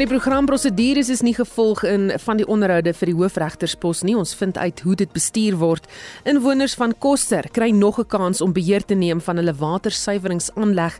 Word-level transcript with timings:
In 0.00 0.06
die 0.06 0.14
programprosedures 0.16 1.10
is 1.12 1.20
nie 1.20 1.34
gevolg 1.36 1.82
in 1.84 2.06
van 2.22 2.38
die 2.40 2.46
onderhoude 2.48 2.94
vir 2.96 3.10
die 3.10 3.14
hoofregterspos 3.18 4.00
nie. 4.08 4.14
Ons 4.16 4.30
vind 4.32 4.56
uit 4.56 4.80
hoe 4.80 4.94
dit 4.96 5.10
bestuur 5.12 5.58
word. 5.60 5.84
Inwoners 6.24 6.72
van 6.80 6.94
Koster 7.04 7.44
kry 7.52 7.68
nog 7.68 7.98
'n 8.00 8.08
kans 8.08 8.40
om 8.40 8.54
beheer 8.56 8.80
te 8.80 8.94
neem 8.94 9.20
van 9.20 9.36
hulle 9.36 9.52
watersuiweringsaanleg. 9.52 10.98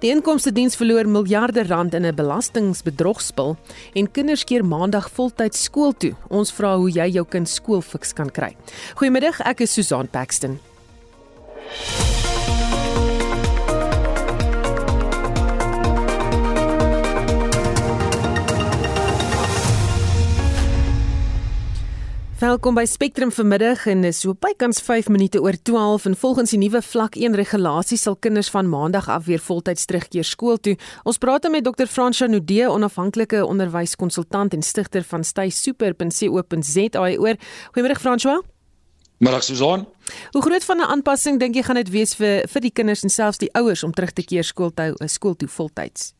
Die 0.00 0.10
inkomste 0.10 0.52
diens 0.52 0.74
verloor 0.74 1.06
miljarde 1.06 1.62
rand 1.62 1.94
in 1.94 2.04
'n 2.04 2.14
belastingbedrogspel 2.14 3.56
en 3.94 4.10
kinders 4.10 4.44
keer 4.44 4.64
maandag 4.64 5.10
voltyds 5.10 5.62
skool 5.62 5.92
toe. 5.92 6.16
Ons 6.28 6.50
vra 6.50 6.76
hoe 6.76 6.90
jy 6.90 7.08
jou 7.08 7.24
kind 7.24 7.48
skoolfiks 7.48 8.12
kan 8.12 8.30
kry. 8.30 8.56
Goeiemiddag, 8.96 9.40
ek 9.40 9.60
is 9.60 9.72
Susan 9.72 10.08
Paxton. 10.08 10.58
Welkom 22.40 22.72
by 22.72 22.86
Spectrum 22.88 23.28
vanmiddag 23.28 23.82
en 23.92 24.04
is 24.08 24.22
so 24.22 24.32
bykans 24.32 24.78
5 24.80 25.10
minute 25.12 25.36
oor 25.44 25.58
12 25.62 26.06
en 26.08 26.14
volgens 26.16 26.54
die 26.54 26.58
nuwe 26.62 26.80
vlak 26.80 27.18
1 27.20 27.34
regulasie 27.36 27.98
sal 28.00 28.14
kinders 28.16 28.48
van 28.48 28.68
maandag 28.68 29.10
af 29.12 29.26
weer 29.26 29.42
voltyds 29.44 29.84
terugkeer 29.84 30.24
skool 30.24 30.56
toe. 30.56 30.72
Ons 31.04 31.20
praat 31.20 31.44
met 31.52 31.64
Dr. 31.68 31.84
Fransha 31.84 32.26
Nudee, 32.32 32.64
onafhanklike 32.70 33.42
onderwyskonsultant 33.44 34.56
en 34.56 34.64
stigter 34.64 35.04
van 35.04 35.24
staysuper.co.za 35.24 37.10
oor. 37.20 37.36
Goeiemôre 37.74 37.98
Fransha. 38.00 38.38
Middag 39.18 39.44
Susan. 39.44 39.84
Hoe 40.30 40.42
groot 40.42 40.64
van 40.64 40.80
'n 40.80 40.88
aanpassing 40.96 41.38
dink 41.38 41.54
jy 41.54 41.62
gaan 41.62 41.76
dit 41.76 41.90
wees 41.90 42.14
vir 42.14 42.48
vir 42.48 42.60
die 42.60 42.72
kinders 42.72 43.02
en 43.02 43.10
selfs 43.10 43.38
die 43.38 43.52
ouers 43.52 43.84
om 43.84 43.92
terug 43.92 44.12
te 44.12 44.24
keer 44.24 44.44
skool 44.44 44.72
toe 44.72 44.96
skool 45.08 45.36
toe 45.36 45.48
voltyds? 45.48 46.14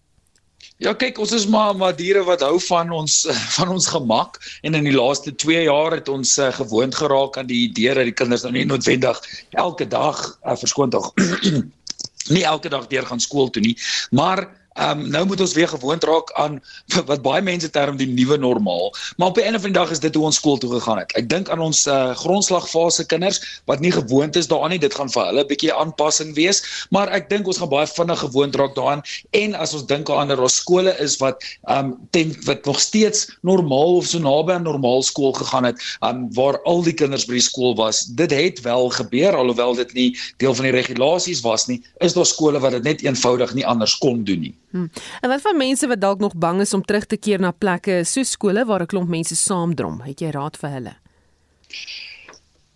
Ja, 0.80 0.94
kyk, 0.97 1.19
ons 1.20 1.33
is 1.36 1.47
maar 1.47 1.77
maar 1.77 1.97
diere 1.97 2.22
wat 2.25 2.41
hou 2.41 2.56
van 2.61 2.91
ons 2.91 3.27
van 3.56 3.69
ons 3.69 3.86
gemak. 3.92 4.39
En 4.62 4.75
in 4.75 4.89
die 4.89 4.97
laaste 4.97 5.34
2 5.34 5.66
jaar 5.66 5.97
het 5.98 6.08
ons 6.08 6.36
uh, 6.39 6.48
gewoond 6.56 6.94
geraak 6.94 7.36
aan 7.36 7.50
die 7.50 7.66
idee 7.69 7.94
dat 7.94 8.08
die 8.08 8.16
kinders 8.16 8.47
nou 8.47 8.53
nie 8.56 8.64
noodwendig 8.64 9.20
elke 9.50 9.88
dag 9.88 10.22
uh, 10.44 10.56
verskoon 10.56 10.91
tog 10.91 11.12
nie 12.34 12.44
elke 12.44 12.69
dag 12.69 12.86
deur 12.86 13.06
gaan 13.06 13.20
skool 13.20 13.50
toe 13.50 13.62
nie, 13.62 13.77
maar 14.11 14.47
Ehm 14.81 15.00
um, 15.00 15.09
nou 15.12 15.27
moet 15.27 15.41
ons 15.41 15.53
weer 15.53 15.69
gewoond 15.69 16.05
raak 16.05 16.33
aan 16.33 16.55
wat 17.11 17.23
baie 17.23 17.42
mense 17.45 17.69
term 17.70 17.98
die 18.00 18.09
nuwe 18.09 18.36
normaal. 18.41 18.95
Maar 19.17 19.28
op 19.28 19.34
die 19.34 19.45
einde 19.45 19.61
van 19.61 19.72
die 19.72 19.78
dag 19.78 19.91
is 19.91 20.00
dit 20.00 20.14
hoe 20.14 20.25
ons 20.25 20.37
skool 20.41 20.56
toe 20.59 20.70
gegaan 20.72 20.98
het. 21.03 21.12
Ek 21.20 21.27
dink 21.28 21.50
aan 21.53 21.61
ons 21.61 21.83
uh, 21.87 22.14
grondslagfase 22.17 23.05
kinders 23.06 23.42
wat 23.69 23.84
nie 23.84 23.92
gewoond 23.92 24.37
is 24.41 24.48
daaraan 24.48 24.72
nie. 24.72 24.81
Dit 24.81 24.97
gaan 24.97 25.12
vir 25.12 25.27
hulle 25.27 25.45
'n 25.45 25.50
bietjie 25.50 25.75
aanpassing 25.75 26.33
wees, 26.39 26.62
maar 26.97 27.12
ek 27.12 27.28
dink 27.28 27.47
ons 27.47 27.61
gaan 27.61 27.69
baie 27.69 27.87
vinnig 27.87 28.22
gewoond 28.25 28.56
raak 28.56 28.72
daaraan. 28.78 29.03
En 29.37 29.55
as 29.55 29.75
ons 29.77 29.84
dink 29.87 30.09
aan 30.09 30.25
ander 30.25 30.48
skole 30.48 30.97
is 31.05 31.19
wat 31.20 31.44
ehm 31.69 31.92
um, 31.92 31.92
ten 32.17 32.33
wat 32.48 32.65
nog 32.65 32.81
steeds 32.81 33.28
normaal 33.42 34.00
of 34.00 34.09
so 34.09 34.19
naby 34.19 34.56
aan 34.56 34.65
normaal 34.65 35.03
skool 35.03 35.37
gegaan 35.37 35.69
het, 35.69 35.77
ehm 36.00 36.25
um, 36.25 36.33
waar 36.41 36.62
al 36.65 36.81
die 36.83 36.97
kinders 36.97 37.28
by 37.28 37.37
die 37.37 37.44
skool 37.50 37.77
was. 37.77 38.06
Dit 38.17 38.33
het 38.33 38.65
wel 38.65 38.89
gebeur 38.89 39.37
alhoewel 39.37 39.75
dit 39.75 39.92
nie 39.92 40.09
deel 40.41 40.55
van 40.55 40.65
die 40.65 40.77
regulasies 40.81 41.44
was 41.44 41.69
nie. 41.69 41.83
Is 42.00 42.17
daar 42.17 42.27
skole 42.27 42.65
wat 42.65 42.72
dit 42.81 42.83
net 42.83 43.05
eenvoudig 43.05 43.53
nie 43.55 43.67
anders 43.67 43.98
kon 43.98 44.25
doen 44.25 44.41
nie. 44.48 44.56
Hmm. 44.71 44.91
En 45.21 45.29
wat 45.29 45.41
van 45.41 45.57
mense 45.57 45.87
wat 45.87 46.01
dalk 46.01 46.19
nog 46.19 46.35
bang 46.35 46.61
is 46.61 46.75
om 46.75 46.85
terug 46.85 47.07
te 47.07 47.17
keer 47.17 47.41
na 47.41 47.51
plekke 47.51 48.05
so 48.05 48.23
skole 48.23 48.65
waar 48.65 48.83
'n 48.83 48.87
klomp 48.87 49.09
mense 49.09 49.37
saamdrom? 49.37 50.01
Het 50.01 50.21
jy 50.21 50.31
raad 50.31 50.57
vir 50.57 50.71
hulle? 50.71 50.95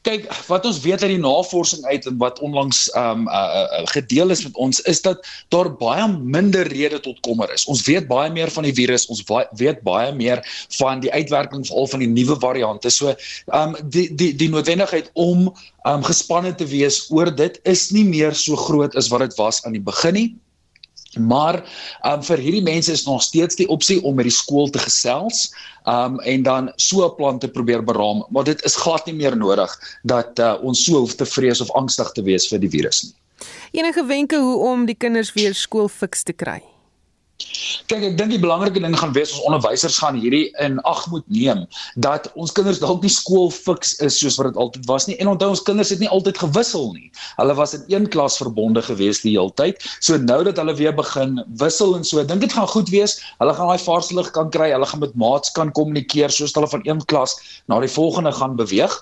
Kyk, 0.04 0.26
wat 0.50 0.66
ons 0.68 0.82
weet 0.84 1.00
uit 1.00 1.14
die 1.14 1.20
navorsing 1.20 1.84
uit 1.88 2.06
en 2.06 2.16
wat 2.20 2.40
onlangs 2.44 2.90
ehm 2.92 3.22
um, 3.24 3.28
uh, 3.28 3.62
uh, 3.78 3.86
gedeel 3.88 4.34
is 4.34 4.42
met 4.44 4.56
ons 4.60 4.80
is 4.80 5.00
dat 5.00 5.24
daar 5.48 5.70
baie 5.80 6.08
minder 6.08 6.66
rede 6.66 7.00
tot 7.00 7.20
kommer 7.20 7.52
is. 7.52 7.64
Ons 7.64 7.86
weet 7.86 8.06
baie 8.06 8.30
meer 8.30 8.50
van 8.52 8.62
die 8.68 8.74
virus, 8.74 9.06
ons 9.06 9.24
weet 9.56 9.80
baie 9.82 10.12
meer 10.12 10.44
van 10.76 11.00
die 11.00 11.12
uitwerkings 11.12 11.72
al 11.72 11.86
van 11.86 12.04
die 12.04 12.08
nuwe 12.08 12.36
variante. 12.40 12.90
So, 12.90 13.14
ehm 13.46 13.74
um, 13.74 13.90
die 13.96 14.14
die 14.14 14.34
die 14.36 14.50
noodwendigheid 14.52 15.10
om 15.14 15.48
ehm 15.48 15.94
um, 15.94 16.04
gespanne 16.04 16.54
te 16.54 16.68
wees 16.68 17.06
oor 17.08 17.32
dit 17.34 17.60
is 17.62 17.90
nie 17.90 18.04
meer 18.04 18.34
so 18.34 18.56
groot 18.56 18.96
as 18.96 19.08
wat 19.08 19.24
dit 19.24 19.38
was 19.40 19.64
aan 19.64 19.72
die 19.72 19.86
begin 19.92 20.14
nie. 20.20 20.28
Maar 21.18 21.62
um, 22.06 22.22
vir 22.22 22.38
hierdie 22.38 22.62
mense 22.62 22.92
is 22.92 23.04
nog 23.06 23.22
steeds 23.22 23.56
die 23.56 23.68
opsie 23.68 24.02
om 24.02 24.14
met 24.14 24.28
die 24.28 24.34
skool 24.34 24.70
te 24.70 24.82
gesels 24.82 25.54
um, 25.86 26.20
en 26.20 26.42
dan 26.42 26.72
so 26.76 27.06
'n 27.06 27.14
plan 27.16 27.38
te 27.38 27.48
probeer 27.48 27.84
beraam, 27.84 28.24
maar 28.30 28.44
dit 28.44 28.64
is 28.64 28.76
glad 28.76 29.06
nie 29.06 29.14
meer 29.14 29.36
nodig 29.36 29.70
dat 30.02 30.38
uh, 30.38 30.54
ons 30.62 30.84
so 30.84 30.98
hoef 30.98 31.14
te 31.14 31.26
vrees 31.26 31.60
of 31.60 31.70
angstig 31.70 32.12
te 32.12 32.22
wees 32.22 32.48
vir 32.48 32.58
die 32.58 32.70
virus 32.70 33.02
nie. 33.02 33.14
Enige 33.70 34.06
wenke 34.06 34.36
hoe 34.36 34.58
om 34.58 34.86
die 34.86 34.96
kinders 34.96 35.32
weer 35.32 35.54
skoolfiks 35.54 36.22
te 36.22 36.32
kry? 36.32 36.62
Kyk, 37.90 38.02
ek 38.06 38.12
dink 38.18 38.30
die 38.30 38.38
belangrike 38.38 38.78
ding 38.78 38.92
gaan 38.94 39.12
wees 39.16 39.32
ons 39.34 39.46
onderwysers 39.48 39.96
gaan 39.98 40.14
hierdie 40.22 40.44
in 40.62 40.76
ag 40.86 41.00
moet 41.10 41.24
neem 41.34 41.64
dat 42.06 42.28
ons 42.38 42.52
kinders 42.54 42.78
dalk 42.82 43.02
nie 43.02 43.10
skool 43.10 43.50
fiks 43.54 43.96
is 44.06 44.20
soos 44.22 44.36
wat 44.38 44.52
dit 44.52 44.60
altyd 44.64 44.86
was 44.90 45.08
nie. 45.10 45.16
En 45.18 45.32
onthou 45.32 45.48
ons 45.52 45.62
kinders 45.66 45.90
het 45.90 46.02
nie 46.02 46.10
altyd 46.14 46.38
gewissel 46.44 46.92
nie. 46.94 47.10
Hulle 47.40 47.56
was 47.58 47.74
in 47.74 47.82
een 47.90 48.06
klas 48.14 48.38
verbonde 48.38 48.84
gewees 48.86 49.24
die 49.26 49.34
hele 49.34 49.50
tyd. 49.58 49.82
So 49.98 50.20
nou 50.22 50.40
dat 50.46 50.60
hulle 50.62 50.76
weer 50.78 50.94
begin 50.94 51.40
wissel 51.62 51.96
en 51.98 52.06
so, 52.06 52.22
dink 52.22 52.46
dit 52.46 52.54
gaan 52.54 52.70
goed 52.70 52.92
wees. 52.94 53.18
Hulle 53.42 53.56
gaan 53.58 53.72
daai 53.72 53.82
vaarselig 53.82 54.30
kan 54.38 54.54
kry. 54.54 54.70
Hulle 54.76 54.86
gaan 54.92 55.02
met 55.02 55.18
maats 55.18 55.50
kan 55.58 55.74
kommunikeer 55.74 56.30
soos 56.30 56.54
hulle 56.54 56.70
van 56.70 56.86
een 56.86 57.02
klas 57.10 57.34
na 57.66 57.82
die 57.82 57.90
volgende 57.90 58.32
gaan 58.38 58.54
beweeg. 58.62 58.94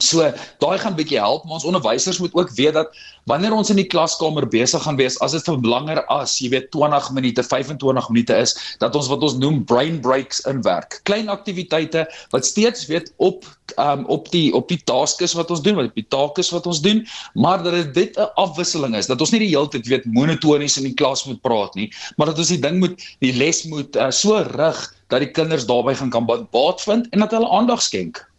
So 0.00 0.24
daai 0.62 0.78
gaan 0.80 0.96
bietjie 0.96 1.18
help, 1.20 1.44
maar 1.44 1.58
ons 1.58 1.66
onderwysers 1.68 2.18
moet 2.18 2.34
ook 2.34 2.50
weet 2.56 2.74
dat 2.74 2.94
wanneer 3.28 3.52
ons 3.52 3.70
in 3.70 3.78
die 3.78 3.86
klaskamer 3.86 4.46
besig 4.48 4.82
gaan 4.82 4.96
wees, 4.96 5.18
as 5.20 5.34
dit 5.36 5.44
vir 5.44 5.60
langer 5.60 6.00
as, 6.12 6.38
jy 6.40 6.48
weet 6.54 6.70
20 6.74 7.10
minute, 7.16 7.44
25 7.44 8.08
minute 8.10 8.38
is, 8.42 8.54
dat 8.80 8.96
ons 8.96 9.10
wat 9.12 9.22
ons 9.26 9.36
noem 9.38 9.60
brain 9.68 10.00
breaks 10.00 10.40
inwerk. 10.50 11.00
Klein 11.08 11.28
aktiwiteite 11.32 12.06
wat 12.32 12.48
steeds 12.48 12.86
weet 12.88 13.12
op 13.18 13.44
um, 13.78 14.06
op 14.10 14.30
die 14.32 14.48
op 14.56 14.68
die 14.72 14.80
tasks 14.88 15.36
wat 15.38 15.50
ons 15.52 15.62
doen, 15.62 15.76
wat 15.78 15.92
op 15.92 16.00
die 16.00 16.08
take 16.08 16.42
is 16.42 16.52
wat 16.54 16.66
ons 16.70 16.80
doen, 16.84 17.04
maar 17.34 17.62
dat 17.62 17.92
dit 17.94 18.16
'n 18.16 18.30
afwisseling 18.40 18.96
is, 18.96 19.06
dat 19.06 19.20
ons 19.20 19.30
nie 19.30 19.44
die 19.44 19.52
hele 19.52 19.68
tyd 19.68 19.86
weet 19.86 20.04
monotonies 20.04 20.78
in 20.80 20.88
die 20.88 20.96
klas 20.96 21.26
moet 21.26 21.42
praat 21.42 21.74
nie, 21.74 21.90
maar 22.16 22.26
dat 22.32 22.38
ons 22.38 22.48
die 22.48 22.60
ding 22.60 22.80
moet 22.80 22.96
die 23.20 23.32
les 23.32 23.64
moet 23.64 23.96
uh, 23.96 24.10
so 24.10 24.40
rig 24.56 24.80
dat 25.08 25.20
die 25.20 25.30
kinders 25.30 25.66
daarbey 25.66 25.94
gaan 25.94 26.10
kan 26.10 26.26
baat 26.26 26.80
vind 26.80 27.08
en 27.10 27.18
dat 27.18 27.30
hulle 27.30 27.50
aandag 27.50 27.82
skenk. 27.82 28.29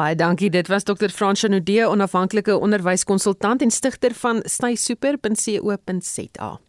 Baie 0.00 0.16
dankie. 0.16 0.48
Dit 0.50 0.68
was 0.68 0.84
Dr. 0.84 1.08
Fransha 1.12 1.48
Nudee, 1.48 1.88
onafhanklike 1.88 2.58
onderwyskonsultant 2.58 3.62
en 3.62 3.70
stigter 3.70 4.14
van 4.16 4.40
staysuper.co.za. 4.44 6.60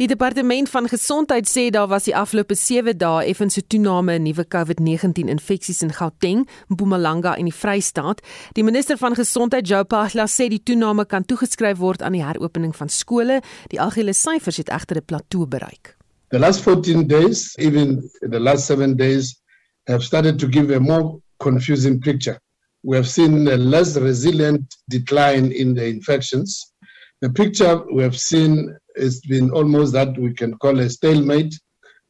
Die 0.00 0.08
departement 0.08 0.70
van 0.72 0.88
gesondheid 0.88 1.48
sê 1.48 1.70
daar 1.70 1.86
was 1.86 2.04
die 2.08 2.16
afgelope 2.16 2.54
7 2.56 2.98
dae 2.98 3.24
effens 3.30 3.56
'n 3.56 3.62
toename 3.66 4.14
in 4.14 4.22
nuwe 4.22 4.44
COVID-19 4.54 5.28
infeksies 5.28 5.82
in 5.82 5.92
Gauteng, 5.92 6.48
Mpumalanga 6.68 7.36
en 7.36 7.44
die 7.44 7.54
Vrystaat. 7.54 8.20
Die 8.52 8.64
minister 8.64 8.96
van 8.96 9.14
gesondheid, 9.14 9.68
Joe 9.68 9.84
Pahla, 9.84 10.26
sê 10.26 10.48
die 10.48 10.62
toename 10.62 11.06
kan 11.06 11.24
toegeskryf 11.24 11.78
word 11.78 12.02
aan 12.02 12.12
die 12.12 12.24
heropening 12.24 12.76
van 12.76 12.88
skole. 12.88 13.42
Die 13.68 13.80
algehele 13.80 14.12
syfers 14.12 14.56
het 14.56 14.68
egter 14.68 14.96
'n 14.96 15.04
plateau 15.04 15.46
bereik. 15.46 15.96
The 16.28 16.38
last 16.38 16.60
14 16.60 17.06
days, 17.06 17.56
even 17.58 18.10
the 18.20 18.40
last 18.40 18.66
7 18.66 18.96
days 18.96 19.40
have 19.84 20.02
started 20.02 20.38
to 20.38 20.48
give 20.48 20.74
a 20.74 20.80
more 20.80 21.20
confusing 21.40 22.00
picture. 22.00 22.38
We 22.82 22.96
have 22.96 23.08
seen 23.08 23.46
a 23.48 23.56
less 23.56 23.96
resilient 23.96 24.74
decline 24.88 25.52
in 25.52 25.74
the 25.74 25.86
infections. 25.86 26.72
The 27.20 27.30
picture 27.30 27.82
we 27.92 28.02
have 28.02 28.18
seen 28.18 28.74
has 28.96 29.20
been 29.20 29.50
almost 29.50 29.92
that 29.92 30.16
we 30.18 30.32
can 30.32 30.56
call 30.58 30.78
a 30.78 30.88
stalemate, 30.88 31.54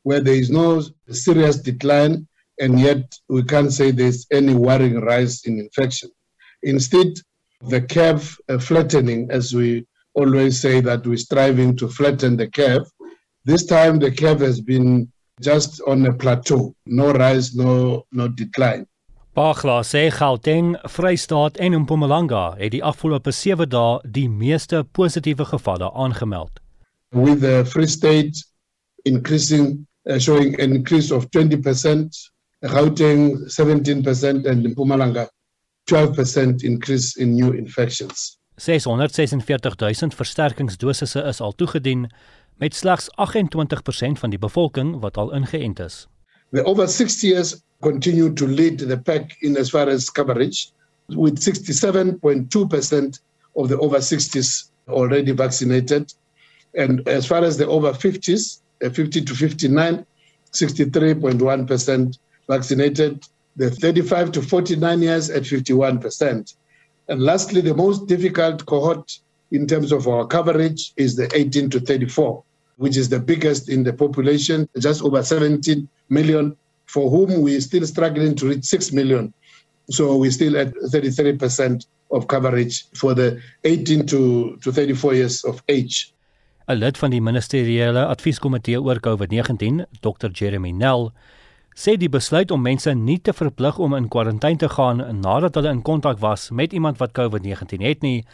where 0.03 0.21
there 0.21 0.35
is 0.35 0.51
no 0.51 0.83
serious 1.11 1.57
decline, 1.57 2.27
and 2.61 2.79
yet 2.79 3.13
we 3.29 3.43
can't 3.43 3.73
say 3.73 3.91
there's 3.91 4.27
any 4.31 4.55
worrying 4.55 5.01
rise 5.01 5.45
in 5.45 5.59
infection. 5.59 6.11
Instead, 6.63 7.09
the 7.63 7.81
curve 7.81 8.39
uh, 8.49 8.59
flattening, 8.59 9.31
as 9.31 9.55
we 9.55 9.87
always 10.15 10.61
say 10.61 10.81
that 10.81 11.07
we're 11.07 11.17
striving 11.17 11.77
to 11.77 11.89
flatten 11.89 12.37
the 12.37 12.49
curve. 12.49 12.91
This 13.45 13.67
time 13.67 13.99
the 13.99 14.11
curve 14.11 14.41
has 14.41 14.61
been 14.61 15.11
just 15.41 15.81
on 15.87 16.05
a 16.07 16.13
plateau, 16.13 16.75
no 16.87 17.13
rise, 17.13 17.55
no, 17.55 18.07
no 18.13 18.29
decline. 18.29 18.87
Baagla 19.31 19.85
sê 19.87 20.11
Gauteng, 20.11 20.75
Vrystaat 20.91 21.57
en 21.63 21.77
Mpumalanga 21.85 22.57
het 22.59 22.73
die 22.75 22.83
afgelope 22.83 23.31
7 23.31 23.69
dae 23.71 24.01
die 24.03 24.27
meeste 24.27 24.81
positiewe 24.83 25.47
gevalle 25.47 25.87
aangemeld. 25.95 26.59
With 27.15 27.39
the 27.41 27.63
Free 27.65 27.87
State 27.87 28.43
increasing 29.07 29.87
uh, 30.11 30.19
showing 30.19 30.59
an 30.61 30.75
increase 30.75 31.15
of 31.15 31.29
20%, 31.31 32.11
Gauteng 32.67 33.39
17% 33.47 34.51
and 34.51 34.67
Mpumalanga 34.67 35.29
12% 35.87 36.65
increase 36.67 37.15
in 37.15 37.35
new 37.35 37.55
infections. 37.55 38.37
646000 38.59 40.15
versterkingsdosisse 40.15 41.23
is 41.23 41.41
al 41.41 41.55
toegedien 41.55 42.11
met 42.59 42.75
slegs 42.75 43.07
28% 43.15 44.19
van 44.19 44.31
die 44.31 44.43
bevolking 44.43 44.99
wat 45.01 45.17
al 45.17 45.31
ingeënt 45.33 45.79
is. 45.79 46.10
The 46.53 46.65
over 46.65 46.87
60 46.87 47.27
years 47.27 47.63
continue 47.83 48.35
to 48.35 48.47
lead 48.47 48.81
the 48.81 48.99
pack 48.99 49.37
in 49.43 49.57
as 49.57 49.71
far 49.71 49.89
as 49.89 50.11
coverage, 50.11 50.73
with 51.09 51.39
67.2% 51.39 53.21
of 53.57 53.69
the 53.69 53.79
over 53.79 53.99
60s 53.99 54.71
already 54.89 55.33
vaccinated. 55.33 56.13
And 56.75 57.07
as 57.09 57.27
far 57.27 57.45
as 57.45 57.57
the 57.57 57.67
over 57.67 57.93
50s, 57.93 58.61
uh, 58.85 58.91
50 58.91 59.23
to 59.23 59.35
59, 59.35 60.07
63.1% 60.53 62.19
vaccinated. 62.49 63.25
The 63.57 63.71
35 63.71 64.33
to 64.33 64.43
49 64.43 65.03
years 65.03 65.31
at 65.31 65.43
51%. 65.43 66.55
And 67.09 67.23
lastly, 67.23 67.61
the 67.61 67.75
most 67.75 68.07
difficult 68.07 68.65
cohort 68.67 69.19
in 69.51 69.67
terms 69.67 69.93
of 69.93 70.07
our 70.07 70.27
coverage 70.27 70.93
is 70.97 71.17
the 71.17 71.29
18 71.37 71.71
to 71.71 71.81
34, 71.81 72.43
which 72.77 72.97
is 72.97 73.09
the 73.09 73.19
biggest 73.19 73.69
in 73.69 73.83
the 73.83 73.93
population, 73.93 74.69
just 74.79 75.03
over 75.03 75.23
17 75.23 75.89
million, 76.11 76.57
for 76.87 77.11
whom 77.11 77.43
we're 77.43 77.61
still 77.61 77.87
struggling 77.87 78.35
to 78.37 78.49
reach 78.49 78.65
6 78.65 78.93
million. 78.93 79.33
So 79.91 80.17
we're 80.17 80.31
still 80.31 80.57
at 80.57 80.75
33% 80.93 81.87
of 82.11 82.27
coverage 82.27 82.85
for 82.95 83.15
the 83.15 83.41
18 83.65 84.07
to, 84.07 84.57
to 84.63 84.73
34 84.73 85.15
years 85.15 85.45
of 85.45 85.63
age. 85.69 86.13
'n 86.71 86.79
Lid 86.79 86.99
van 86.99 87.11
die 87.11 87.21
ministeriële 87.21 88.05
advieskomitee 88.07 88.79
oor 88.79 89.01
COVID-19, 89.03 89.87
Dr 90.01 90.31
Jeremy 90.31 90.71
Nell, 90.71 91.09
sê 91.75 91.97
die 91.99 92.09
besluit 92.09 92.51
om 92.55 92.63
mense 92.63 92.95
nie 92.95 93.19
te 93.19 93.33
verplig 93.35 93.79
om 93.79 93.95
in 93.99 94.07
kwarantyne 94.09 94.61
te 94.63 94.69
gaan 94.69 95.03
nadat 95.21 95.59
hulle 95.59 95.73
in 95.75 95.83
kontak 95.83 96.21
was 96.23 96.51
met 96.51 96.73
iemand 96.73 97.01
wat 97.03 97.17
COVID-19 97.19 97.83
het 97.83 98.07
nie, 98.07 98.25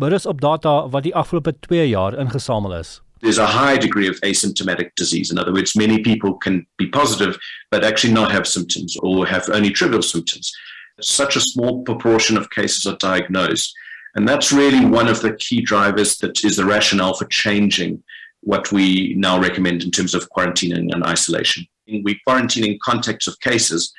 berus 0.00 0.26
op 0.26 0.40
data 0.40 0.88
wat 0.88 1.04
die 1.04 1.14
afgelope 1.14 1.52
2 1.68 1.88
jaar 1.88 2.16
ingesamel 2.18 2.78
is. 2.78 3.00
There's 3.22 3.38
a 3.38 3.46
high 3.46 3.76
degree 3.76 4.08
of 4.08 4.20
asymptomatic 4.22 4.90
disease. 4.96 5.30
In 5.30 5.38
other 5.38 5.52
words, 5.52 5.76
many 5.76 6.00
people 6.00 6.34
can 6.34 6.66
be 6.76 6.88
positive 6.88 7.38
but 7.70 7.84
actually 7.84 8.12
not 8.12 8.32
have 8.32 8.46
symptoms 8.46 8.96
or 9.00 9.26
have 9.26 9.48
only 9.50 9.70
trivial 9.70 10.02
symptoms. 10.02 10.52
Such 11.00 11.36
a 11.36 11.40
small 11.40 11.84
proportion 11.84 12.36
of 12.36 12.50
cases 12.50 12.84
are 12.84 12.96
diagnosed. 12.96 13.72
And 14.14 14.28
that's 14.28 14.52
really 14.52 14.84
one 14.84 15.08
of 15.08 15.22
the 15.22 15.34
key 15.36 15.62
drivers 15.62 16.18
that 16.18 16.44
is 16.44 16.56
the 16.56 16.64
rationale 16.64 17.14
for 17.14 17.24
changing 17.26 18.02
what 18.40 18.72
we 18.72 19.14
now 19.16 19.38
recommend 19.38 19.84
in 19.84 19.90
terms 19.90 20.14
of 20.14 20.28
quarantining 20.30 20.92
and 20.92 21.04
isolation. 21.04 21.66
We 21.86 22.20
quarantine 22.26 22.64
in 22.64 22.78
context 22.82 23.28
of 23.28 23.38
cases, 23.40 23.92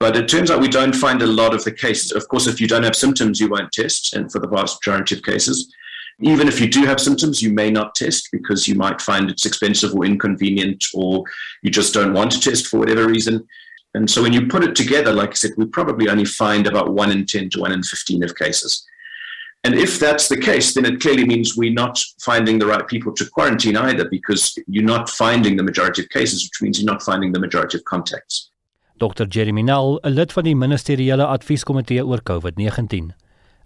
but 0.00 0.16
it 0.16 0.28
turns 0.28 0.50
out 0.50 0.60
we 0.60 0.68
don't 0.68 0.94
find 0.94 1.22
a 1.22 1.26
lot 1.26 1.54
of 1.54 1.62
the 1.62 1.72
cases. 1.72 2.10
Of 2.12 2.26
course, 2.28 2.46
if 2.46 2.60
you 2.60 2.66
don't 2.66 2.82
have 2.82 2.96
symptoms, 2.96 3.38
you 3.38 3.48
won't 3.48 3.70
test, 3.70 4.14
and 4.14 4.32
for 4.32 4.38
the 4.38 4.48
vast 4.48 4.78
majority 4.80 5.14
of 5.16 5.22
cases. 5.22 5.72
Even 6.20 6.46
if 6.46 6.60
you 6.60 6.68
do 6.68 6.84
have 6.84 7.00
symptoms, 7.00 7.42
you 7.42 7.52
may 7.52 7.70
not 7.70 7.94
test 7.94 8.28
because 8.30 8.68
you 8.68 8.74
might 8.74 9.00
find 9.00 9.30
it's 9.30 9.46
expensive 9.46 9.94
or 9.94 10.04
inconvenient, 10.04 10.84
or 10.94 11.24
you 11.62 11.70
just 11.70 11.94
don't 11.94 12.12
want 12.12 12.30
to 12.32 12.40
test 12.40 12.66
for 12.66 12.78
whatever 12.78 13.06
reason. 13.06 13.46
And 13.94 14.08
so 14.08 14.22
when 14.22 14.32
you 14.32 14.46
put 14.46 14.64
it 14.64 14.74
together, 14.74 15.12
like 15.12 15.30
I 15.30 15.34
said, 15.34 15.52
we 15.56 15.66
probably 15.66 16.08
only 16.08 16.24
find 16.24 16.66
about 16.66 16.94
1 16.94 17.10
in 17.10 17.26
10 17.26 17.50
to 17.50 17.60
1 17.60 17.72
in 17.72 17.82
15 17.82 18.22
of 18.24 18.34
cases. 18.36 18.86
And 19.64 19.74
if 19.74 20.00
that's 20.00 20.28
the 20.28 20.36
case, 20.36 20.74
then 20.74 20.84
it 20.84 21.00
clearly 21.00 21.24
means 21.24 21.56
we're 21.56 21.72
not 21.72 22.02
finding 22.20 22.58
the 22.58 22.66
right 22.66 22.86
people 22.86 23.12
to 23.12 23.24
quarantine 23.30 23.76
either, 23.76 24.08
because 24.08 24.58
you're 24.66 24.82
not 24.82 25.08
finding 25.08 25.56
the 25.56 25.62
majority 25.62 26.02
of 26.02 26.08
cases, 26.08 26.42
which 26.42 26.60
means 26.62 26.80
you're 26.80 26.92
not 26.92 27.02
finding 27.02 27.32
the 27.32 27.38
majority 27.38 27.78
of 27.78 27.84
contacts. 27.84 28.50
Dr 28.96 29.26
Jeremy 29.28 29.62
Nell, 29.62 29.98
'n 30.02 30.14
lid 30.14 30.32
van 30.32 30.44
die 30.44 30.54
ministeriële 30.54 31.26
advieskomitee 31.26 32.04
oor 32.04 32.22
COVID-19. 32.22 33.12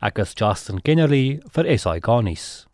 Ek 0.05 0.19
is 0.21 0.35
Justin 0.37 0.83
Kennerly 0.85 1.39
vir 1.55 1.69
SI 1.73 2.01
Garnis. 2.05 2.67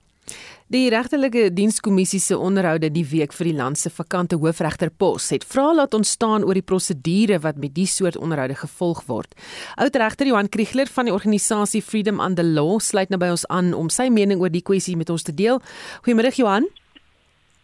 Die 0.73 0.89
regtelike 0.91 1.51
dienskommissie 1.55 2.19
se 2.23 2.35
onderhoude 2.35 2.89
die 2.91 3.05
week 3.07 3.35
vir 3.37 3.51
die 3.51 3.55
land 3.55 3.79
se 3.79 3.93
vakante 3.93 4.39
hoofregterpos 4.41 5.29
het 5.35 5.45
vra 5.47 5.69
laat 5.77 5.95
ontstaan 5.95 6.43
oor 6.49 6.59
die 6.59 6.65
prosedure 6.67 7.39
wat 7.45 7.61
met 7.63 7.77
die 7.77 7.87
soort 7.87 8.17
onderhoude 8.19 8.57
gevolg 8.59 9.05
word. 9.07 9.37
Oudregter 9.77 10.27
Johan 10.33 10.51
Kriegler 10.51 10.91
van 10.91 11.07
die 11.07 11.15
organisasie 11.15 11.83
Freedom 11.85 12.19
and 12.25 12.41
the 12.41 12.47
Law 12.47 12.81
sluit 12.81 13.13
nou 13.13 13.21
by 13.23 13.31
ons 13.37 13.47
aan 13.53 13.71
om 13.77 13.93
sy 13.93 14.09
mening 14.11 14.43
oor 14.43 14.51
die 14.51 14.65
kwessie 14.65 14.97
met 14.99 15.13
ons 15.13 15.23
te 15.23 15.37
deel. 15.37 15.63
Goeiemôre 16.03 16.35
Johan. 16.35 16.67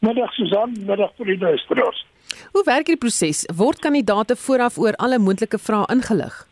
Middag 0.07 0.31
Susan, 0.39 0.77
middag 0.87 1.17
vir 1.19 1.33
die 1.33 1.41
luisteraars. 1.43 2.07
Hoe 2.55 2.63
werk 2.69 2.87
die 2.87 3.01
proses? 3.01 3.43
Word 3.51 3.83
kandidaate 3.83 4.37
vooraf 4.39 4.79
oor 4.79 4.95
alle 5.03 5.19
moontlike 5.19 5.59
vrae 5.59 5.89
ingelig? 5.91 6.45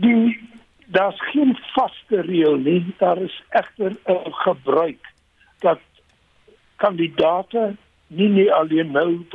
Die 0.00 0.36
daar's 0.86 1.20
geen 1.30 1.58
vaste 1.74 2.20
reël 2.20 2.56
nie. 2.56 2.94
Daar 2.98 3.18
is 3.18 3.42
egter 3.48 3.92
'n 4.04 4.32
gebruik 4.32 5.12
dat 5.58 5.80
kandidate 6.76 7.76
nie 8.06 8.28
nie 8.28 8.52
alleen 8.52 8.90
nou 8.90 9.26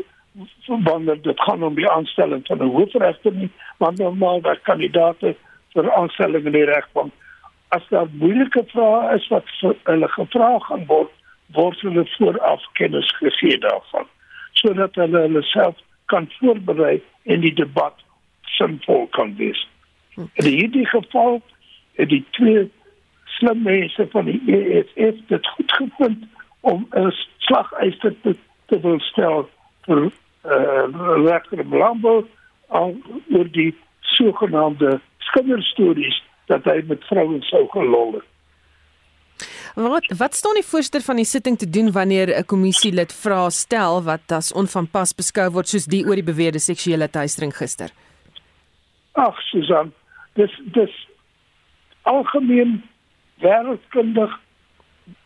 wanneer 0.68 1.21
dit 1.21 1.42
gaan 1.42 1.63
om 1.63 1.75
die 1.75 1.89
aanstelling 1.89 2.45
van 2.48 2.57
'n 2.57 2.71
hoofregter 2.75 3.33
nie, 3.33 3.51
maar 3.77 3.94
normaal 3.94 4.42
dat 4.42 4.62
kandidate 4.62 5.36
vir 5.74 5.92
aanstelling 5.94 6.45
in 6.45 6.51
die 6.51 6.65
regbank 6.65 7.13
as 7.71 7.88
daar 7.89 8.07
moeilike 8.19 8.63
vrae 8.68 9.15
is 9.15 9.27
wat 9.31 9.51
hulle 9.83 10.07
gevra 10.12 10.50
gaan 10.59 10.86
word, 10.89 11.12
word 11.56 11.83
hulle 11.86 12.03
vooraf 12.18 12.63
kennis 12.80 13.12
gegee 13.19 13.59
daarvan 13.63 14.09
sodat 14.59 14.98
hulle 15.00 15.21
hulle 15.25 15.44
self 15.48 15.77
kan 16.12 16.27
voorberei 16.39 16.98
en 17.24 17.44
die 17.45 17.53
debat 17.56 17.95
sinvol 18.57 19.06
kan 19.15 19.31
wees. 19.39 19.62
In 20.34 20.46
hierdie 20.46 20.86
geval 20.86 21.42
het 22.00 22.10
die 22.10 22.26
twee 22.32 22.72
slim 23.26 23.62
mense 23.62 24.08
van 24.12 24.26
die 24.26 24.42
EFF 24.46 25.20
dit 25.28 25.48
goed 25.48 25.72
gevind 25.72 26.26
om 26.62 26.88
'n 26.96 27.12
slageister 27.38 28.16
te, 28.22 28.36
te 28.66 28.80
wil 28.80 29.00
stel 29.00 29.50
vir 29.86 30.12
eh 30.42 30.52
uh, 30.52 31.26
regter 31.26 31.66
Blambo 31.66 32.28
oor 32.68 33.52
die 33.52 33.76
sogenaamde 34.00 35.00
skinderstories 35.18 36.24
dat 36.46 36.64
hy 36.64 36.82
met 36.88 37.04
vrouens 37.04 37.48
sou 37.48 37.68
gelol 37.72 38.14
het. 38.14 38.28
Wat 39.76 40.06
wat 40.18 40.36
staan 40.36 40.58
die 40.60 40.68
voorsteur 40.68 41.02
van 41.02 41.16
die 41.22 41.26
sitting 41.26 41.58
te 41.58 41.70
doen 41.70 41.92
wanneer 41.92 42.28
'n 42.38 42.46
kommissielid 42.46 43.14
vra 43.14 43.50
stel 43.50 44.04
wat 44.04 44.32
as 44.32 44.54
onvanpas 44.54 45.16
beskou 45.16 45.50
word 45.52 45.68
soos 45.68 45.86
die 45.86 46.06
oor 46.06 46.16
die 46.16 46.32
beweerde 46.32 46.60
seksuele 46.60 47.10
teistering 47.10 47.56
gister? 47.56 47.90
Ag 49.12 49.42
Susan, 49.42 49.94
dis 50.33 50.62
dis 50.75 51.07
algemeen 52.01 52.81
wêreldkundig 53.42 54.39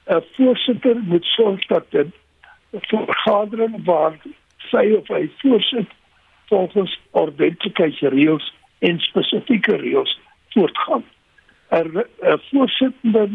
'n 0.07 0.23
voorsitter 0.35 0.95
moet 0.95 1.25
sorg 1.25 1.65
dat 1.65 1.91
dit 1.91 2.11
vergadering 2.71 3.85
waar 3.85 4.17
sy 4.69 4.91
of 4.97 5.07
hy 5.07 5.29
voorsit 5.41 5.89
volgens 6.47 6.99
ordentlike 7.11 8.09
reëls 8.13 8.53
en 8.79 8.99
spesifieke 8.99 9.75
reëls 9.75 10.19
voortgaan. 10.49 11.03
'n 11.69 12.05
voorsitter 12.49 13.29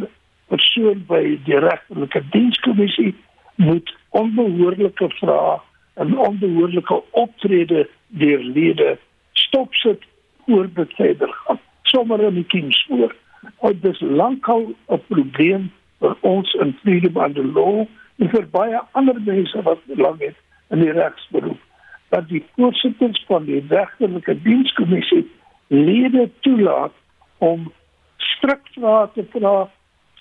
persoon 0.49 1.05
by 1.07 1.39
die 1.45 1.59
regtelike 1.59 2.23
dienskommissie 2.31 3.15
moet 3.55 3.95
onbehoorlike 4.09 5.09
vrae 5.09 5.59
en 5.95 6.19
onbehoorlike 6.19 7.03
optrede 7.11 7.89
deur 8.07 8.43
lede 8.43 8.99
stopsit 9.33 10.03
voor 10.51 10.69
dit 10.75 10.95
verder 10.95 11.29
gaan 11.45 11.61
sommer 11.83 12.21
in 12.21 12.35
die 12.35 12.45
kies 12.45 12.85
voor. 12.89 13.15
Want 13.61 13.83
dis 13.83 14.01
lankal 14.01 14.75
'n 14.89 15.03
probleem 15.07 15.73
vir 15.99 16.17
ons 16.21 16.55
in 16.55 16.77
freedom 16.83 17.17
and 17.17 17.35
the 17.35 17.45
law 17.45 17.87
en 18.19 18.29
vir 18.29 18.47
baie 18.51 18.81
ander 18.93 19.21
mense 19.21 19.63
wat 19.63 19.79
lank 19.87 20.21
het 20.21 20.37
in 20.69 20.79
die 20.79 20.93
regsberoep. 20.93 21.61
Dat 22.09 22.29
die 22.29 22.45
voorsitters 22.57 23.25
van 23.27 23.45
die 23.45 23.65
regterlike 23.69 24.43
dienskommissie 24.43 25.31
lede 25.67 26.31
toelaat 26.41 26.93
om 27.39 27.73
strik 28.17 28.67
vrae 28.75 29.09
te 29.15 29.25
vra 29.33 29.71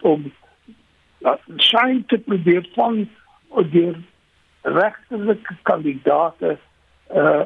om 0.02 0.32
skyn 1.58 2.04
te 2.08 2.18
probeer 2.18 2.68
van 2.76 3.10
deur 3.72 3.98
regterlike 4.62 5.56
kandidaate 5.62 6.58
uh 7.16 7.46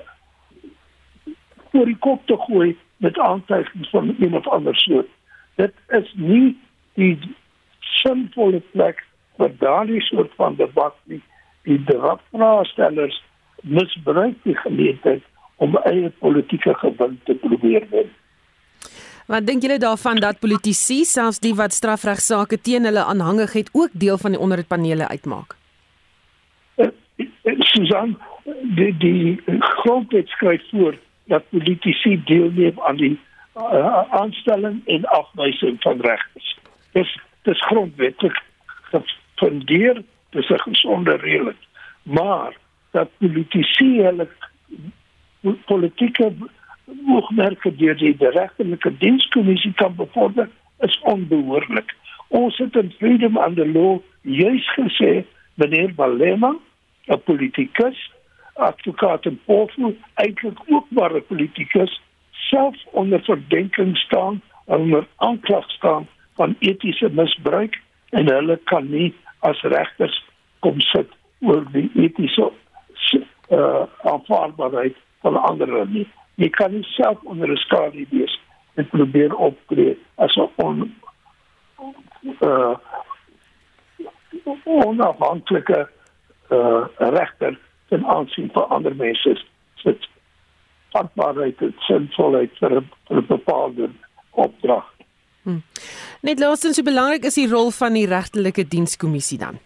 vir 1.74 1.89
die 1.89 2.00
kop 2.06 2.25
te 2.30 2.38
gooi 2.48 2.74
met 3.03 3.20
aantuigings 3.20 3.89
van 3.89 4.15
een 4.20 4.38
of 4.38 4.48
ander 4.48 4.75
soort. 4.75 5.10
Dit 5.56 5.74
is 5.98 6.13
nie 6.15 6.56
die 7.00 7.18
sinvolle 8.01 8.62
plek 8.72 9.03
vir 9.38 9.53
daardie 9.60 10.01
soort 10.01 10.32
van 10.39 10.56
debat 10.56 10.96
nie. 11.12 11.22
Die 11.68 11.80
debatvraagstellers 11.89 13.20
misbruik 13.63 14.36
die 14.44 14.56
geleentheid 14.56 15.24
om 15.63 15.77
eie 15.88 16.10
politieke 16.20 16.74
gewin 16.82 17.20
te 17.25 17.36
probeer 17.42 17.88
wen. 17.92 18.12
Wat 19.32 19.46
dink 19.48 19.63
julle 19.63 19.80
daarvan 19.80 20.20
dat 20.20 20.42
politici 20.44 21.03
selfs 21.08 21.39
die 21.39 21.53
wat 21.56 21.75
strafregsaake 21.75 22.60
teen 22.60 22.84
hulle 22.89 23.06
aanhangig 23.08 23.53
het 23.56 23.70
ook 23.72 23.96
deel 24.06 24.20
van 24.20 24.36
die 24.36 24.39
onderhoudpanele 24.39 25.08
uitmaak? 25.08 25.56
Uh, 26.75 26.89
Susan, 27.72 28.18
die 28.75 28.92
die 29.00 29.39
grondwet 29.60 30.27
skryf 30.36 30.63
voor 30.72 31.00
dat 31.25 31.50
politici 31.50 32.22
deelneem 32.25 32.80
aan 32.80 32.96
die 32.96 33.20
uh, 33.56 34.03
aanstelling 34.10 34.82
en 34.88 35.06
afwysing 35.06 35.82
van 35.82 36.01
regters. 36.01 36.58
Dis 36.92 37.20
dis 37.42 37.65
grondwetlik 37.65 38.42
gefundeer, 38.92 40.03
dis 40.30 40.50
'n 40.50 40.60
gesonde 40.60 41.15
reël. 41.15 41.51
Maar 42.03 42.58
dat 42.92 43.10
politici 43.18 44.01
hulle 44.01 44.27
politieke 45.65 46.34
oogmerke 47.08 47.75
deur 47.75 47.98
die 47.98 48.15
regterlike 48.20 48.98
dienskommissie 48.98 49.74
kan 49.74 49.96
bevorder 49.96 50.50
is 50.80 51.00
onbehoorlik. 51.00 51.96
Ons 52.27 52.58
het 52.58 52.75
in 52.75 52.94
Freedom 52.98 53.38
and 53.38 53.56
the 53.56 53.68
Law 53.68 54.00
juis 54.22 54.65
gesê 54.77 55.25
meneer 55.53 55.94
Balema, 55.94 56.56
'n 57.08 57.22
politikus, 57.24 58.12
advokaat 58.54 59.26
en 59.26 59.42
pofu, 59.46 59.98
eintlik 60.14 60.60
ook 60.68 60.86
maar 60.90 61.16
'n 61.16 61.26
politikus, 61.28 62.02
self 62.32 62.76
onder 62.92 63.24
verdenking 63.24 63.98
staan 63.98 64.42
onder 64.66 65.08
aanklag 65.16 65.70
staan 65.70 66.08
van 66.36 66.56
etiese 66.60 67.10
misbruik 67.12 67.82
en 68.10 68.32
hulle 68.34 68.60
kan 68.64 68.90
nie 68.90 69.14
as 69.40 69.62
regters 69.62 70.26
kom 70.60 70.80
sit 70.80 71.10
oor 71.40 71.66
die 71.72 71.92
etiese 71.96 72.52
uh 73.50 73.84
aanvaarbaarheid 74.02 74.96
van 75.22 75.36
ander 75.36 75.88
nie. 75.88 76.08
Jy 76.36 76.50
kan 76.50 76.72
nie 76.72 76.84
self 76.84 77.22
onder 77.24 77.52
'n 77.52 77.58
skadu 77.58 78.06
wees 78.10 78.40
en 78.74 78.88
probeer 78.88 79.36
optree 79.36 79.98
as 80.16 80.36
'n 80.36 80.50
on 80.56 80.96
uh 82.42 82.76
onafhanklike 84.64 85.88
uh 86.50 86.86
regter 86.98 87.60
ten 87.94 88.06
aansien 88.06 88.50
van 88.54 88.70
ander 88.70 88.96
mense 88.96 89.36
se 89.82 89.98
vatbaarheid 90.96 91.62
en 91.62 91.76
sinvolheid 91.88 92.58
vir 92.62 92.72
'n 92.80 93.26
bepaalde 93.28 93.90
opdrag. 94.46 94.86
Hmm. 95.44 95.62
Net 96.22 96.40
laastens, 96.40 96.76
hoe 96.76 96.86
belangrik 96.86 97.24
is 97.24 97.38
die 97.42 97.50
rol 97.50 97.72
van 97.72 97.94
die 97.94 98.08
regtelike 98.08 98.68
dienskommissie 98.68 99.38
dan? 99.38 99.60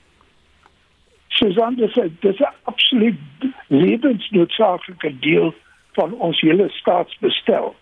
Susan, 1.27 1.75
dis 1.75 1.95
'n 1.95 2.17
dis 2.19 2.39
'n 2.39 2.53
absoluut 2.63 3.19
lewensnoodsaaklike 3.67 5.19
deel 5.19 5.53
van 5.91 6.13
ons 6.13 6.41
hele 6.41 6.69
staatsbestel. 6.69 7.75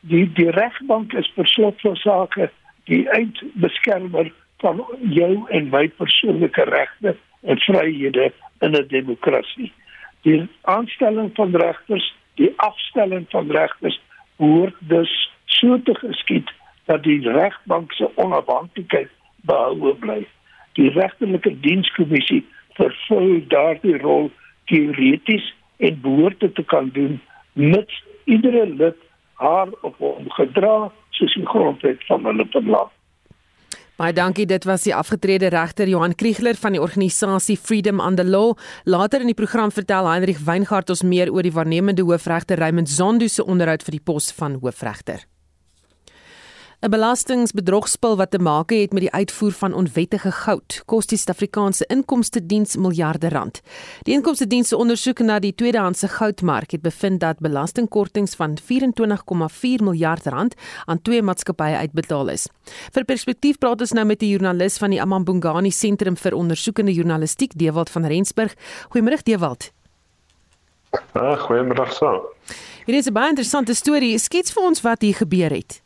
Die 0.00 0.32
die 0.32 0.50
regbank 0.50 1.12
is 1.12 1.32
per 1.34 1.46
slot 1.46 1.80
van 1.80 1.96
sake 1.96 2.50
die 2.84 3.08
eindbeskermer 3.08 4.32
van 4.56 4.84
jou 5.00 5.46
en 5.48 5.68
my 5.68 5.88
persoonlike 5.88 6.64
regte 6.64 7.16
en 7.40 7.58
vryhede 7.58 8.32
in 8.58 8.72
'n 8.76 8.86
demokrasie. 8.88 9.72
Die 10.22 10.48
aanstelling 10.62 11.30
van 11.34 11.56
regters, 11.56 12.14
die 12.34 12.52
afstelling 12.56 13.26
van 13.30 13.50
regters 13.50 14.00
word 14.36 14.74
dus 14.78 15.12
so 15.44 15.78
te 15.82 15.94
geskied 15.94 16.50
dat 16.84 17.02
die 17.02 17.20
regbank 17.30 17.92
se 17.92 18.10
onafhanklikheid 18.14 19.10
behou 19.46 19.94
bly. 19.94 20.22
Die 20.78 20.90
regterlike 20.90 21.52
dienskommissie 21.60 22.44
vervul 22.78 23.40
daardie 23.48 23.98
rol 23.98 24.30
teoreties 24.70 25.54
en 25.76 26.00
behoort 26.00 26.40
te 26.54 26.64
kan 26.64 26.90
doen 26.92 27.20
met 27.52 27.90
iedere 28.24 28.66
lid 28.66 28.96
haar 29.42 29.68
op 29.82 29.98
hom 29.98 30.30
gedra 30.36 30.90
soos 31.10 31.34
die 31.34 31.46
grondwet 31.46 32.04
van 32.06 32.24
hulle 32.26 32.46
verlang. 32.50 32.90
Baie 33.98 34.14
dankie. 34.14 34.44
Dit 34.46 34.62
was 34.62 34.84
die 34.86 34.94
afgetrede 34.94 35.48
regter 35.50 35.88
Johan 35.90 36.14
Kriegler 36.14 36.54
van 36.54 36.76
die 36.76 36.80
organisasie 36.80 37.56
Freedom 37.58 37.98
on 38.00 38.14
the 38.14 38.24
Law. 38.24 38.52
Later 38.84 39.24
in 39.24 39.32
die 39.32 39.34
program 39.34 39.72
vertel 39.74 40.06
Heinrich 40.06 40.44
Weingart 40.46 40.92
ons 40.94 41.02
meer 41.02 41.32
oor 41.34 41.42
die 41.42 41.52
waarnemende 41.52 42.06
hoofregter 42.06 42.62
Raymond 42.62 42.88
Zondo 42.88 43.26
se 43.26 43.42
onderhoud 43.42 43.82
vir 43.82 43.98
die 43.98 44.04
pos 44.04 44.30
van 44.38 44.60
hoofregter. 44.62 45.26
'n 46.80 46.90
Belastingbedrogspel 46.90 48.16
wat 48.16 48.30
te 48.30 48.38
maak 48.38 48.70
het 48.70 48.92
met 48.92 49.00
die 49.00 49.10
uitvoer 49.10 49.52
van 49.52 49.74
onwettige 49.74 50.30
goud 50.30 50.82
kos 50.86 51.06
die 51.06 51.18
Suid-Afrikaanse 51.18 51.84
Inkomste 51.90 52.46
Diens 52.46 52.76
miljarde 52.76 53.28
rand. 53.28 53.60
Die 54.02 54.14
Inkomste 54.14 54.46
Diens 54.46 54.68
se 54.68 54.76
ondersoek 54.76 55.18
na 55.18 55.38
die 55.38 55.54
tweedehandse 55.54 56.08
goudmark 56.08 56.70
het 56.70 56.82
bevind 56.82 57.20
dat 57.20 57.38
belastingkortings 57.38 58.34
van 58.34 58.54
24,4 58.70 59.82
miljard 59.82 60.26
rand 60.26 60.54
aan 60.84 61.02
twee 61.02 61.22
maatskappye 61.22 61.76
uitbetaal 61.76 62.28
is. 62.28 62.46
Vir 62.92 63.04
perspektief 63.04 63.58
praat 63.58 63.80
ons 63.80 63.92
nou 63.92 64.06
met 64.06 64.22
'n 64.22 64.26
joernalis 64.26 64.78
van 64.78 64.90
die 64.90 65.02
Amambungani 65.02 65.70
Sentrum 65.70 66.16
vir 66.16 66.34
Ondersoekende 66.34 66.92
Journalistiek, 66.92 67.58
Dewald 67.58 67.90
van 67.90 68.06
Rensburg. 68.06 68.54
Goeiemôre 68.94 69.22
Dewald. 69.22 69.72
Ag, 71.12 71.40
goeiemôre 71.40 71.90
so. 71.90 72.36
Hierdie 72.86 73.02
is 73.02 73.08
'n 73.08 73.12
baie 73.12 73.28
interessante 73.28 73.74
storie. 73.74 74.18
Skets 74.18 74.52
vir 74.52 74.62
ons 74.62 74.80
wat 74.80 75.02
hier 75.02 75.14
gebeur 75.14 75.50
het. 75.50 75.82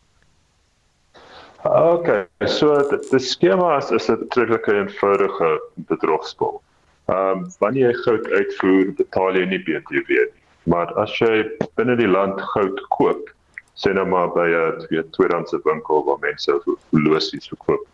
Okay, 1.64 2.26
so 2.46 2.74
die 2.90 3.20
skema 3.22 3.76
is 3.78 3.90
is 3.90 4.08
'n 4.10 4.26
redelike 4.34 4.72
eenvoudige 4.72 5.60
bedrogspel. 5.86 6.62
Ehm 7.06 7.38
um, 7.38 7.50
wanneer 7.58 7.90
jy 7.90 7.98
goud 8.02 8.26
uitvoer, 8.30 8.90
betaal 8.98 9.36
jy 9.38 9.44
nie 9.46 9.60
BTW 9.62 10.08
nie. 10.08 10.42
Maar 10.66 10.90
as 10.98 11.14
jy 11.20 11.46
binne 11.78 11.94
die 11.96 12.08
land 12.08 12.40
goud 12.54 12.80
koop, 12.96 13.30
sê 13.78 13.94
nou 13.94 14.06
maar 14.06 14.32
by 14.34 14.48
'n 14.50 14.82
twee 14.86 15.04
tweedehandse 15.14 15.60
winkel 15.62 16.02
waar 16.04 16.18
mense 16.18 16.58
losies 16.90 17.46
verkoop, 17.48 17.86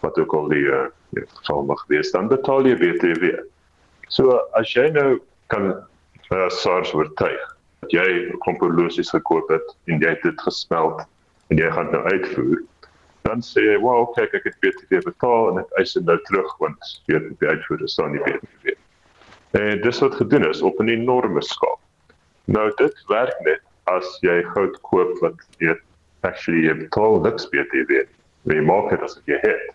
wat 0.00 0.18
ook 0.18 0.34
al 0.34 0.48
die 0.48 0.66
uh, 0.70 0.86
geval 1.42 1.66
mag 1.66 1.84
wees, 1.88 2.12
dan 2.12 2.28
betaal 2.28 2.66
jy 2.66 2.76
BTW. 2.78 3.34
So 4.08 4.38
as 4.54 4.70
jy 4.74 4.90
nou 4.90 5.18
kan 5.50 5.74
uh, 6.30 6.48
SARS 6.48 6.94
oortuig 6.94 7.42
dat 7.82 7.90
jy 7.90 8.30
'n 8.30 8.38
klomp 8.46 8.62
losies 8.62 9.10
gekoop 9.10 9.50
het 9.50 9.76
en 9.90 9.98
jy 9.98 10.14
het 10.14 10.22
dit 10.22 10.40
gesmelt 10.40 11.02
en 11.50 11.58
jy 11.58 11.70
gaan 11.70 11.90
nou 11.90 12.02
uitvoer 12.14 12.62
dan 13.26 13.42
sê 13.42 13.62
jy, 13.64 13.76
"Wow, 13.82 14.14
kyk, 14.14 14.34
ek 14.34 14.44
het 14.44 14.58
BTW 14.62 15.02
betaal 15.04 15.50
en 15.50 15.58
ek 15.64 15.78
eis 15.78 15.92
dit 15.92 16.04
nou 16.04 16.18
terug 16.28 16.56
want 16.58 16.78
weet 17.06 17.30
die 17.40 17.48
uitvoerder 17.48 17.88
staan 17.88 18.12
nie 18.12 18.22
BTW." 18.22 18.76
En 19.58 19.80
dis 19.80 19.98
wat 20.00 20.14
gedoen 20.14 20.48
is 20.48 20.62
op 20.62 20.78
'n 20.80 20.88
enorme 20.88 21.42
skaal. 21.42 21.78
Nou 22.44 22.72
dit 22.76 23.04
werk 23.08 23.38
net 23.40 23.62
as 23.84 24.18
jy 24.20 24.42
goud 24.54 24.80
koop 24.80 25.18
wat 25.20 25.34
jy 25.58 25.74
actually 26.20 26.66
jy 26.66 26.74
betaal 26.74 27.20
niks 27.20 27.48
BTW. 27.48 28.06
Jy 28.42 28.60
maak 28.60 28.90
dit 28.90 29.02
as 29.02 29.20
jy 29.26 29.38
het. 29.42 29.74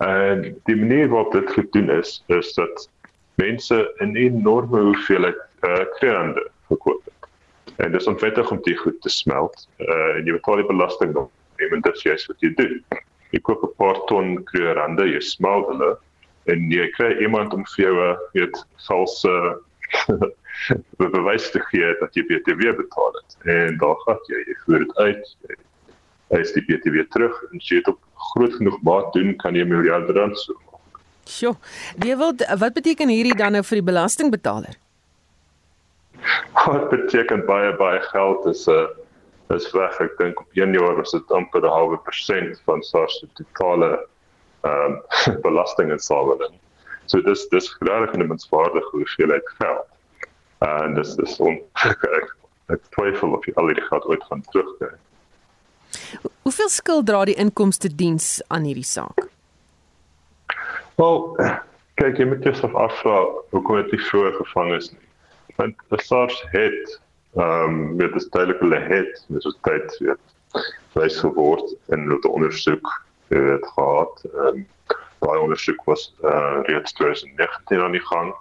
En 0.00 0.42
die 0.64 0.76
manier 0.76 1.08
waarop 1.08 1.32
dit 1.32 1.50
gedoen 1.50 1.90
is, 1.90 2.24
is 2.26 2.54
dat 2.54 2.88
mense 3.34 3.92
'n 4.00 4.16
enorme 4.16 4.80
hoeveelheid 4.80 5.40
uh, 5.62 5.84
kreande 5.98 6.50
gekoop 6.68 7.04
het. 7.04 7.28
En 7.76 7.92
dis 7.92 8.06
onwettig 8.06 8.50
om 8.50 8.60
dit 8.62 8.78
goed 8.78 9.00
te 9.02 9.08
smelt. 9.08 9.68
Uh, 9.78 10.16
en 10.16 10.24
jy 10.24 10.32
betaal 10.32 10.56
die 10.56 10.66
belasting 10.66 11.12
nog 11.12 11.28
neem 11.60 11.76
en 11.76 11.84
dit 11.86 11.96
is 11.96 12.06
juist 12.08 12.30
wat 12.32 12.44
jy 12.44 12.52
doen. 12.58 12.76
Jy 13.30 13.40
koop 13.46 13.62
'n 13.64 13.74
paar 13.78 13.98
ton 14.10 14.38
kleurande, 14.50 15.06
jy 15.06 15.20
smal 15.20 15.66
hulle 15.70 15.96
en 16.50 16.70
jy 16.72 16.86
kry 16.96 17.12
iemand 17.22 17.54
om 17.54 17.64
vir 17.76 17.84
jou 17.84 17.96
'n 17.96 18.16
weet 18.34 18.64
valse 18.88 19.34
bewys 21.16 21.50
te 21.50 21.60
gee 21.70 21.94
dat 22.00 22.14
jy 22.14 22.24
BTW 22.28 22.76
betaal 22.76 23.12
het. 23.18 23.36
En 23.44 23.78
daar 23.78 23.96
gaan 24.04 24.18
jy, 24.28 24.40
jy 24.46 24.56
voer 24.64 24.84
dit 24.84 24.96
uit. 24.96 25.34
Hy 26.30 26.40
is 26.44 26.52
die 26.52 26.64
BTW 26.66 27.06
terug 27.10 27.36
en 27.50 27.58
as 27.58 27.70
jy 27.70 27.80
dit 27.80 27.88
op 27.88 28.00
groot 28.32 28.54
genoeg 28.54 28.78
maat 28.86 29.12
doen, 29.12 29.34
kan 29.36 29.56
jy 29.56 29.64
miljarde 29.64 30.12
rand 30.12 30.38
so 30.38 30.54
maak. 30.66 31.00
Sjoe. 31.26 31.56
Wie 31.96 32.16
wil 32.16 32.34
wat 32.58 32.76
beteken 32.76 33.08
hierdie 33.08 33.36
dan 33.36 33.52
nou 33.52 33.64
vir 33.66 33.80
die 33.80 33.88
belastingbetaler? 33.88 34.78
Wat 36.54 36.90
beteken 36.90 37.46
baie 37.46 37.72
baie 37.76 38.00
geld 38.12 38.46
is 38.46 38.66
'n 38.68 38.72
uh, 38.72 38.86
is 39.50 39.70
weg. 39.72 39.98
Ek 40.00 40.16
dink 40.18 40.40
op 40.40 40.58
1 40.58 40.72
jaar 40.72 40.96
was 40.96 41.10
dit 41.10 41.32
amper 41.36 41.62
'n 41.64 41.74
halwe 41.74 41.98
persent 42.06 42.60
van 42.64 42.82
SARS 42.82 43.18
se 43.18 43.28
totale 43.34 44.06
ehm 44.62 44.98
um, 45.26 45.40
belastinginsameling. 45.42 46.54
So 47.06 47.22
dis 47.22 47.48
dis 47.48 47.76
regtig 47.78 48.20
'n 48.20 48.26
menswaardige 48.26 48.90
hoeveelheid 48.90 49.48
geld. 49.58 49.86
En 50.58 50.94
dis 50.94 51.14
dis 51.16 51.38
on 51.40 51.60
ek, 52.18 52.36
ek 52.66 52.82
twyfel 52.90 53.32
of 53.34 53.46
jy 53.46 53.54
al 53.54 53.66
die 53.66 53.82
geld 53.88 54.04
ooit 54.04 54.24
gaan 54.28 54.42
terugkry. 54.50 54.94
Hoeveel 56.42 56.68
skuld 56.68 57.06
dra 57.06 57.24
die 57.24 57.34
inkomste 57.34 57.88
diens 57.94 58.42
aan 58.48 58.64
hierdie 58.68 58.86
saak? 58.86 59.26
Wel, 61.00 61.36
kyk 62.00 62.18
jy 62.18 62.26
moet 62.28 62.44
jouself 62.44 62.74
afvra 62.74 63.24
hoekom 63.50 63.80
dit 63.82 63.92
nie 63.96 64.04
vroeër 64.08 64.34
gevang 64.38 64.74
is 64.76 64.90
nie. 64.92 65.08
Want 65.56 65.76
SARS 66.04 66.36
het 66.52 67.00
ehm 67.34 67.64
um, 67.64 67.96
met 67.96 68.12
die 68.12 68.28
tydelike 68.28 68.64
hulle 68.64 68.80
het 68.80 69.24
met 69.28 69.42
so 69.42 69.52
tyd 69.66 69.98
weet 69.98 70.64
wys 70.98 71.18
geword 71.22 71.74
en 71.94 72.08
hulle 72.10 72.28
ondersoek 72.28 72.88
het 73.30 73.66
gehad. 73.74 74.24
En 74.46 74.66
daai 75.18 75.38
ondersoek 75.38 75.84
was 75.84 76.14
uh, 76.24 76.58
reeds 76.62 76.92
2019 76.92 77.80
aan 77.80 77.92
die 77.92 78.06
gang 78.06 78.34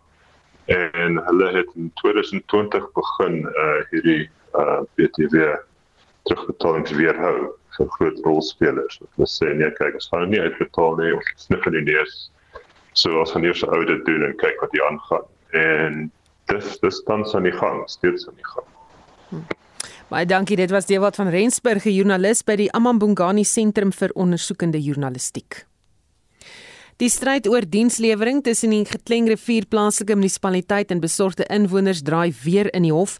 en 0.65 1.17
hulle 1.25 1.51
het 1.51 1.69
in 1.75 1.91
2020 1.93 2.91
begin 2.91 3.37
uh, 3.45 3.81
hierdie 3.89 4.29
uh, 4.55 4.81
BTW 4.95 5.53
terugbetalings 6.23 6.91
weerhou 6.91 7.51
vir 7.77 7.89
groot 7.97 8.19
rolspelers. 8.25 8.97
Wat 8.99 9.09
hulle 9.15 9.29
sê 9.29 9.53
nee 9.53 9.69
kyk 9.77 10.01
ons 10.01 10.09
gaan 10.13 10.29
nie 10.33 10.41
uitbetaal 10.41 10.97
nie 10.97 11.13
ons 11.17 11.33
snif 11.45 11.69
in 11.69 11.77
die 11.77 11.85
neus. 11.91 12.17
So 12.97 13.21
ons 13.21 13.37
gaan 13.37 13.45
eers 13.45 13.61
'n 13.65 13.73
audit 13.73 14.05
doen 14.09 14.25
en 14.25 14.35
kyk 14.41 14.61
wat 14.65 14.73
hier 14.73 14.85
aangaan. 14.89 15.29
En 15.53 16.01
dis 16.49 16.79
dis 16.81 17.03
tans 17.05 17.35
aan 17.35 17.45
die 17.45 17.57
gang 17.61 17.85
steeds 17.89 18.27
aan 18.27 18.37
die 18.41 18.51
gang 18.55 18.68
Baie 20.09 20.25
dankie. 20.25 20.57
Dit 20.57 20.71
was 20.73 20.85
Dewald 20.85 21.15
van 21.15 21.27
Rensburg, 21.29 21.85
'n 21.85 21.93
joernalis 21.93 22.43
by 22.43 22.55
die 22.55 22.71
Amambungani 22.71 23.43
Sentrum 23.43 23.91
vir 23.91 24.09
Ondersoekende 24.13 24.81
Journalistiek. 24.81 25.65
Die 26.99 27.07
stryd 27.07 27.45
oor 27.47 27.63
dienslewering 27.63 28.41
tussen 28.43 28.73
die 28.75 28.81
Getlengrivier 28.83 29.63
plaaslike 29.71 30.17
munisipaliteit 30.19 30.89
en 30.91 30.99
besorgde 30.99 31.45
inwoners 31.47 32.01
draai 32.03 32.33
weer 32.43 32.67
in 32.75 32.83
die 32.83 32.91
hof. 32.91 33.13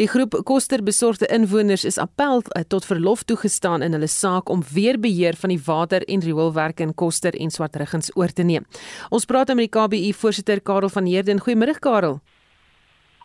Die 0.00 0.08
groep 0.08 0.38
Koster 0.48 0.80
besorgde 0.82 1.26
inwoners 1.26 1.84
is 1.84 1.98
appel 1.98 2.40
eh, 2.54 2.62
tot 2.64 2.88
verlof 2.88 3.26
toegestaan 3.28 3.82
in 3.82 3.92
hulle 3.92 4.08
saak 4.08 4.48
om 4.48 4.62
weer 4.72 4.96
beheer 4.96 5.36
van 5.36 5.52
die 5.52 5.60
water 5.66 6.00
en 6.08 6.24
rioolwerke 6.24 6.82
in 6.82 6.94
Koster 6.94 7.36
en 7.36 7.50
Swartruggens 7.50 8.08
oor 8.16 8.32
te 8.32 8.42
neem. 8.42 8.64
Ons 9.10 9.28
praat 9.28 9.52
met 9.52 9.68
die 9.68 9.80
KBU 9.80 10.12
voorsitter 10.16 10.60
Karel 10.60 10.88
van 10.88 11.04
Heerden. 11.04 11.40
Goeiemôre 11.40 11.76
Karel. 11.78 12.20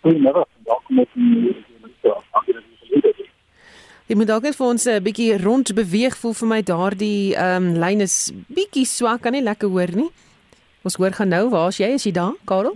Goeiemôre. 0.03 0.43
Welkom 0.67 0.99
op 0.99 1.09
die 1.13 1.55
Jy 4.11 4.17
moet 4.19 4.27
dalk 4.27 4.43
net 4.43 4.57
vir 4.57 4.67
ons 4.67 4.85
'n 4.87 5.03
bietjie 5.03 5.37
rond 5.39 5.73
beweeg 5.73 6.17
voel 6.17 6.33
vir 6.33 6.47
my 6.47 6.61
daardie 6.61 7.35
ehm 7.35 7.63
um, 7.63 7.79
lyn 7.79 8.01
is 8.01 8.31
bietjie 8.51 8.85
swak, 8.85 9.21
kan 9.21 9.31
nie 9.31 9.43
lekker 9.43 9.69
hoor 9.69 9.91
nie. 9.95 10.09
Ons 10.83 10.97
hoor 10.97 11.11
gaan 11.11 11.29
nou, 11.29 11.49
waar's 11.49 11.77
jy? 11.77 11.93
Is 11.93 12.03
jy 12.03 12.11
daar, 12.11 12.33
Karel? 12.45 12.73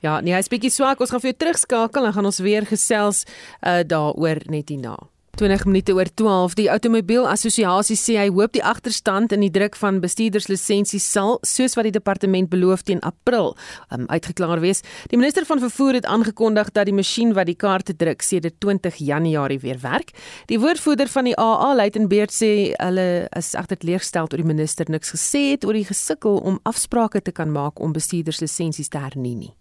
Ja, 0.00 0.20
nee, 0.20 0.34
hy's 0.34 0.48
bietjie 0.48 0.70
swak. 0.70 1.00
Ons 1.00 1.10
gaan 1.10 1.20
vir 1.20 1.32
jou 1.32 1.38
terugskakel 1.38 2.06
en 2.06 2.12
gaan 2.12 2.28
ons 2.28 2.38
weer 2.38 2.66
gesels 2.68 3.24
uh 3.62 3.82
daaroor 3.82 4.38
net 4.46 4.68
hierna. 4.68 4.96
20 5.36 5.64
minute 5.68 5.92
oor 5.92 6.08
12. 6.14 6.54
Die 6.56 6.68
Outomobielassosiasie 6.72 7.96
sê 8.00 8.14
hy 8.16 8.28
hoop 8.32 8.54
die 8.56 8.62
agterstand 8.64 9.34
in 9.36 9.42
die 9.44 9.50
druk 9.52 9.76
van 9.76 9.98
bestuurderslisensies 10.00 11.04
sal, 11.12 11.36
soos 11.44 11.76
wat 11.76 11.84
die 11.88 11.92
departement 11.92 12.48
beloof 12.52 12.86
teen 12.88 13.02
April, 13.04 13.52
um, 13.92 14.06
uitgeklaar 14.08 14.62
wees. 14.64 14.80
Die 15.12 15.20
minister 15.20 15.44
van 15.48 15.60
vervoer 15.60 16.00
het 16.00 16.08
aangekondig 16.08 16.72
dat 16.72 16.88
die 16.88 16.96
masjien 16.96 17.34
wat 17.36 17.50
die 17.50 17.58
kaarte 17.58 17.96
druk 17.96 18.24
sedert 18.24 18.56
20 18.64 18.96
Januarie 19.04 19.60
weer 19.60 19.82
werk. 19.84 20.14
Die 20.48 20.60
woordvoerder 20.62 21.12
van 21.12 21.28
die 21.28 21.36
AA, 21.36 21.74
Luitenbeerd, 21.82 22.32
sê 22.32 22.72
hulle 22.80 23.26
is 23.36 23.52
agter 23.58 23.82
teleurgesteld 23.82 24.32
oor 24.32 24.40
die 24.40 24.48
minister 24.54 24.88
niks 24.88 25.12
gesê 25.18 25.50
het 25.52 25.68
oor 25.68 25.76
die 25.76 25.86
gesukkel 25.88 26.40
om 26.40 26.60
afsprake 26.64 27.20
te 27.20 27.36
kan 27.36 27.52
maak 27.52 27.80
om 27.80 27.92
bestuurderslisensies 27.96 28.88
te 28.88 29.04
hernie 29.04 29.36
nie. 29.36 29.54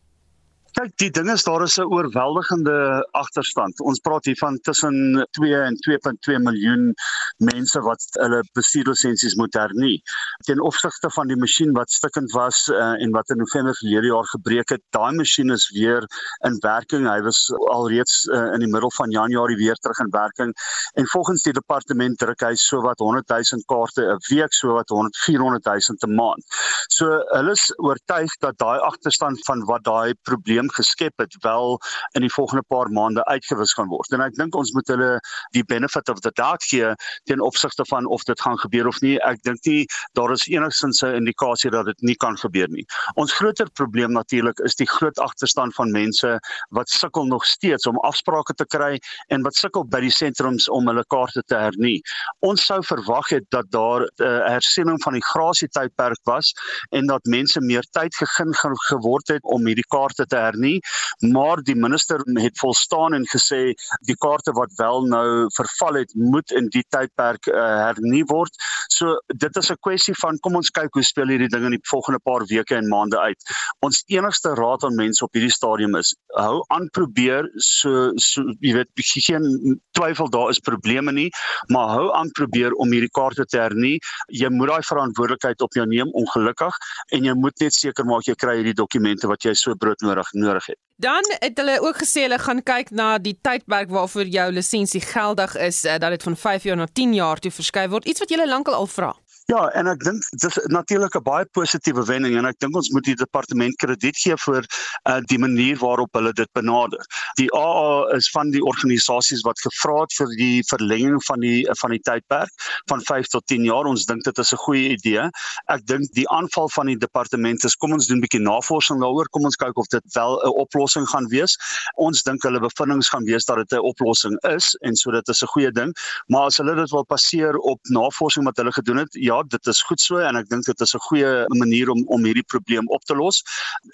Kyk, 0.75 0.91
die 0.99 1.07
ding 1.15 1.29
is 1.31 1.45
daar 1.47 1.63
is 1.63 1.77
'n 1.79 1.87
oorweldigende 1.87 3.07
agterstand. 3.15 3.79
Ons 3.79 3.99
praat 4.03 4.25
hier 4.25 4.35
van 4.35 4.57
tussen 4.59 5.27
2 5.31 5.61
en 5.67 5.75
2.2 5.85 6.39
miljoen 6.47 6.93
mense 7.37 7.79
wat 7.79 8.03
hulle 8.19 8.41
bestuurlisensies 8.53 9.35
moet 9.39 9.53
hernie. 9.53 10.01
Ten 10.43 10.59
opsigte 10.59 11.09
van 11.09 11.31
die 11.31 11.37
masjien 11.39 11.71
wat 11.73 11.91
stikkend 11.91 12.31
was 12.31 12.67
uh, 12.67 13.01
en 13.03 13.11
wat 13.11 13.29
in 13.29 13.37
November 13.37 13.75
verlede 13.75 14.07
jaar 14.07 14.27
gebreek 14.33 14.69
het, 14.69 14.83
daai 14.89 15.15
masjien 15.15 15.49
is 15.49 15.69
weer 15.77 16.03
in 16.43 16.59
werking. 16.59 17.07
Hy 17.07 17.21
was 17.21 17.39
alreeds 17.71 18.25
uh, 18.25 18.51
in 18.53 18.59
die 18.59 18.71
middel 18.71 18.91
van 18.97 19.09
Januarie 19.09 19.57
weer 19.57 19.79
terug 19.79 19.99
in 20.03 20.11
werking 20.11 20.51
en 20.93 21.07
volgens 21.07 21.43
die 21.47 21.53
departement 21.53 22.17
druk 22.17 22.41
hy 22.41 22.51
so 22.55 22.81
wat 22.81 22.99
100 22.99 23.31
000 23.31 23.63
kaarte 23.71 24.03
'n 24.11 24.19
week, 24.27 24.51
so 24.53 24.75
wat 24.75 24.89
100 24.89 25.15
400 25.23 25.63
000 25.63 26.03
'n 26.03 26.15
maand. 26.19 26.43
So 26.91 27.23
hulle 27.31 27.55
is 27.55 27.71
oortuig 27.77 28.37
dat 28.43 28.57
daai 28.57 28.79
agterstand 28.79 29.39
van 29.47 29.63
wat 29.71 29.83
daai 29.83 30.13
probleem 30.27 30.64
probleem 30.65 30.69
geskep 30.73 31.17
het 31.17 31.35
wel 31.43 31.79
in 32.13 32.21
die 32.21 32.31
volgende 32.33 32.63
paar 32.67 32.89
maande 32.89 33.23
uitgewis 33.25 33.73
gaan 33.73 33.87
word. 33.87 34.11
En 34.11 34.21
ek 34.21 34.35
dink 34.35 34.55
ons 34.55 34.71
moet 34.73 34.87
hulle 34.87 35.19
die 35.53 35.63
benefit 35.63 36.09
of 36.09 36.19
the 36.21 36.31
doubt 36.33 36.63
gee 36.63 36.93
ten 37.25 37.41
opsigte 37.41 37.85
van 37.89 38.05
of 38.05 38.23
dit 38.23 38.39
gaan 38.41 38.57
gebeur 38.57 38.87
of 38.87 39.01
nie. 39.01 39.17
Ek 39.21 39.41
dink 39.43 39.63
nie 39.65 39.85
daar 40.13 40.31
is 40.31 40.47
enigsins 40.47 41.01
'n 41.03 41.15
indikasie 41.15 41.71
dat 41.71 41.85
dit 41.85 42.01
nie 42.01 42.15
kan 42.15 42.37
gebeur 42.37 42.67
nie. 42.69 42.85
Ons 43.15 43.33
groter 43.33 43.69
probleem 43.71 44.11
natuurlik 44.11 44.59
is 44.59 44.75
die 44.75 44.87
groot 44.87 45.17
agterstand 45.19 45.75
van 45.75 45.91
mense 45.91 46.39
wat 46.69 46.89
sukkel 46.89 47.25
nog 47.25 47.45
steeds 47.45 47.87
om 47.87 47.97
afsprake 47.99 48.53
te 48.53 48.65
kry 48.65 48.99
en 49.29 49.43
wat 49.43 49.55
sukkel 49.55 49.85
by 49.85 49.99
die 49.99 50.11
sentrums 50.11 50.69
om 50.69 50.87
hulle 50.87 51.03
kaarte 51.07 51.43
te 51.47 51.55
hernie. 51.55 52.01
Ons 52.41 52.65
sou 52.65 52.81
verwag 52.83 53.29
het 53.29 53.45
dat 53.49 53.65
daar 53.71 54.01
'n 54.01 54.23
uh, 54.23 54.47
hersiening 54.47 55.01
van 55.03 55.13
die 55.13 55.25
grasie 55.33 55.67
tydperk 55.67 56.19
was 56.23 56.53
en 56.91 57.07
dat 57.07 57.25
mense 57.25 57.59
meer 57.61 57.83
tyd 57.91 58.15
gegee 58.15 58.53
geword 58.89 59.27
het 59.27 59.43
om 59.43 59.65
hierdie 59.65 59.87
kaarte 59.87 60.25
te 60.25 60.35
hernie 60.35 60.54
hernie, 60.55 60.79
maar 61.19 61.61
die 61.63 61.75
minister 61.75 62.23
het 62.39 62.57
volstaan 62.59 63.13
en 63.13 63.27
gesê 63.27 63.73
die 64.07 64.17
kaarte 64.17 64.51
wat 64.55 64.73
wel 64.79 65.05
nou 65.11 65.47
verval 65.55 66.01
het, 66.01 66.11
moet 66.15 66.51
in 66.51 66.69
die 66.73 66.83
tydperk 66.89 67.47
uh, 67.51 67.55
hernie 67.85 68.23
word. 68.31 68.51
So 68.89 69.19
dit 69.27 69.55
is 69.55 69.71
'n 69.71 69.79
kwessie 69.81 70.15
van 70.21 70.39
kom 70.39 70.55
ons 70.55 70.69
kyk 70.69 70.93
hoe 70.93 71.03
speel 71.03 71.27
hierdie 71.27 71.49
ding 71.49 71.65
in 71.65 71.75
die 71.77 71.89
volgende 71.89 72.19
paar 72.23 72.45
weke 72.47 72.75
en 72.75 72.87
maande 72.87 73.19
uit. 73.19 73.37
Ons 73.81 74.03
enigste 74.07 74.55
raad 74.55 74.83
aan 74.83 74.95
mense 74.95 75.23
op 75.23 75.33
hierdie 75.33 75.51
stadium 75.51 75.95
is 75.95 76.15
hou 76.35 76.63
aan 76.67 76.89
probeer 76.89 77.49
so 77.55 78.11
so 78.15 78.43
jy 78.61 78.73
weet 78.73 78.89
geen 79.25 79.79
twyfel 79.91 80.29
daar 80.29 80.49
is 80.49 80.59
probleme 80.59 81.11
nie, 81.11 81.29
maar 81.67 81.89
hou 81.89 82.11
aan 82.13 82.31
probeer 82.31 82.73
om 82.73 82.91
hierdie 82.91 83.11
kaarte 83.11 83.45
te 83.45 83.57
hernie. 83.57 83.99
Jy 84.27 84.49
moet 84.49 84.67
daai 84.67 84.83
verantwoordelikheid 84.83 85.61
op 85.61 85.73
jou 85.73 85.85
neem 85.85 86.11
ongelukkig 86.11 86.75
en 87.15 87.23
jy 87.23 87.33
moet 87.33 87.59
net 87.59 87.73
seker 87.73 88.05
maak 88.05 88.27
jy 88.27 88.35
kry 88.35 88.57
hierdie 88.59 88.77
dokumente 88.77 89.27
wat 89.27 89.45
jy 89.45 89.53
so 89.53 89.75
broodnodig 89.75 90.29
nodig 90.45 90.69
het. 90.71 90.79
Dan 90.95 91.25
het 91.39 91.57
hulle 91.59 91.79
ook 91.83 91.97
gesê 91.99 92.23
hulle 92.23 92.39
gaan 92.39 92.61
kyk 92.63 92.93
na 92.95 93.17
die 93.19 93.35
tydperk 93.43 93.89
waarvoor 93.91 94.29
jou 94.31 94.45
lisensie 94.55 95.01
geldig 95.03 95.57
is, 95.59 95.83
uh, 95.85 95.97
dat 95.99 96.15
dit 96.15 96.23
van 96.23 96.37
5 96.37 96.63
jaar 96.69 96.79
na 96.79 96.87
10 96.87 97.13
jaar 97.13 97.41
toe 97.43 97.51
verskuif 97.51 97.89
word. 97.91 98.07
Iets 98.07 98.23
wat 98.23 98.31
julle 98.31 98.47
lankal 98.47 98.77
al 98.77 98.87
vra. 98.87 99.11
Ja, 99.45 99.67
en 99.77 99.85
ek 99.85 100.01
dink 100.01 100.23
dit 100.41 100.45
is 100.49 100.55
natuurlik 100.73 101.13
'n 101.15 101.21
baie 101.21 101.45
positiewe 101.53 102.03
wending 102.05 102.33
en 102.37 102.47
ek 102.49 102.57
dink 102.59 102.75
ons 102.75 102.89
moet 102.89 103.05
die 103.05 103.13
departement 103.15 103.75
krediet 103.77 104.17
gee 104.17 104.33
vir 104.41 104.65
uh, 104.65 105.19
die 105.29 105.37
manier 105.37 105.77
waarop 105.77 106.09
hulle 106.17 106.31
dit 106.33 106.49
benader. 106.57 107.03
Die 107.37 107.45
AA 107.53 108.15
is 108.17 108.29
van 108.33 108.49
die 108.49 108.63
organisasies 108.65 109.43
wat 109.45 109.61
gevra 109.61 109.99
het 110.01 110.15
vir 110.17 110.33
die 110.39 110.63
verlenging 110.65 111.21
van 111.27 111.39
die 111.45 111.61
van 111.81 111.93
die 111.93 112.01
tydperk 112.01 112.49
van 112.89 113.03
5 113.05 113.27
tot 113.35 113.45
10 113.45 113.67
jaar. 113.69 113.85
Ons 113.85 114.07
dink 114.09 114.23
dit 114.23 114.37
is 114.37 114.51
'n 114.51 114.57
goeie 114.65 114.89
idee. 114.97 115.29
Ek 115.69 115.85
dink 115.85 116.09
die 116.17 116.25
aanval 116.29 116.67
van 116.69 116.87
die 116.87 116.97
departement 116.97 117.63
is 117.63 117.75
kom 117.75 117.93
ons 117.93 118.07
doen 118.07 118.17
'n 118.17 118.25
bietjie 118.25 118.41
navorsing 118.41 118.99
daaroor, 118.99 119.29
kom 119.29 119.45
ons 119.45 119.61
kyk 119.61 119.77
of 119.77 119.87
dit 119.93 120.03
wel 120.15 120.41
'n 120.41 120.57
oplossing 120.65 121.05
gaan 121.05 121.29
wees. 121.29 121.55
Ons 121.97 122.23
dink 122.23 122.41
hulle 122.41 122.59
bevindinge 122.59 123.05
gaan 123.13 123.25
wees 123.29 123.45
dat 123.45 123.57
dit 123.57 123.77
'n 123.77 123.85
oplossing 123.93 124.41
is 124.57 124.73
en 124.81 124.95
so 124.95 125.11
dit 125.11 125.29
is 125.29 125.43
'n 125.43 125.53
goeie 125.53 125.71
ding. 125.71 125.93
Maar 126.29 126.45
as 126.49 126.57
hulle 126.57 126.75
dit 126.75 126.89
wil 126.89 127.05
passeer 127.05 127.55
op 127.57 127.79
navorsing 127.83 128.45
wat 128.45 128.57
hulle 128.57 128.73
gedoen 128.73 128.97
het, 128.97 129.13
ja, 129.13 129.34
ja, 129.35 129.43
dit 129.47 129.67
is 129.67 129.81
goed 129.81 130.01
so 130.01 130.19
en 130.23 130.37
ek 130.39 130.49
dink 130.49 130.65
dit 130.65 130.81
is 130.81 130.95
'n 130.95 131.03
goeie 131.07 131.31
manier 131.59 131.89
om 131.89 132.03
om 132.07 132.25
hierdie 132.25 132.45
probleem 132.53 132.87
op 132.89 133.03
te 133.05 133.15
los. 133.15 133.43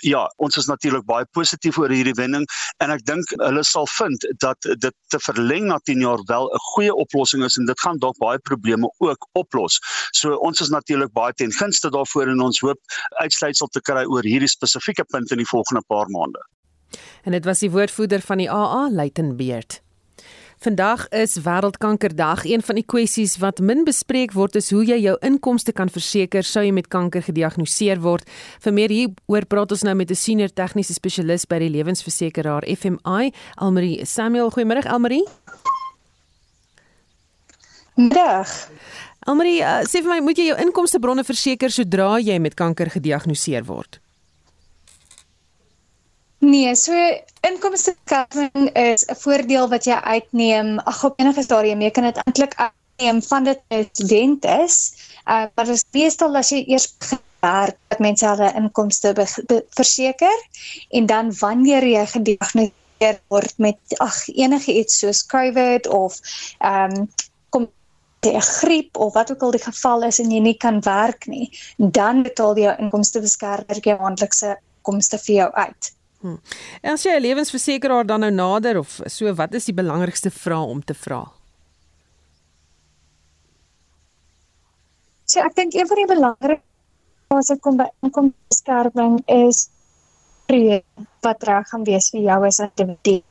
Ja, 0.01 0.31
ons 0.37 0.57
is 0.57 0.67
natuurlik 0.67 1.05
baie 1.05 1.25
positief 1.31 1.77
oor 1.77 1.89
hierdie 1.89 2.15
wending 2.15 2.45
en 2.77 2.91
ek 2.91 3.05
dink 3.05 3.25
hulle 3.37 3.63
sal 3.63 3.87
vind 3.97 4.25
dat 4.39 4.57
dit 4.61 4.95
te 5.07 5.19
verleng 5.19 5.67
na 5.67 5.79
10 5.83 6.01
jaar 6.01 6.21
wel 6.25 6.49
'n 6.49 6.63
goeie 6.73 6.93
oplossing 6.93 7.43
is 7.43 7.57
en 7.57 7.65
dit 7.65 7.79
gaan 7.79 7.97
dalk 7.97 8.17
baie 8.17 8.39
probleme 8.39 8.89
ook 8.99 9.27
oplos. 9.33 9.79
So 10.11 10.35
ons 10.35 10.61
is 10.61 10.69
natuurlik 10.69 11.13
baie 11.13 11.33
ten 11.33 11.51
gunste 11.51 11.89
daarvoor 11.89 12.27
en 12.27 12.41
ons 12.41 12.59
hoop 12.59 12.79
uitsluitsel 13.19 13.67
te 13.67 13.81
kry 13.81 14.05
oor 14.05 14.23
hierdie 14.23 14.49
spesifieke 14.49 15.03
punt 15.03 15.31
in 15.31 15.37
die 15.37 15.51
volgende 15.53 15.81
paar 15.87 16.09
maande. 16.09 16.41
En 17.23 17.31
dit 17.31 17.45
was 17.45 17.59
die 17.59 17.71
woordvoerder 17.71 18.21
van 18.21 18.37
die 18.37 18.51
AA, 18.51 18.89
Luitenbeerd. 18.91 19.81
Vandag 20.61 21.07
is 21.09 21.39
Wêreldkankerdag. 21.41 22.43
Een 22.45 22.61
van 22.61 22.77
die 22.77 22.85
kwessies 22.85 23.39
wat 23.41 23.59
min 23.65 23.79
bespreek 23.81 24.35
word 24.37 24.59
is 24.59 24.67
hoe 24.69 24.83
jy 24.85 24.99
jou 25.01 25.15
inkomste 25.25 25.73
kan 25.73 25.89
verseker 25.89 26.45
sou 26.45 26.61
jy 26.61 26.69
met 26.77 26.85
kanker 26.93 27.23
gediagnoseer 27.25 27.97
word. 28.03 28.29
Vir 28.61 28.75
meer 28.77 28.93
hieroor 28.93 29.47
praat 29.49 29.73
ons 29.73 29.81
nou 29.81 29.95
met 29.97 30.11
'n 30.11 30.15
senior 30.15 30.53
tegniese 30.53 30.93
spesialis 30.93 31.47
by 31.47 31.57
die 31.65 31.69
lewensversekeraar 31.69 32.69
FMI, 32.77 33.33
Almarie 33.57 34.05
Samuel. 34.05 34.51
Goeiemôre 34.51 34.85
Almarie. 34.85 35.25
Dag. 37.95 38.69
Almarie, 39.25 39.61
uh, 39.61 39.81
sê 39.81 40.03
vir 40.03 40.09
my, 40.09 40.19
moet 40.19 40.37
jy 40.37 40.45
jou 40.45 40.57
inkomste 40.61 40.99
bronne 40.99 41.23
verseker 41.23 41.71
sodra 41.71 42.19
jy 42.19 42.37
met 42.37 42.53
kanker 42.53 42.89
gediagnoseer 42.89 43.65
word? 43.65 43.99
Nee, 46.41 46.75
so 46.75 46.93
inkomstebeskattings 47.45 48.71
is 48.73 49.03
'n 49.05 49.15
voordeel 49.15 49.67
wat 49.69 49.85
jy 49.85 49.93
uitneem. 49.93 50.79
Ag 50.79 51.03
op 51.05 51.19
enige 51.19 51.41
stadium 51.41 51.81
jy 51.81 51.91
kan 51.91 52.03
dit 52.03 52.17
eintlik 52.17 52.55
uitneem 52.57 53.21
van 53.21 53.43
dit 53.43 53.59
'n 53.69 53.85
student 53.91 54.45
is. 54.45 54.93
Uh 55.25 55.45
maar 55.55 55.65
dit 55.65 55.75
is 55.75 55.85
meestal 55.91 56.35
as 56.35 56.49
jy 56.49 56.63
eers 56.65 56.87
werk 57.41 57.77
dat 57.87 57.99
mense 57.99 58.25
hulle 58.25 58.53
inkomste 58.53 59.13
verseker 59.69 60.39
en 60.89 61.05
dan 61.05 61.29
wanneer 61.39 61.85
jy 61.85 62.05
gediagnoseer 62.15 63.21
word 63.27 63.53
met 63.57 63.77
ag 63.97 64.17
enige 64.27 64.73
iets 64.73 64.99
soos 64.99 65.25
COVID 65.25 65.87
of 65.87 66.19
ehm 66.57 66.97
um, 66.97 67.09
kom 67.49 67.69
'n 68.25 68.41
griep 68.41 68.97
of 68.97 69.13
wat 69.13 69.31
ook 69.31 69.41
al 69.41 69.51
die 69.51 69.65
geval 69.69 70.03
is 70.09 70.19
en 70.19 70.31
jy 70.31 70.39
nie 70.39 70.57
kan 70.57 70.81
werk 70.81 71.25
nie, 71.25 71.49
dan 71.77 72.23
betaal 72.23 72.57
jy 72.57 72.63
jou 72.63 72.75
inkomstebeskermer 72.79 73.79
jou 73.81 73.97
maandelikse 74.01 74.57
inkomste 74.77 75.17
vir 75.17 75.35
jou 75.35 75.51
uit. 75.53 75.93
Hmm. 76.21 76.39
En 76.81 76.93
as 76.93 77.03
jy 77.03 77.15
'n 77.17 77.21
lewensversekeraar 77.21 78.05
dan 78.05 78.19
nou 78.19 78.31
nader 78.31 78.77
of 78.77 78.99
so, 79.05 79.33
wat 79.33 79.53
is 79.53 79.65
die 79.65 79.73
belangrikste 79.73 80.31
vraag 80.31 80.65
om 80.65 80.83
te 80.83 80.93
vra? 80.93 81.31
So 85.25 85.39
ek 85.39 85.55
dink 85.55 85.73
een 85.73 85.87
van 85.87 85.97
die 85.97 86.13
belangrikste 86.15 86.69
as 87.37 87.47
dit 87.47 87.61
kom 87.61 87.77
by 87.77 87.87
inkomstebeskerming 88.03 89.21
is 89.25 89.69
wat 91.23 91.43
reg 91.47 91.67
gaan 91.69 91.83
wees 91.87 92.09
vir 92.11 92.21
jou 92.21 92.39
as 92.45 92.59
'n 92.59 92.71
individu. 92.75 93.23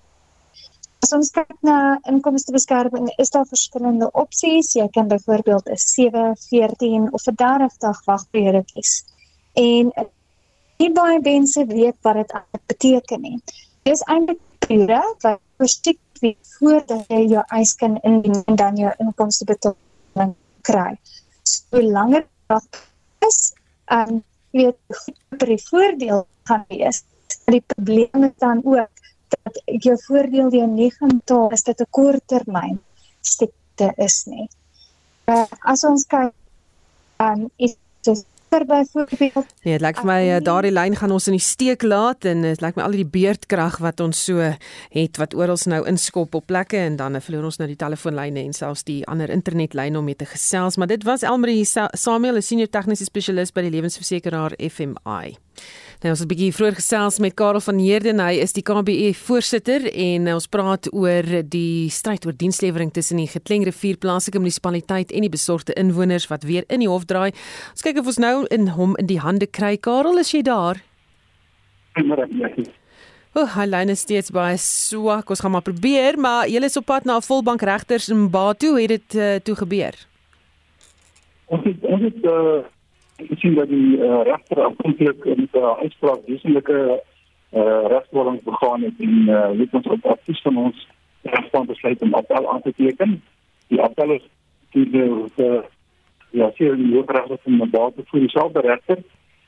As 1.02 1.12
ons 1.12 1.30
kyk 1.30 1.56
na 1.62 1.98
inkomstebeskerming, 2.08 3.08
is 3.18 3.30
daar 3.30 3.46
verskillende 3.46 4.10
opsies. 4.12 4.72
Jy 4.72 4.88
kan 4.88 5.08
byvoorbeeld 5.08 5.68
'n 5.68 5.76
7, 5.76 6.36
14 6.36 7.12
of 7.12 7.26
'n 7.26 7.34
30 7.34 7.76
dag 7.78 8.04
wagperiode 8.04 8.64
kies. 8.64 9.04
En 9.54 9.92
nie 10.80 10.90
baie 10.96 11.18
mense 11.24 11.64
weet 11.68 11.96
wat 12.06 12.20
dit 12.20 12.32
beteken 12.72 13.20
nie. 13.26 13.38
Dis 13.88 14.02
eintlik 14.06 14.40
periode 14.66 15.16
wat 15.24 15.40
verstrek 15.60 16.00
wie 16.20 16.36
voordat 16.58 17.08
jy 17.12 17.20
jou 17.34 17.42
eis 17.56 17.74
kan 17.80 17.96
indien 18.08 18.42
en 18.46 18.56
dan 18.60 18.76
jou 18.80 18.92
inkomstebetaling 19.04 20.34
kry. 20.68 20.92
So 21.44 21.80
langer 21.80 22.26
dit 22.52 22.80
is, 23.28 23.40
ehm 23.88 24.16
um, 24.16 24.22
weet 24.56 24.78
vir 25.38 25.48
die 25.52 25.62
voordeel 25.62 26.24
gaan 26.50 26.64
wees. 26.68 27.04
Die 27.46 27.62
probleem 27.72 28.24
is 28.26 28.36
dan 28.42 28.62
ook 28.64 28.90
dat 29.30 29.60
jou 29.84 29.96
voordeel 30.06 30.50
die 30.50 30.66
negatief 30.66 31.52
is 31.56 31.62
dit 31.68 31.80
'n 31.80 31.90
korttermyn 31.90 32.80
stikte 33.20 33.92
is 33.96 34.24
nie. 34.26 34.48
Uh, 35.30 35.46
as 35.72 35.84
ons 35.84 36.06
kyk 36.06 36.34
aan 37.16 37.40
um, 37.40 37.50
is 37.56 37.76
dit 38.02 38.24
byvoorbeeld. 38.50 39.46
Nee, 39.62 39.78
dit 39.78 39.84
lyk 39.84 40.00
vir 40.02 40.08
my 40.08 40.20
uh, 40.28 40.38
daardie 40.44 40.72
lyn 40.72 40.96
gaan 40.98 41.14
ons 41.14 41.28
in 41.30 41.36
die 41.36 41.44
steek 41.44 41.82
laat 41.86 42.26
en 42.28 42.42
dit 42.42 42.62
lyk 42.64 42.78
my 42.78 42.84
al 42.84 42.96
die 42.98 43.06
beerdkrag 43.06 43.78
wat 43.84 44.00
ons 44.04 44.24
so 44.28 44.42
het 44.94 45.20
wat 45.22 45.34
oral 45.38 45.58
nou 45.70 45.80
inskop 45.88 46.34
op 46.34 46.46
plekke 46.50 46.78
en 46.78 46.96
dan 46.96 47.16
uh, 47.16 47.22
verloor 47.24 47.50
ons 47.50 47.60
nou 47.60 47.68
die 47.70 47.78
telefoonlyne 47.78 48.42
en 48.42 48.54
selfs 48.56 48.84
die 48.88 49.00
ander 49.10 49.30
internetlyne 49.30 49.98
om 49.98 50.04
mee 50.04 50.18
te 50.18 50.28
gesels, 50.28 50.76
maar 50.76 50.90
dit 50.90 51.04
was 51.04 51.22
Elmarie 51.22 51.64
Samuel, 51.64 52.36
'n 52.36 52.42
senior 52.42 52.70
tegniese 52.70 53.04
spesialis 53.04 53.52
by 53.52 53.62
die 53.62 53.74
lewensversekeraar 53.76 54.56
FMI. 54.58 55.36
Nou 56.00 56.14
ons 56.14 56.20
het 56.22 56.28
'n 56.28 56.32
bietjie 56.32 56.54
vroeër 56.56 56.74
gesels 56.74 57.18
met 57.18 57.34
Karel 57.34 57.60
van 57.60 57.78
Heerden, 57.78 58.20
hy 58.20 58.40
is 58.40 58.52
die 58.52 58.62
KBE 58.62 59.12
voorsitter 59.14 59.84
en 59.92 60.32
ons 60.32 60.46
praat 60.46 60.88
oor 60.94 61.22
die 61.44 61.90
stryd 61.90 62.24
oor 62.26 62.32
dienslewering 62.32 62.92
tussen 62.92 63.16
die 63.16 63.26
Getlengrivier 63.26 63.96
plaaslike 63.96 64.38
munisipaliteit 64.38 65.12
en 65.12 65.20
die 65.20 65.28
besorgde 65.28 65.74
inwoners 65.74 66.26
wat 66.28 66.42
weer 66.42 66.64
in 66.68 66.78
die 66.78 66.88
hof 66.88 67.04
draai. 67.04 67.32
Ons 67.70 67.82
kyk 67.82 67.98
of 67.98 68.06
ons 68.06 68.16
nou 68.16 68.46
in 68.48 68.68
hom 68.68 68.96
in 68.96 69.06
die 69.06 69.18
hande 69.18 69.46
kry. 69.46 69.76
Karel, 69.76 70.18
is 70.18 70.32
jy 70.32 70.42
daar? 70.42 70.80
O, 73.34 73.42
oh, 73.42 73.56
hy 73.56 73.90
is 73.90 74.00
steeds 74.00 74.30
baie 74.30 74.56
swak. 74.56 75.28
Ons 75.28 75.40
gaan 75.40 75.50
maar 75.50 75.62
probeer, 75.62 76.18
maar 76.18 76.48
jy 76.48 76.64
is 76.64 76.76
op 76.76 76.86
pad 76.86 77.04
na 77.04 77.16
'n 77.16 77.22
volbank 77.22 77.62
regters 77.62 78.08
in 78.08 78.30
Batu. 78.30 78.68
Hoe 78.68 78.80
het 78.80 78.88
dit 78.88 79.14
uh, 79.14 79.34
toe 79.36 79.54
gebeur? 79.54 79.94
Ons 81.46 81.64
het 81.64 81.84
ons 81.84 82.02
het 82.02 82.24
uh 82.24 82.64
gesien 83.28 83.54
dat 83.54 83.68
die 83.68 83.96
uh, 83.96 84.20
regter 84.22 84.64
aanvanklik 84.64 85.24
met 85.24 85.52
'n 85.52 85.58
uh, 85.58 85.78
uitspraak 85.78 86.20
wesenlike 86.26 87.02
uh, 87.52 87.60
eh, 87.60 87.86
regswording 87.86 88.42
begaan 88.42 88.82
het 88.82 88.94
en 88.98 89.28
uh, 89.28 89.58
het 89.58 89.68
ons 89.72 89.86
op 89.86 90.04
advies 90.06 90.42
van 90.42 90.56
ons 90.56 90.88
regspan 91.22 91.66
besluit 91.66 92.02
om 92.02 92.14
appel 92.14 92.52
aan 92.52 92.62
te 92.62 92.72
teken. 92.76 93.22
Die 93.66 93.80
appel 93.80 94.10
is 94.10 94.22
die 94.70 94.86
uh, 94.86 95.62
ja, 96.30 96.50
sien 96.54 96.76
die 96.76 96.94
hooggeregshof 96.94 97.42
van 97.42 97.52
Mbato 97.52 98.02
voor 98.04 98.20
dieselfde 98.20 98.60
regter 98.60 98.98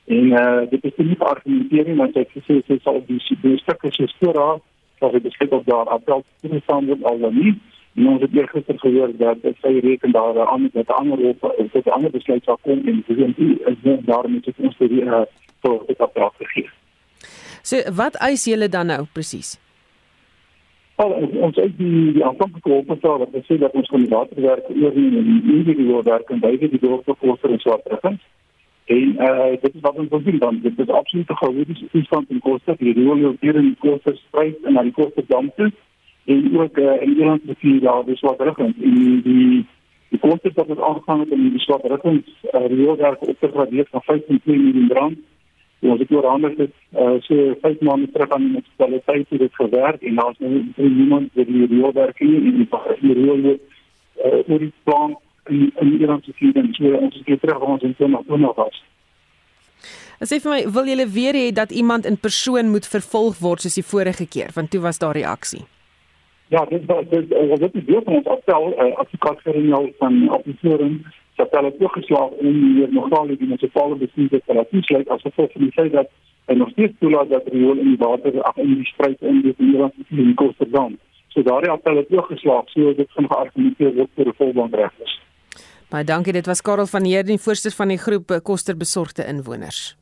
en 0.04 0.24
uh, 0.26 0.70
dit 0.70 0.84
is 0.84 0.96
nie 0.96 1.16
geargumenteer 1.16 1.86
nie 1.86 1.96
want 1.96 2.14
het 2.14 2.30
gesê 2.34 2.58
sy 2.66 2.78
sal 2.82 3.02
die 3.06 3.20
die 3.42 3.58
stukke 3.58 3.90
se 3.94 4.06
stoor 4.06 4.38
haar 4.40 4.58
sal 4.98 5.12
hy 5.14 5.20
beskik 5.22 5.52
op 5.52 5.66
daar 5.66 5.90
appel 5.94 6.24
te 6.42 6.60
staan 6.64 6.86
word 6.90 7.04
al 7.04 7.18
dan 7.22 7.38
nie 7.38 7.54
En 7.94 8.08
ons 8.08 8.20
het 8.20 8.30
gister 8.32 8.78
gehoor 8.78 9.10
dat 9.16 9.42
dit 9.42 9.56
sy 9.60 9.78
reken 9.84 10.12
daar 10.12 10.46
aan 10.48 10.70
met 10.72 10.88
'n 10.88 10.92
ander 10.92 11.18
op 11.18 11.40
tot 11.72 11.86
'n 11.86 11.90
ander 11.90 12.10
besluit 12.10 12.44
sal 12.44 12.58
kom 12.62 12.80
en 12.86 13.04
dis 13.06 13.18
is 13.66 13.76
daarmee 14.04 14.40
dat 14.40 14.54
ons 14.56 14.76
die 14.78 15.02
uh, 15.04 15.22
vir 15.60 15.78
dit 15.86 16.00
op 16.00 16.16
raak 16.16 16.34
gegee. 16.36 16.70
So 17.62 17.76
wat 17.94 18.14
eis 18.14 18.44
julle 18.44 18.68
dan 18.68 18.86
nou 18.86 19.04
presies? 19.12 19.60
Al 20.94 21.10
ons 21.46 21.56
uit 21.56 21.78
die 21.78 22.12
die 22.12 22.24
aanvanklike 22.24 22.70
opstel 22.70 23.18
wat 23.18 23.44
sê 23.48 23.58
dat 23.58 23.72
ons 23.72 23.88
van 23.88 24.00
die 24.00 24.08
waterwerk 24.08 24.64
oor 24.68 24.94
die 24.94 25.10
individuele 25.18 26.02
werk 26.02 26.30
en 26.30 26.40
baie 26.40 26.58
die 26.58 26.78
dorpsbewoner 26.78 27.50
en 27.50 27.58
so 27.58 27.72
aan 27.72 27.84
terug. 27.84 28.18
En 28.84 29.08
uh, 29.28 29.60
dit 29.60 29.74
is 29.74 29.80
wat 29.80 29.94
ons 29.94 30.08
wil 30.08 30.22
doen 30.22 30.38
dan. 30.38 30.60
Dit 30.62 30.78
is 30.78 30.88
absoluut 30.88 31.30
'n 31.30 31.34
chaotiese 31.34 31.88
toestand 31.92 32.30
in 32.30 32.40
Koster. 32.40 32.76
Die 32.76 32.94
hier 33.40 33.54
in 33.54 33.76
Koster 33.78 34.16
spruit 34.16 34.56
en 34.64 34.72
na 34.72 34.82
die 34.82 34.92
Koster 34.92 35.24
dam 35.26 35.52
toe 35.56 35.72
en 36.24 36.58
ook 36.58 36.78
uh, 36.78 37.02
in 37.02 37.16
Ierland 37.16 37.42
se 37.46 37.54
vier 37.58 37.80
jaar 37.82 38.04
dis 38.04 38.20
wat 38.20 38.40
reg 38.40 38.58
en 38.58 38.74
die 38.78 39.66
die 40.12 40.20
koste 40.20 40.50
wat 40.54 40.68
ons 40.68 40.80
aangegaan 40.80 41.20
het 41.20 41.30
om 41.30 41.50
die 41.50 41.60
swart 41.64 41.84
riggings 41.84 42.28
uh, 42.52 42.66
reëlwerk 42.66 43.22
op 43.28 43.36
te 43.40 43.48
gradeer 43.48 43.86
van 43.90 44.02
5.2 44.10 44.40
miljoen 44.44 44.92
rand. 44.92 45.18
En 45.80 45.90
ons 45.90 46.00
het 46.00 46.12
oor 46.12 46.26
ander 46.26 46.56
dit 46.56 46.74
uh, 46.94 47.16
so 47.26 47.54
5 47.60 47.80
maande 47.80 48.10
terug 48.12 48.30
aan 48.30 48.44
die 48.44 48.50
munisipaliteit 48.50 49.26
het 49.28 49.38
dit 49.38 49.54
gewerk 49.54 50.02
en 50.02 50.14
daar's 50.20 50.38
nou 50.38 50.52
niemand 50.76 51.30
wat 51.32 51.46
die 51.46 51.66
reëlwerk 51.66 52.20
nie 52.20 52.36
en 52.36 52.56
die 52.60 52.68
die 53.00 53.18
reëlwerk 53.22 53.60
uh, 54.24 54.38
oor 54.52 54.58
die 54.58 54.72
plan 54.84 55.16
in 55.50 55.72
in 55.80 55.98
Ierland 55.98 56.24
se 56.24 56.32
vier 56.38 56.56
en 56.56 56.72
so 56.76 56.94
ons 56.96 57.20
het 57.24 57.40
terug 57.40 57.60
ons 57.60 57.82
in 57.82 57.96
Tonga 57.98 58.52
was. 58.56 58.82
Sê 60.22 60.38
vir 60.38 60.52
my, 60.52 60.58
wil 60.70 60.86
julle 60.86 61.06
weer 61.10 61.34
hê 61.34 61.46
dat 61.50 61.72
iemand 61.74 62.06
in 62.06 62.16
persoon 62.16 62.68
moet 62.70 62.86
vervolg 62.86 63.40
word 63.42 63.64
soos 63.64 63.74
die 63.74 63.86
vorige 63.86 64.26
keer, 64.26 64.52
want 64.54 64.70
toe 64.70 64.80
was 64.84 65.00
daar 65.02 65.18
reaksie. 65.18 65.64
Ja, 66.52 66.64
dit 66.64 66.84
was 66.84 67.04
dit 67.08 67.28
was 67.48 67.58
dit 67.58 67.72
die 67.72 67.84
deel 67.84 68.02
van 68.04 68.14
ons 68.14 68.26
appel 68.26 68.66
uh, 68.72 68.94
advokaat 69.02 69.38
Gerinal 69.40 69.86
van 69.98 70.28
Appelforum 70.28 70.98
dat 71.40 71.48
hulle 71.50 71.76
toegeslaag 71.76 72.34
om 72.44 72.58
hier 72.74 72.92
nogal 72.92 73.26
die 73.26 73.38
munisipale 73.40 73.96
bestuur 73.96 74.28
te 74.28 74.56
laat 74.58 74.68
toesluit 74.70 75.08
as 75.08 75.24
gevolg 75.24 75.52
van 75.52 75.64
die 75.64 75.72
feit 75.72 75.92
dat 75.92 76.10
hy 76.50 76.58
nog 76.60 76.74
steeds 76.74 76.92
toelaat 76.98 77.32
dat 77.32 77.48
riool 77.54 77.80
in 77.80 77.94
die 77.94 78.02
water 78.04 78.36
ag 78.50 78.60
in 78.66 78.74
die 78.74 78.90
stryd 78.90 79.24
in 79.32 79.40
die 79.46 79.54
Nederlandse 79.56 80.04
in 80.10 80.28
die 80.28 80.36
Koster 80.42 80.70
dam. 80.76 80.98
So 81.32 81.46
daardie 81.48 81.72
appel 81.72 82.02
het 82.02 82.12
toegeslaag, 82.12 82.68
so 82.76 82.92
dit 83.00 83.16
gaan 83.16 83.32
geargumenteer 83.32 83.96
word 83.96 84.12
vir 84.20 84.28
'n 84.28 84.38
volbandregters. 84.42 85.18
Baie 85.88 86.04
dankie, 86.04 86.32
dit 86.32 86.46
was 86.46 86.60
Karel 86.60 86.86
van 86.86 87.04
Heerden, 87.04 87.38
voorsteur 87.38 87.72
van 87.80 87.88
die 87.88 88.02
groep 88.06 88.40
Koster 88.42 88.76
besorgde 88.76 89.24
inwoners. 89.24 89.96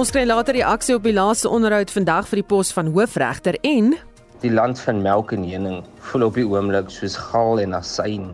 Ons 0.00 0.08
kry 0.14 0.22
later 0.24 0.56
reaksie 0.56 0.94
op 0.96 1.04
die 1.04 1.12
laaste 1.12 1.50
onderhoud 1.52 1.90
vandag 1.92 2.28
vir 2.30 2.40
die 2.40 2.46
pos 2.48 2.70
van 2.72 2.88
hoofregter 2.94 3.58
en 3.68 3.90
die 4.40 4.52
land 4.54 4.80
van 4.80 5.02
melk 5.04 5.34
en 5.36 5.44
honing 5.44 5.82
voel 6.08 6.24
op 6.24 6.38
die 6.40 6.46
oomblik 6.48 6.88
soos 6.94 7.18
gal 7.20 7.60
en 7.60 7.76
asyn. 7.76 8.30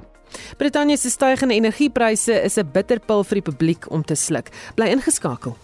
Brittanje 0.61 0.95
se 1.03 1.11
stygende 1.11 1.59
energiepryse 1.59 2.39
is 2.39 2.57
'n 2.57 2.71
bitterpil 2.71 3.25
vir 3.25 3.43
die 3.43 3.49
publiek 3.51 3.91
om 3.91 4.05
te 4.05 4.15
sluk. 4.15 4.55
Bly 4.77 4.95
ingeskakel. 4.95 5.57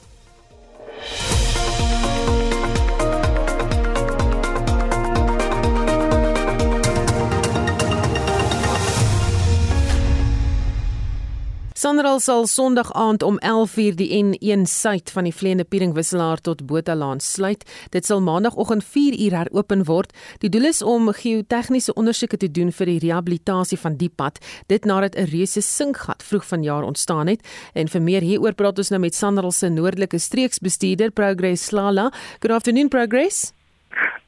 Sanral 11.83 12.21
sal 12.23 12.45
Sondag 12.47 12.93
aand 12.95 13.23
om 13.23 13.39
11:00 13.41 13.97
die 13.99 14.23
N1 14.25 14.63
suid 14.71 15.11
van 15.11 15.25
die 15.25 15.35
Vleende 15.35 15.65
Piering 15.65 15.95
wisselaar 15.95 16.39
tot 16.41 16.67
Botalaan 16.67 17.21
sluit. 17.21 17.65
Dit 17.91 18.07
sal 18.07 18.21
maandagooggend 18.21 18.85
4:00 18.85 19.35
heropen 19.35 19.85
word. 19.85 20.13
Die 20.39 20.49
doel 20.49 20.65
is 20.65 20.83
om 20.83 21.13
geotegniese 21.13 21.95
ondersoeke 21.95 22.37
te 22.37 22.51
doen 22.51 22.73
vir 22.73 22.87
die 22.87 22.99
rehabilitasie 22.99 23.79
van 23.79 23.97
die 23.97 24.09
pad, 24.09 24.39
dit 24.67 24.85
nadat 24.85 25.17
'n 25.17 25.25
reuse 25.25 25.61
sinkgat 25.61 26.23
vroeg 26.23 26.47
vanjaar 26.47 26.83
ontstaan 26.83 27.27
het. 27.27 27.41
En 27.75 27.89
vir 27.89 28.03
meer 28.03 28.21
hieroor 28.21 28.55
praat 28.55 28.79
ons 28.79 28.91
nou 28.91 29.01
met 29.01 29.15
Sanral 29.15 29.53
se 29.53 29.69
noordelike 29.69 30.19
streeksbestuurder 30.19 31.11
Progress 31.11 31.67
Slala. 31.67 32.13
Good 32.41 32.53
afternoon 32.53 32.89
Progress. 32.89 33.53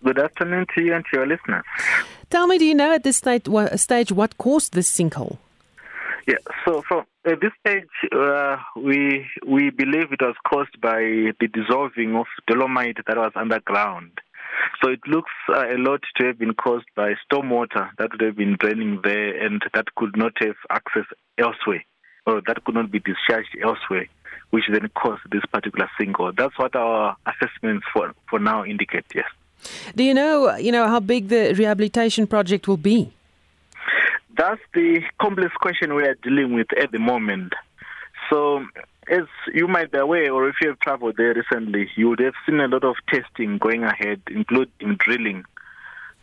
Good 0.02 0.18
afternoon 0.18 0.66
to 0.74 0.80
you 0.80 0.94
and 0.94 1.04
to 1.04 1.10
your 1.16 1.26
listeners. 1.26 1.64
Tell 2.28 2.46
me 2.46 2.58
do 2.58 2.64
you 2.64 2.74
know 2.74 2.92
at 2.94 3.02
this 3.02 3.16
stage 3.16 3.48
what, 3.48 3.78
stage 3.78 4.12
what 4.12 4.36
caused 4.36 4.72
this 4.72 4.94
sinkhole? 4.94 5.36
Yeah, 6.26 6.38
so 6.64 6.82
from 6.82 7.04
at 7.24 7.40
this 7.40 7.52
stage, 7.60 7.88
uh, 8.12 8.56
we 8.76 9.26
we 9.46 9.70
believe 9.70 10.12
it 10.12 10.20
was 10.20 10.36
caused 10.46 10.80
by 10.80 11.00
the 11.40 11.48
dissolving 11.52 12.14
of 12.16 12.26
dolomite 12.46 12.98
that 13.06 13.16
was 13.16 13.32
underground. 13.34 14.10
So 14.82 14.90
it 14.90 15.00
looks 15.06 15.32
uh, 15.48 15.66
a 15.66 15.78
lot 15.78 16.00
to 16.16 16.26
have 16.26 16.38
been 16.38 16.54
caused 16.54 16.86
by 16.94 17.14
stormwater 17.24 17.90
that 17.98 18.12
would 18.12 18.20
have 18.20 18.36
been 18.36 18.56
draining 18.58 19.00
there, 19.02 19.44
and 19.44 19.62
that 19.74 19.94
could 19.96 20.16
not 20.16 20.32
have 20.40 20.56
access 20.70 21.04
elsewhere, 21.38 21.84
or 22.26 22.40
that 22.46 22.62
could 22.64 22.74
not 22.74 22.90
be 22.90 23.00
discharged 23.00 23.56
elsewhere, 23.62 24.06
which 24.50 24.64
then 24.70 24.88
caused 24.94 25.22
this 25.30 25.44
particular 25.52 25.90
sinkhole. 25.98 26.36
That's 26.36 26.58
what 26.58 26.76
our 26.76 27.16
assessments 27.26 27.86
for 27.92 28.14
for 28.28 28.38
now 28.38 28.64
indicate. 28.64 29.06
Yes. 29.14 29.26
Do 29.96 30.04
you 30.04 30.12
know, 30.12 30.56
you 30.56 30.72
know, 30.72 30.86
how 30.88 31.00
big 31.00 31.28
the 31.28 31.54
rehabilitation 31.54 32.26
project 32.26 32.68
will 32.68 32.76
be? 32.76 33.10
That's 34.36 34.60
the 34.72 35.00
complex 35.20 35.54
question 35.60 35.94
we 35.94 36.04
are 36.04 36.14
dealing 36.14 36.54
with 36.54 36.66
at 36.76 36.90
the 36.90 36.98
moment. 36.98 37.52
So, 38.30 38.64
as 39.08 39.24
you 39.52 39.68
might 39.68 39.92
be 39.92 39.98
aware, 39.98 40.32
or 40.32 40.48
if 40.48 40.56
you 40.60 40.68
have 40.68 40.80
traveled 40.80 41.16
there 41.16 41.34
recently, 41.34 41.88
you 41.94 42.08
would 42.08 42.20
have 42.20 42.34
seen 42.46 42.58
a 42.60 42.66
lot 42.66 42.84
of 42.84 42.96
testing 43.08 43.58
going 43.58 43.84
ahead, 43.84 44.22
including 44.28 44.96
drilling. 44.96 45.44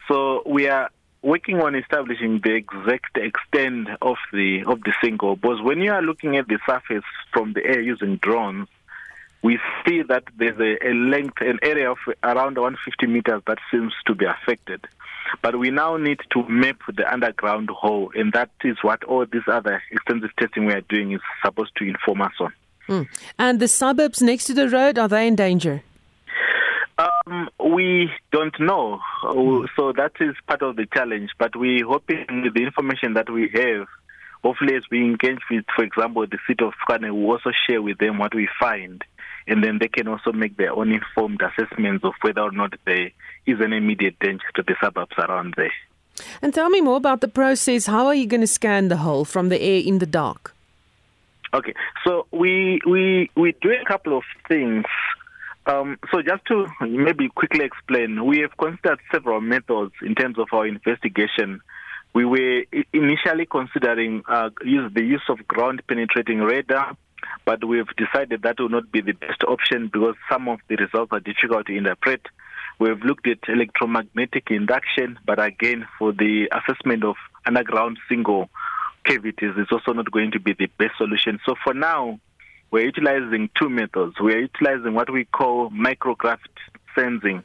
So, 0.08 0.42
we 0.46 0.68
are 0.68 0.90
working 1.22 1.62
on 1.62 1.76
establishing 1.76 2.42
the 2.44 2.54
exact 2.54 3.16
extent 3.16 3.88
of 4.02 4.18
the 4.34 4.64
of 4.66 4.82
the 4.82 4.92
sinkhole 5.04 5.40
because 5.40 5.62
when 5.62 5.80
you 5.80 5.92
are 5.92 6.02
looking 6.02 6.36
at 6.36 6.48
the 6.48 6.58
surface 6.66 7.04
from 7.32 7.54
the 7.54 7.64
air 7.64 7.80
using 7.80 8.18
drones, 8.18 8.68
we 9.44 9.60
see 9.86 10.02
that 10.04 10.24
there's 10.38 10.60
a, 10.60 10.88
a 10.88 10.94
length, 10.94 11.42
an 11.42 11.60
area 11.62 11.92
of 11.92 11.98
around 12.24 12.58
150 12.58 13.08
meters 13.08 13.42
that 13.48 13.60
seems 13.72 13.94
to 14.06 14.16
be 14.16 14.26
affected. 14.26 14.88
But 15.42 15.58
we 15.58 15.72
now 15.72 15.98
need 15.98 16.20
to 16.32 16.48
map 16.48 16.82
the 16.96 17.12
underground 17.12 17.70
hole, 17.70 18.12
and 18.16 18.32
that 18.34 18.50
is 18.64 18.78
what 18.82 19.04
all 19.04 19.26
this 19.26 19.44
other 19.48 19.82
extensive 19.92 20.30
testing 20.40 20.66
we 20.66 20.74
are 20.74 20.82
doing 20.82 21.14
is 21.14 21.22
supposed 21.44 21.76
to 21.78 21.88
inform 21.88 22.22
us 22.22 22.34
on. 22.40 22.54
Hmm. 22.88 23.02
And 23.38 23.60
the 23.60 23.68
suburbs 23.68 24.22
next 24.22 24.46
to 24.46 24.54
the 24.54 24.70
road 24.70 24.98
are 24.98 25.08
they 25.08 25.28
in 25.28 25.36
danger? 25.36 25.84
Um, 26.98 27.50
we 27.60 28.12
don't 28.32 28.60
know, 28.60 29.00
so 29.76 29.94
that 29.94 30.12
is 30.20 30.36
part 30.48 30.62
of 30.62 30.76
the 30.76 30.86
challenge. 30.94 31.32
But 31.40 31.56
we're 31.56 31.86
hoping 31.86 32.44
with 32.44 32.54
the 32.54 32.64
information 32.64 33.14
that 33.14 33.30
we 33.30 33.50
have, 33.54 33.88
hopefully, 34.44 34.76
as 34.76 34.84
we 34.92 35.00
engage 35.00 35.40
with, 35.50 35.66
for 35.76 35.84
example, 35.84 36.26
the 36.28 36.38
city 36.48 36.64
of 36.64 36.74
Skane, 36.84 37.16
we 37.16 37.26
also 37.26 37.52
share 37.68 37.82
with 37.82 37.98
them 37.98 38.18
what 38.18 38.36
we 38.36 38.48
find, 38.60 39.04
and 39.48 39.64
then 39.64 39.80
they 39.80 39.88
can 39.88 40.08
also 40.08 40.32
make 40.32 40.58
their 40.58 40.74
own 40.74 40.92
informed 40.92 41.42
assessments 41.42 42.04
of 42.04 42.14
whether 42.22 42.42
or 42.42 42.52
not 42.52 42.74
there 42.86 43.12
is 43.46 43.60
an 43.60 43.74
immediate 43.74 44.18
danger 44.20 44.46
to 44.56 44.64
the 44.64 44.76
suburbs 44.82 45.16
around 45.18 45.54
there. 45.58 45.74
And 46.42 46.54
tell 46.54 46.70
me 46.70 46.82
more 46.82 46.98
about 46.98 47.22
the 47.22 47.28
process. 47.28 47.86
How 47.86 48.08
are 48.08 48.16
you 48.16 48.28
going 48.28 48.42
to 48.42 48.48
scan 48.48 48.90
the 48.90 48.98
hole 48.98 49.26
from 49.26 49.50
the 49.50 49.62
air 49.62 49.82
in 49.84 50.00
the 50.00 50.06
dark? 50.06 50.54
Okay, 51.54 51.74
so 52.06 52.28
we 52.32 52.80
we 52.86 53.30
we 53.36 53.54
do 53.62 53.72
a 53.72 53.86
couple 53.86 54.18
of 54.18 54.24
things. 54.48 54.86
Um, 55.66 55.98
so 56.12 56.22
just 56.22 56.46
to 56.46 56.66
maybe 56.82 57.30
quickly 57.30 57.66
explain, 57.66 58.26
we 58.26 58.40
have 58.40 58.56
considered 58.58 59.00
several 59.12 59.42
methods 59.42 59.94
in 60.02 60.16
terms 60.16 60.40
of 60.40 60.48
our 60.54 60.66
investigation. 60.66 61.62
We 62.14 62.26
were 62.26 62.64
initially 62.94 63.46
considering 63.46 64.24
uh, 64.28 64.50
use 64.64 64.92
the 64.94 65.04
use 65.04 65.24
of 65.30 65.46
ground 65.48 65.82
penetrating 65.88 66.40
radar, 66.40 66.96
but 67.46 67.64
we've 67.64 67.88
decided 67.98 68.42
that 68.44 68.60
will 68.60 68.70
not 68.70 68.92
be 68.92 69.02
the 69.02 69.14
best 69.14 69.44
option 69.44 69.90
because 69.92 70.16
some 70.30 70.48
of 70.48 70.60
the 70.68 70.76
results 70.76 71.12
are 71.12 71.20
difficult 71.20 71.68
to 71.68 71.76
interpret. 71.76 72.22
We've 72.80 73.02
looked 73.04 73.28
at 73.28 73.40
electromagnetic 73.48 74.50
induction, 74.50 75.20
but 75.26 75.44
again, 75.44 75.88
for 76.00 76.12
the 76.12 76.50
assessment 76.52 77.04
of 77.04 77.16
underground 77.46 78.00
single 78.10 78.50
cavities, 79.06 79.54
it's 79.58 79.72
also 79.72 79.94
not 79.94 80.12
going 80.12 80.32
to 80.32 80.40
be 80.40 80.54
the 80.54 80.68
best 80.78 80.98
solution. 80.98 81.40
So 81.46 81.56
for 81.64 81.74
now, 81.74 82.20
we're 82.72 82.86
utilizing 82.86 83.50
two 83.60 83.70
methods. 83.70 84.16
We're 84.20 84.42
utilizing 84.42 84.94
what 84.94 85.12
we 85.12 85.26
call 85.26 85.70
microgravity 85.70 86.40
sensing. 86.96 87.44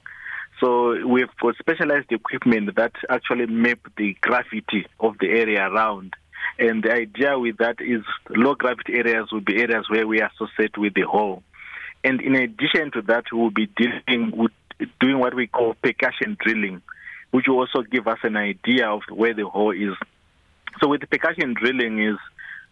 So 0.61 1.07
we've 1.07 1.29
got 1.43 1.57
specialized 1.57 2.11
equipment 2.11 2.75
that 2.77 2.93
actually 3.11 3.47
map 3.47 3.79
the 3.97 4.17
gravity 4.21 4.87
of 5.01 5.19
the 5.19 5.29
area 5.29 5.69
around. 5.69 6.15
And 6.59 6.83
the 6.83 6.93
idea 6.93 7.39
with 7.39 7.59
that 7.59 7.81
is 7.81 8.03
low 8.31 8.55
gravity 8.55 8.95
areas 8.95 9.31
will 9.33 9.41
be 9.41 9.61
areas 9.61 9.87
where 9.89 10.07
we 10.07 10.21
associate 10.21 10.77
with 10.79 10.95
the 10.95 11.03
hole. 11.03 11.43
And 12.05 12.21
in 12.21 12.35
addition 12.35 12.91
to 12.93 13.03
that, 13.03 13.25
we 13.33 13.39
will 13.39 13.51
be 13.51 13.67
dealing 13.77 14.33
with 14.35 14.53
doing 15.01 15.19
what 15.19 15.35
we 15.35 15.47
call 15.47 15.75
percussion 15.75 16.37
drilling, 16.41 16.83
which 17.31 17.47
will 17.49 17.59
also 17.59 17.83
give 17.83 18.07
us 18.07 18.19
an 18.23 18.37
idea 18.37 18.89
of 18.89 19.03
where 19.11 19.35
the 19.35 19.47
hole 19.47 19.73
is. 19.73 19.97
So 20.81 20.89
with 20.89 21.09
percussion 21.09 21.55
drilling 21.55 22.03
is 22.03 22.19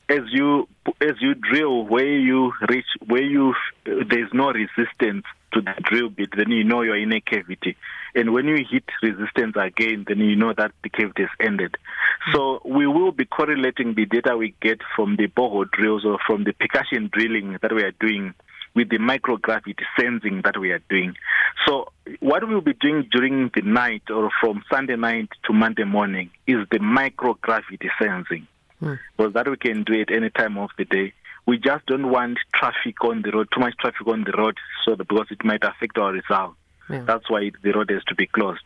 as 0.08 0.20
you 0.30 0.68
as 1.00 1.14
you 1.20 1.34
drill 1.34 1.84
where 1.84 2.18
you 2.18 2.52
reach 2.68 2.84
where 3.06 3.22
you 3.22 3.54
there's 3.84 4.32
no 4.32 4.52
resistance 4.52 5.24
to 5.52 5.60
the 5.60 5.72
drill 5.82 6.10
bit 6.10 6.30
then 6.36 6.50
you 6.50 6.64
know 6.64 6.82
you're 6.82 6.96
in 6.96 7.12
a 7.12 7.20
cavity 7.20 7.76
and 8.14 8.32
when 8.32 8.46
you 8.46 8.64
hit 8.70 8.84
resistance 9.02 9.54
again 9.56 10.04
then 10.06 10.18
you 10.18 10.36
know 10.36 10.52
that 10.52 10.72
the 10.82 10.88
cavity 10.90 11.22
has 11.22 11.30
ended 11.40 11.76
hmm. 12.26 12.32
so 12.32 12.60
we 12.64 12.86
will 12.86 13.12
be 13.12 13.24
correlating 13.24 13.94
the 13.94 14.04
data 14.04 14.36
we 14.36 14.54
get 14.60 14.80
from 14.94 15.16
the 15.16 15.26
borehole 15.28 15.70
drills 15.70 16.04
or 16.04 16.18
from 16.26 16.44
the 16.44 16.52
percussion 16.52 17.08
drilling 17.12 17.56
that 17.62 17.72
we 17.72 17.82
are 17.82 17.92
doing 17.92 18.34
with 18.74 18.88
the 18.88 18.98
microgravity 18.98 19.84
sensing 19.98 20.42
that 20.42 20.58
we 20.58 20.72
are 20.72 20.82
doing. 20.90 21.14
So 21.66 21.92
what 22.20 22.46
we'll 22.46 22.60
be 22.60 22.74
doing 22.74 23.08
during 23.10 23.50
the 23.54 23.62
night 23.62 24.02
or 24.10 24.30
from 24.40 24.64
Sunday 24.70 24.96
night 24.96 25.28
to 25.44 25.52
Monday 25.52 25.84
morning 25.84 26.30
is 26.46 26.56
the 26.70 26.78
microgravity 26.78 27.88
sensing. 28.00 28.46
Hmm. 28.80 28.94
Because 29.16 29.32
that 29.34 29.48
we 29.48 29.56
can 29.56 29.84
do 29.84 29.94
it 29.94 30.10
any 30.10 30.30
time 30.30 30.58
of 30.58 30.70
the 30.78 30.84
day. 30.84 31.12
We 31.46 31.58
just 31.58 31.84
don't 31.86 32.10
want 32.10 32.38
traffic 32.54 33.02
on 33.04 33.22
the 33.22 33.30
road, 33.30 33.48
too 33.52 33.60
much 33.60 33.76
traffic 33.78 34.06
on 34.06 34.24
the 34.24 34.32
road, 34.32 34.56
so 34.84 34.94
that 34.94 35.08
because 35.08 35.26
it 35.30 35.44
might 35.44 35.62
affect 35.62 35.98
our 35.98 36.12
result. 36.12 36.54
Yeah. 36.88 37.02
That's 37.06 37.28
why 37.28 37.50
the 37.62 37.72
road 37.72 37.90
has 37.90 38.04
to 38.04 38.14
be 38.14 38.26
closed. 38.26 38.64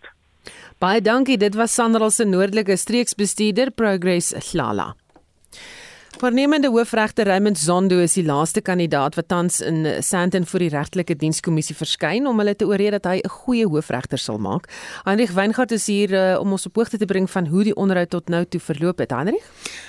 Baie 0.80 1.00
dankie. 1.00 1.36
Dit 1.36 1.56
was 1.56 1.72
Sanral 1.72 2.10
se 2.10 2.24
noordelike 2.24 2.76
streeksbestuurder 2.76 3.70
Progress 3.70 4.32
Hlala. 4.32 4.94
Voornemende 6.16 6.68
hoofregter 6.68 7.26
Raymond 7.26 7.58
Zondo 7.58 7.98
is 8.00 8.14
die 8.16 8.24
laaste 8.24 8.60
kandidaat 8.60 9.14
wat 9.14 9.28
tans 9.28 9.60
in 9.60 9.84
Sandton 10.02 10.46
vir 10.48 10.62
die 10.64 10.70
regtelike 10.72 11.14
dienskommissie 11.20 11.76
verskyn 11.76 12.26
om 12.26 12.40
hulle 12.40 12.54
te 12.56 12.66
oorreed 12.66 12.96
dat 12.96 13.04
hy 13.04 13.20
'n 13.20 13.28
goeie 13.28 13.66
hoofregter 13.68 14.18
sal 14.18 14.38
maak. 14.38 14.66
Heinrich 15.04 15.32
Weingart 15.36 15.70
is 15.72 15.86
hier 15.86 16.10
uh, 16.10 16.40
om 16.40 16.52
ons 16.52 16.66
op 16.66 16.74
hoogte 16.74 16.98
te 16.98 17.04
bring 17.04 17.30
van 17.30 17.46
hoe 17.46 17.64
die 17.64 17.76
onderhoud 17.76 18.10
tot 18.10 18.28
nou 18.28 18.44
toe 18.44 18.60
verloop 18.60 18.98
het. 18.98 19.10
Heinrich? 19.10 19.44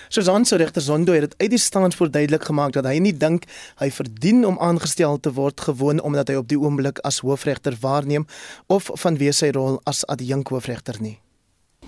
Susan 0.09 0.45
se 0.45 0.55
regter 0.55 0.81
Zondo 0.81 1.13
het 1.13 1.21
dit 1.21 1.35
uit 1.37 1.49
die 1.49 1.59
stand 1.59 1.95
voor 1.95 2.11
duidelik 2.11 2.43
gemaak 2.43 2.73
dat 2.73 2.85
hy 2.85 2.99
nie 2.99 3.17
dink 3.17 3.43
hy 3.79 3.89
verdien 3.89 4.45
om 4.45 4.59
aangestel 4.59 5.19
te 5.19 5.31
word 5.33 5.61
gewoon 5.61 6.01
omdat 6.01 6.27
hy 6.27 6.35
op 6.35 6.47
die 6.47 6.59
oomblik 6.59 6.99
as 6.99 7.19
hoofregter 7.19 7.77
waarneem 7.79 8.27
of 8.67 8.91
vanweë 8.93 9.31
sy 9.31 9.51
rol 9.51 9.81
as 9.85 10.05
adjunk 10.05 10.49
hoofregter 10.49 10.99
nie. 10.99 11.19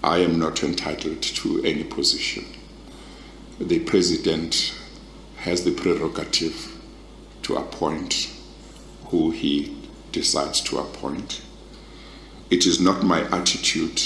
I 0.04 0.24
am 0.24 0.38
not 0.38 0.64
entitled 0.64 1.36
to 1.36 1.60
any 1.64 1.84
position. 1.84 2.61
The 3.68 3.80
president 3.80 4.74
has 5.38 5.64
the 5.64 5.72
prerogative 5.72 6.76
to 7.44 7.56
appoint 7.56 8.28
who 9.06 9.30
he 9.30 9.78
decides 10.12 10.62
to 10.62 10.80
appoint. 10.80 11.42
It 12.50 12.66
is 12.66 12.80
not 12.80 13.04
my 13.04 13.22
attitude 13.30 14.02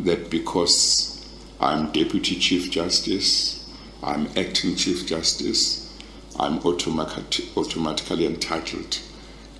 that 0.00 0.28
because 0.28 1.26
I'm 1.60 1.92
Deputy 1.92 2.34
Chief 2.36 2.70
Justice, 2.70 3.72
I'm 4.02 4.26
Acting 4.36 4.76
Chief 4.76 5.06
Justice, 5.06 5.90
I'm 6.38 6.58
automatically 6.58 8.26
entitled 8.26 8.98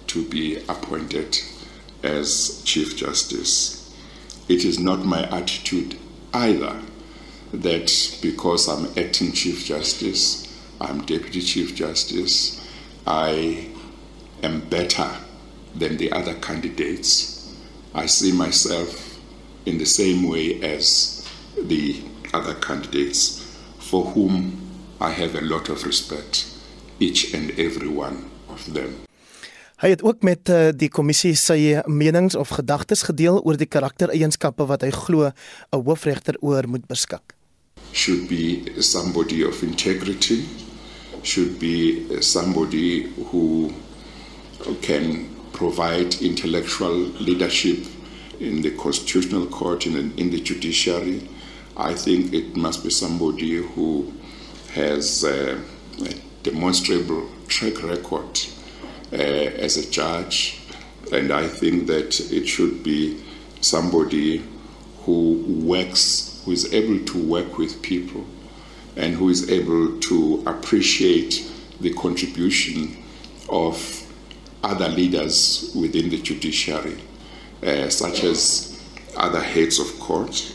to 0.09 0.29
be 0.29 0.57
appointed 0.69 1.39
as 2.03 2.63
Chief 2.67 2.95
Justice. 2.95 3.91
It 4.51 4.67
is 4.67 4.79
not 4.79 5.07
my 5.07 5.23
attitude 5.31 5.99
either 6.35 6.83
that 7.63 8.19
because 8.23 8.69
I'm 8.69 8.87
acting 8.97 9.33
Chief 9.33 9.65
Justice, 9.65 10.47
I'm 10.81 11.05
Deputy 11.05 11.41
Chief 11.41 11.75
Justice, 11.75 12.61
I 13.07 13.69
am 14.43 14.61
better 14.69 15.11
than 15.75 15.97
the 15.97 16.13
other 16.13 16.35
candidates. 16.35 17.55
I 17.95 18.07
see 18.07 18.33
myself 18.33 19.19
in 19.67 19.79
the 19.79 19.87
same 19.87 20.29
way 20.29 20.61
as 20.63 21.29
the 21.57 22.03
other 22.33 22.55
candidates 22.55 23.41
for 23.79 24.05
whom 24.05 24.61
I 25.01 25.11
have 25.11 25.35
a 25.35 25.41
lot 25.41 25.69
of 25.69 25.85
respect, 25.85 26.47
each 26.99 27.35
and 27.35 27.51
every 27.59 27.89
one 27.89 28.31
of 28.49 28.73
them. 28.73 29.05
Hy 29.83 29.91
het 29.91 30.03
ook 30.03 30.23
met 30.23 30.49
uh, 30.49 30.71
die 30.73 30.89
kommissie 30.89 31.35
sy 31.37 31.83
menings 31.91 32.37
of 32.39 32.55
gedagtes 32.57 33.03
gedeel 33.05 33.41
oor 33.43 33.59
die 33.59 33.69
karaktereienskappe 33.69 34.65
wat 34.71 34.87
hy 34.87 34.91
glo 34.95 35.29
'n 35.29 35.83
hoofregter 35.85 36.39
oor 36.41 36.69
moet 36.69 36.87
beskik. 36.87 37.34
Should 37.95 38.29
be 38.29 38.83
somebody 38.83 39.45
of 39.45 39.63
integrity, 39.63 40.45
should 41.23 41.61
be 41.61 42.21
somebody 42.21 43.05
who 43.31 43.73
can 44.83 45.33
provide 45.53 46.21
intellectual 46.21 46.93
leadership 46.93 47.79
in 48.41 48.63
the 48.63 48.71
constitutional 48.73 49.47
court 49.47 49.87
and 49.87 50.19
in 50.19 50.29
the 50.31 50.41
judiciary. 50.41 51.29
I 51.77 51.95
think 51.95 52.35
it 52.35 52.57
must 52.57 52.83
be 52.83 52.91
somebody 52.91 53.57
who 53.63 54.13
has 54.73 55.23
a 55.23 55.63
demonstrable 56.43 57.29
track 57.47 57.81
record 57.85 58.41
uh, 59.13 59.17
as 59.17 59.77
a 59.77 59.89
judge, 59.89 60.59
and 61.13 61.33
I 61.33 61.47
think 61.47 61.87
that 61.87 62.19
it 62.33 62.49
should 62.49 62.83
be 62.83 63.23
somebody 63.61 64.43
who 65.05 65.45
works 65.65 66.34
who 66.45 66.53
is 66.53 66.73
able 66.73 67.05
to 67.07 67.19
work 67.19 67.59
with 67.59 67.83
people 67.83 68.25
and 68.97 69.15
who 69.15 69.29
is 69.29 69.51
able 69.51 69.99
to 69.99 70.43
appreciate 70.47 71.51
the 71.81 71.93
contribution 71.95 72.97
of 73.49 74.01
other 74.63 74.89
leaders 74.89 75.73
within 75.79 76.09
the 76.11 76.21
judiciary, 76.21 76.99
uh, 77.63 77.89
such 77.89 78.25
as 78.25 78.81
other 79.17 79.41
heads 79.41 79.79
of 79.79 79.99
court. 80.01 80.55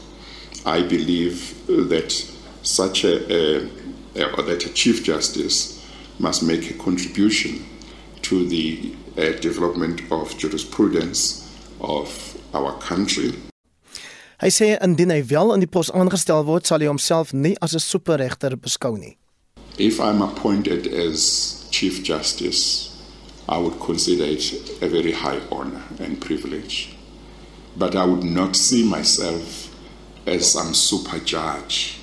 I 0.65 0.81
believe 0.81 1.65
that 1.67 2.11
such 2.63 3.03
a, 3.03 3.63
a, 4.15 4.33
or 4.35 4.43
that 4.43 4.65
a 4.65 4.73
chief 4.73 5.03
justice 5.03 5.85
must 6.17 6.43
make 6.43 6.69
a 6.69 6.73
contribution 6.73 7.65
to 8.23 8.47
the 8.47 8.93
uh, 9.17 9.31
development 9.39 10.01
of 10.11 10.37
jurisprudence 10.37 11.45
of 11.81 12.37
our 12.53 12.77
country 12.79 13.33
Hy 14.39 14.47
sê 14.55 14.67
indien 14.79 15.11
hy 15.11 15.19
wel 15.27 15.49
in 15.51 15.59
die 15.59 15.67
pos 15.67 15.89
aangestel 15.91 16.45
word, 16.47 16.63
sal 16.63 16.79
hy 16.79 16.87
homself 16.87 17.33
nie 17.35 17.57
as 17.61 17.73
'n 17.75 17.83
superregter 17.83 18.55
beskou 18.55 18.95
nie. 18.95 19.17
If 19.77 19.99
I'm 19.99 20.21
appointed 20.21 20.87
as 20.87 21.67
Chief 21.71 22.01
Justice, 22.03 22.95
I 23.49 23.57
would 23.57 23.79
consider 23.81 24.23
it 24.23 24.79
a 24.81 24.87
very 24.87 25.11
high 25.11 25.41
honor 25.51 25.83
and 25.99 26.21
privilege. 26.21 26.95
But 27.75 27.95
I 27.95 28.05
would 28.05 28.23
not 28.23 28.55
see 28.55 28.83
myself 28.83 29.75
as 30.25 30.51
some 30.51 30.73
super 30.73 31.19
judge. 31.19 31.99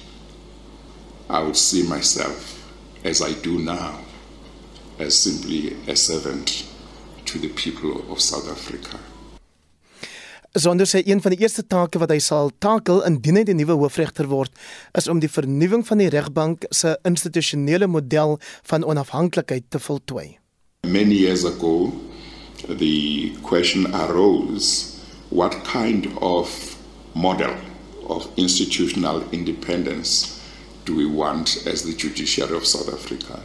I 1.30 1.40
would 1.42 1.56
see 1.56 1.84
myself 1.84 2.60
as 3.02 3.22
I 3.22 3.32
do 3.32 3.58
now, 3.58 4.00
as 4.98 5.18
simply 5.18 5.76
a 5.88 5.96
servant 5.96 6.64
to 7.24 7.38
the 7.38 7.48
people 7.48 8.04
of 8.12 8.20
South 8.20 8.48
Africa. 8.50 8.98
Sonder 10.56 10.86
sê 10.88 11.02
een 11.04 11.20
van 11.20 11.34
die 11.34 11.42
eerste 11.44 11.66
take 11.68 11.98
wat 12.00 12.08
hy 12.08 12.16
sal 12.24 12.48
takel 12.64 13.02
indien 13.04 13.36
hy 13.36 13.42
die 13.44 13.54
nuwe 13.58 13.74
hoofregter 13.76 14.24
word, 14.30 14.54
is 14.96 15.04
om 15.12 15.18
die 15.20 15.28
vernuwing 15.28 15.82
van 15.84 16.00
die 16.00 16.08
regbank 16.08 16.64
se 16.72 16.94
institusionele 17.04 17.84
model 17.92 18.38
van 18.70 18.86
onafhanklikheid 18.88 19.66
te 19.68 19.78
voltooi. 19.78 20.38
Many 20.88 21.18
years 21.20 21.44
ago, 21.44 21.92
the 22.68 23.36
question 23.42 23.92
arose 23.92 24.96
what 25.28 25.52
kind 25.68 26.08
of 26.24 26.48
model 27.12 27.52
of 28.08 28.24
institutional 28.36 29.20
independence 29.32 30.40
do 30.86 30.96
we 30.96 31.04
want 31.04 31.66
as 31.66 31.82
the 31.82 31.92
judiciary 31.92 32.56
of 32.56 32.64
South 32.64 32.88
Africa? 32.88 33.42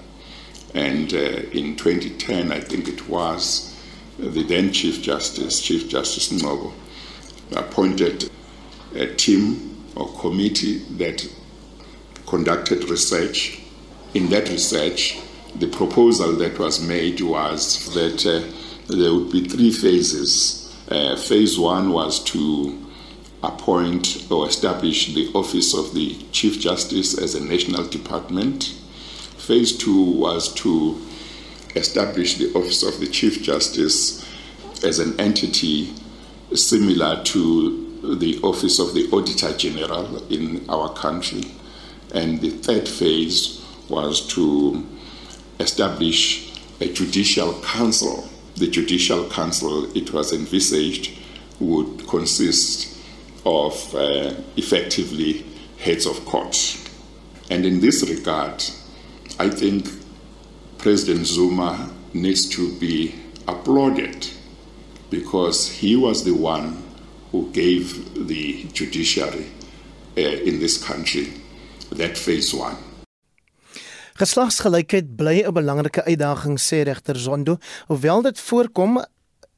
And 0.74 1.12
uh, 1.14 1.44
in 1.52 1.76
2010, 1.76 2.54
I 2.54 2.62
think 2.62 2.88
it 2.88 3.10
was, 3.10 3.76
the 4.18 4.44
then 4.44 4.72
Chief 4.72 5.02
Justice, 5.02 5.60
Chief 5.62 5.90
Justice 5.90 6.30
Ngobo, 6.30 6.72
appointed 7.56 8.30
a 8.96 9.08
team 9.16 9.86
or 9.96 10.08
committee 10.20 10.80
that 10.98 11.28
conducted 12.26 12.90
research. 12.90 13.62
In 14.14 14.30
that 14.30 14.50
research, 14.50 15.20
the 15.56 15.68
proposal 15.68 16.34
that 16.38 16.58
was 16.60 16.86
made 16.86 17.22
was 17.22 17.94
that 17.94 18.26
uh, 18.26 18.94
there 18.94 19.14
would 19.14 19.32
be 19.32 19.48
three 19.48 19.72
phases. 19.72 20.76
Uh, 20.90 21.16
phase 21.16 21.58
one 21.58 21.92
was 21.92 22.24
to 22.24 22.78
appoint 23.44 24.28
or 24.30 24.48
establish 24.48 25.14
the 25.14 25.30
office 25.34 25.74
of 25.74 25.94
the 25.94 26.16
Chief 26.32 26.60
Justice 26.60 27.18
as 27.18 27.36
a 27.36 27.44
national 27.44 27.86
department. 27.88 28.76
Phase 29.38 29.78
two 29.78 30.04
was 30.04 30.54
to 30.56 31.02
establish 31.76 32.38
the 32.38 32.54
office 32.54 32.84
of 32.84 33.00
the 33.00 33.08
Chief 33.08 33.42
Justice 33.42 34.26
as 34.84 35.00
an 35.00 35.20
entity 35.20 35.94
similar 36.56 37.24
to 37.24 38.18
the 38.18 38.40
office 38.42 38.80
of 38.80 38.94
the 38.94 39.10
Auditor 39.12 39.56
General 39.56 40.24
in 40.32 40.68
our 40.70 40.94
country. 40.94 41.44
And 42.14 42.42
the 42.42 42.50
third 42.50 42.88
phase 42.88 43.64
was 43.90 44.28
to 44.36 44.86
establish 45.60 46.52
a 46.80 46.92
judicial 46.92 47.54
council. 47.62 48.28
The 48.56 48.68
judicial 48.68 49.30
council, 49.30 49.96
it 49.96 50.12
was 50.12 50.34
envisaged, 50.34 51.18
would 51.60 52.08
consist 52.08 52.98
of 53.46 53.96
uh, 53.96 54.34
effectively 54.58 55.46
heads 55.80 56.06
of 56.06 56.26
courts. 56.26 56.84
And 57.50 57.66
in 57.66 57.80
this 57.80 58.08
regard, 58.08 58.64
I 59.40 59.50
think 59.50 59.88
President 60.78 61.28
Zuma 61.28 61.92
needs 62.14 62.50
to 62.50 62.78
be 62.80 63.16
applauded 63.48 64.28
because 65.12 65.84
he 65.84 65.96
was 65.96 66.24
the 66.24 66.34
one 66.34 66.82
who 67.32 67.52
gave 67.52 67.86
the 68.28 68.66
judiciary 68.74 69.46
uh, 70.18 70.48
in 70.48 70.60
this 70.60 70.78
country 70.80 71.28
that 71.92 72.18
phase 72.18 72.54
1. 72.56 72.76
Geslagsgelykheid 74.18 75.16
bly 75.20 75.44
'n 75.44 75.54
belangrike 75.54 76.04
uitdaging 76.08 76.58
sê 76.60 76.84
regter 76.88 77.16
Zondo, 77.16 77.58
hoewel 77.88 78.22
dit 78.22 78.40
voorkom 78.40 79.02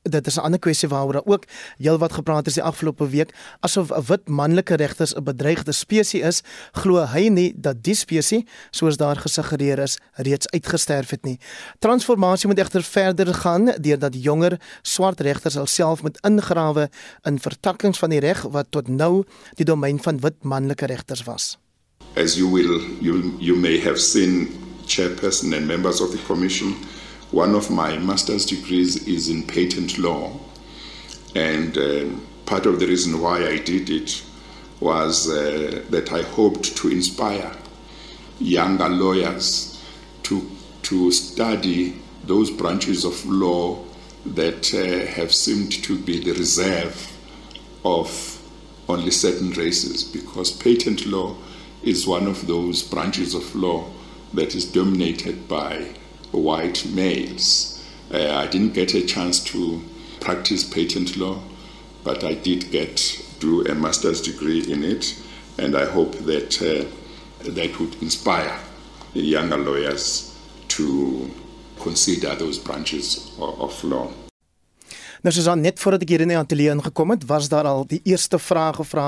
dit 0.03 0.27
is 0.27 0.35
'n 0.35 0.39
ander 0.39 0.59
kwessie 0.59 0.89
waaroor 0.89 1.21
ook 1.25 1.45
heelwat 1.77 2.13
gepraat 2.13 2.47
is 2.47 2.53
die 2.53 2.63
afgelope 2.63 3.07
week 3.09 3.33
asof 3.59 3.87
wit 4.07 4.27
manlike 4.27 4.75
regters 4.75 5.15
'n 5.15 5.23
bedreigde 5.23 5.71
spesies 5.71 6.23
is 6.23 6.41
glo 6.71 7.05
hy 7.05 7.27
nie 7.27 7.53
dat 7.55 7.83
die 7.83 7.95
spesies 7.95 8.43
soos 8.71 8.97
daar 8.97 9.15
gesuggereer 9.15 9.79
is 9.79 9.97
reeds 10.13 10.49
uitgesterf 10.49 11.09
het 11.09 11.23
nie. 11.23 11.39
Transformasie 11.79 12.47
moet 12.47 12.59
egter 12.59 12.83
verder 12.83 13.33
gaan 13.33 13.65
deurdat 13.65 14.23
jonger 14.23 14.59
swart 14.81 15.19
regters 15.19 15.57
alself 15.57 16.01
moet 16.01 16.17
ingrawe 16.21 16.89
in 17.23 17.39
vertakkings 17.39 17.99
van 17.99 18.09
die 18.09 18.19
reg 18.19 18.41
wat 18.41 18.67
tot 18.69 18.87
nou 18.87 19.23
die 19.55 19.65
domein 19.65 20.01
van 20.01 20.19
wit 20.19 20.43
manlike 20.43 20.85
regters 20.85 21.23
was. 21.23 21.57
As 22.15 22.35
you 22.35 22.51
will 22.51 22.81
you 23.01 23.35
you 23.39 23.57
may 23.57 23.79
have 23.79 23.99
seen 23.99 24.49
chairperson 24.85 25.53
and 25.53 25.67
members 25.67 26.01
of 26.01 26.11
the 26.11 26.19
commission 26.27 26.75
One 27.33 27.55
of 27.55 27.71
my 27.71 27.97
master's 27.97 28.45
degrees 28.45 29.07
is 29.07 29.27
in 29.27 29.41
patent 29.47 29.97
law, 29.97 30.39
and 31.33 31.75
uh, 31.75 32.05
part 32.45 32.67
of 32.67 32.79
the 32.79 32.85
reason 32.85 33.19
why 33.21 33.47
I 33.47 33.57
did 33.57 33.89
it 33.89 34.23
was 34.79 35.27
uh, 35.27 35.83
that 35.89 36.13
I 36.13 36.21
hoped 36.21 36.77
to 36.77 36.89
inspire 36.89 37.51
younger 38.39 38.87
lawyers 38.87 39.83
to 40.23 40.47
to 40.83 41.11
study 41.11 41.99
those 42.23 42.51
branches 42.51 43.03
of 43.03 43.25
law 43.25 43.83
that 44.27 44.71
uh, 44.71 45.11
have 45.13 45.33
seemed 45.33 45.71
to 45.85 45.97
be 45.97 46.23
the 46.23 46.33
reserve 46.33 47.17
of 47.83 48.39
only 48.87 49.09
certain 49.09 49.53
races, 49.53 50.03
because 50.03 50.51
patent 50.51 51.07
law 51.07 51.35
is 51.81 52.05
one 52.05 52.27
of 52.27 52.45
those 52.45 52.83
branches 52.83 53.33
of 53.33 53.55
law 53.55 53.89
that 54.35 54.53
is 54.53 54.65
dominated 54.65 55.47
by 55.47 55.95
white 56.33 56.85
males. 56.87 57.83
Uh, 58.11 58.31
I 58.35 58.47
didn't 58.47 58.73
get 58.73 58.93
a 58.93 59.05
chance 59.05 59.43
to 59.45 59.81
practice 60.19 60.63
patent 60.63 61.17
law, 61.17 61.41
but 62.03 62.23
I 62.23 62.33
did 62.33 62.71
get 62.71 63.19
do 63.39 63.65
a 63.65 63.75
master's 63.75 64.21
degree 64.21 64.63
in 64.71 64.83
it, 64.83 65.21
and 65.57 65.75
I 65.75 65.85
hope 65.85 66.13
that 66.19 66.61
uh, 66.61 66.85
that 67.49 67.79
would 67.79 68.01
inspire 68.01 68.57
the 69.13 69.21
younger 69.21 69.57
lawyers 69.57 70.37
to 70.69 71.29
consider 71.79 72.35
those 72.35 72.57
branches 72.57 73.31
of, 73.39 73.61
of 73.61 73.83
law. 73.83 74.11
Nou 75.23 75.31
soos 75.31 75.45
dan 75.47 75.61
net 75.63 75.79
voordat 75.79 76.01
ek 76.03 76.09
hier 76.11 76.21
in 76.25 76.33
die 76.33 76.35
ateljee 76.35 76.73
ingekom 76.75 77.13
het, 77.13 77.21
was 77.29 77.45
daar 77.47 77.63
al 77.69 77.85
die 77.87 78.01
eerste 78.11 78.35
vrae 78.43 78.73
gevra 78.75 79.05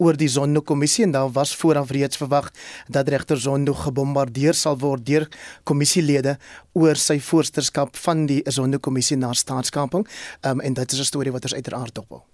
oor 0.00 0.16
die 0.16 0.30
Zondo-kommissie 0.32 1.04
en 1.04 1.12
daar 1.12 1.28
was 1.34 1.52
vooraf 1.60 1.92
reeds 1.92 2.16
verwag 2.16 2.48
dat 2.88 3.10
regter 3.12 3.36
Zondo 3.36 3.74
gebombardeer 3.76 4.56
sal 4.56 4.80
word 4.80 5.04
deur 5.04 5.28
kommissielede 5.68 6.38
oor 6.72 6.96
sy 6.96 7.18
voorsitterskap 7.20 8.00
van 8.00 8.24
die 8.32 8.40
Zondo-kommissie 8.48 9.20
na 9.20 9.34
staatskaping. 9.36 10.08
Um, 10.40 10.64
en 10.64 10.80
dit 10.80 10.92
is 10.92 11.04
'n 11.04 11.10
storie 11.12 11.32
wat 11.36 11.44
ons 11.44 11.54
uiteraard 11.54 11.94
dophou. 11.94 12.24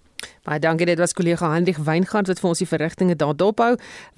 Baie 0.45 0.59
dankie 0.59 0.85
dit 0.85 0.99
was 0.99 1.13
kollega 1.17 1.51
Hendrik 1.53 1.77
Weingart 1.77 2.29
wat 2.31 2.39
vir 2.41 2.49
ons 2.49 2.61
die 2.61 2.69
verrigtinge 2.69 3.15
daar 3.15 3.35
dophou 3.35 3.71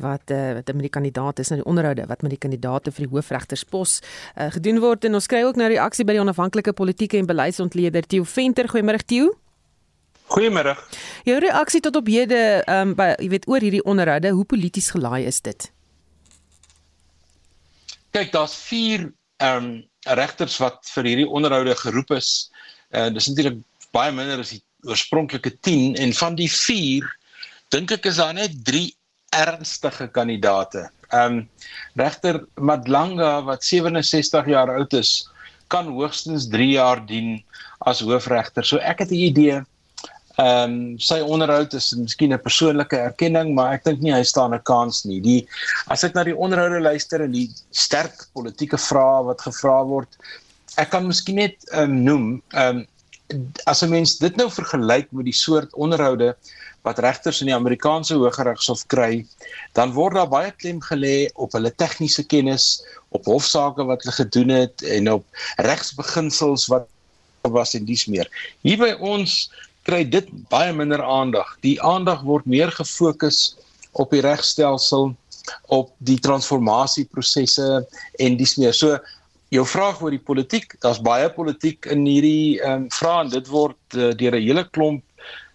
wat 0.03 0.33
uh, 0.33 0.57
wat 0.59 0.73
met 0.73 0.87
die 0.87 0.93
kandidaat 0.93 1.39
is 1.39 1.51
na 1.51 1.59
die 1.61 1.67
onderhoude 1.67 2.07
wat 2.09 2.21
met 2.25 2.35
die 2.35 2.41
kandidaate 2.41 2.91
vir 2.91 3.07
die 3.07 3.11
hoofregterspos 3.15 3.99
uh, 4.01 4.49
gedoen 4.55 4.81
word 4.83 5.07
en 5.07 5.19
ons 5.19 5.29
kry 5.31 5.43
ook 5.47 5.59
nou 5.59 5.69
reaksie 5.71 6.05
by 6.05 6.17
die 6.17 6.23
onafhanklike 6.23 6.73
politieke 6.73 7.19
en 7.19 7.29
beleidsontleder 7.29 8.07
Theo 8.07 8.27
Venter 8.27 8.69
goeiemôre 8.71 9.03
Theo 9.05 9.35
Goeiemôre. 10.27 10.73
Jou 11.23 11.37
reaksie 11.39 11.79
tot 11.79 11.95
op 11.95 12.09
hede 12.11 12.59
um, 12.67 12.91
by 12.99 13.13
jy 13.15 13.29
weet 13.31 13.47
oor 13.47 13.63
hierdie 13.63 13.83
onderhoude 13.87 14.33
hoe 14.35 14.45
polities 14.45 14.91
gelaai 14.91 15.23
is 15.29 15.39
dit 15.41 15.71
Kyk 18.15 18.33
daar's 18.33 18.55
4 18.67 19.07
ehm 19.37 19.63
um, 19.63 19.71
regters 20.17 20.55
wat 20.63 20.79
vir 20.93 21.09
hierdie 21.09 21.27
onderhoude 21.27 21.75
geroep 21.75 22.13
is. 22.15 22.29
Uh 22.95 23.09
dis 23.13 23.27
natuurlik 23.27 23.59
baie 23.95 24.13
minder 24.15 24.39
as 24.39 24.53
die 24.55 24.63
oorspronklike 24.87 25.53
10 25.61 25.95
en 26.03 26.13
van 26.13 26.35
die 26.35 26.49
4 26.51 27.07
dink 27.75 27.91
ek 27.91 28.05
is 28.09 28.19
daar 28.21 28.33
net 28.33 28.55
3 28.67 28.87
ernstige 29.35 30.07
kandidate. 30.07 30.87
Ehm 31.11 31.39
um, 31.39 31.49
regter 31.95 32.43
Madlanga 32.55 33.41
wat 33.43 33.63
67 33.63 34.47
jaar 34.47 34.71
oud 34.75 34.93
is, 34.93 35.29
kan 35.67 35.87
hoogstens 35.91 36.47
3 36.51 36.67
jaar 36.71 37.01
dien 37.05 37.43
as 37.79 37.99
hoofregter. 37.99 38.65
So 38.65 38.77
ek 38.77 38.99
het 39.03 39.11
'n 39.11 39.23
idee. 39.29 39.63
Ehm 40.37 40.71
um, 40.71 40.99
sy 40.99 41.19
onderhoud 41.19 41.73
is 41.73 41.93
miskien 41.97 42.33
'n 42.33 42.41
persoonlike 42.41 42.97
erkenning, 42.97 43.53
maar 43.55 43.73
ek 43.73 43.83
dink 43.83 44.01
nie 44.01 44.13
hy 44.13 44.23
staan 44.23 44.53
'n 44.53 44.63
kans 44.63 45.05
nie. 45.05 45.21
Die 45.21 45.47
as 45.87 46.03
ek 46.03 46.13
na 46.13 46.23
die 46.23 46.37
onderhoude 46.37 46.79
luister 46.79 47.21
en 47.21 47.31
die 47.31 47.49
sterk 47.71 48.27
politieke 48.33 48.77
vrae 48.77 49.23
wat 49.25 49.41
gevra 49.41 49.83
word, 49.83 50.09
ek 50.77 50.89
kan 50.89 51.07
miskien 51.07 51.35
net 51.35 51.55
um, 51.73 52.03
noem, 52.03 52.43
ehm 52.53 52.77
um, 52.77 52.87
as 53.65 53.83
'n 53.83 53.89
mens 53.89 54.17
dit 54.17 54.35
nou 54.35 54.47
vergelyk 54.51 55.11
met 55.11 55.25
die 55.25 55.35
soort 55.35 55.73
onderhoude 55.73 56.35
wat 56.87 56.99
regters 57.03 57.41
in 57.41 57.49
die 57.51 57.55
Amerikaanse 57.55 58.15
Hooggeregshof 58.15 58.85
kry, 58.87 59.25
dan 59.73 59.91
word 59.91 60.15
daar 60.15 60.29
baie 60.31 60.51
klem 60.51 60.79
gelê 60.81 61.27
op 61.35 61.51
hulle 61.51 61.71
tegniese 61.75 62.23
kennis, 62.23 62.83
op 63.09 63.25
hofsaake 63.25 63.83
wat 63.83 64.03
hulle 64.03 64.15
gedoen 64.15 64.53
het 64.55 64.83
en 64.83 65.11
op 65.11 65.25
regsbeginsels 65.57 66.67
wat 66.71 66.87
was 67.41 67.73
en 67.73 67.85
dies 67.85 68.05
meer. 68.11 68.27
Hier 68.61 68.79
by 68.79 68.93
ons 68.99 69.49
kry 69.87 70.03
dit 70.03 70.27
baie 70.51 70.73
minder 70.75 71.03
aandag. 71.03 71.57
Die 71.63 71.77
aandag 71.83 72.23
word 72.27 72.45
meer 72.45 72.71
gefokus 72.71 73.55
op 73.91 74.11
die 74.11 74.21
regstelsel, 74.21 75.13
op 75.71 75.93
die 76.03 76.19
transformasieprosesse 76.19 77.85
en 78.19 78.37
dis 78.37 78.57
meer. 78.59 78.75
So 78.75 78.99
jou 79.53 79.63
vraag 79.67 80.01
oor 80.01 80.11
die 80.11 80.23
politiek, 80.23 80.75
daar's 80.83 80.99
baie 81.03 81.29
politiek 81.31 81.87
in 81.91 82.05
hierdie 82.05 82.59
ehm 82.61 82.87
um, 82.87 82.89
vraag 82.91 83.25
en 83.25 83.29
dit 83.35 83.47
word 83.51 83.95
uh, 83.95 84.11
deur 84.19 84.35
'n 84.35 84.47
hele 84.47 84.65
klomp 84.75 85.03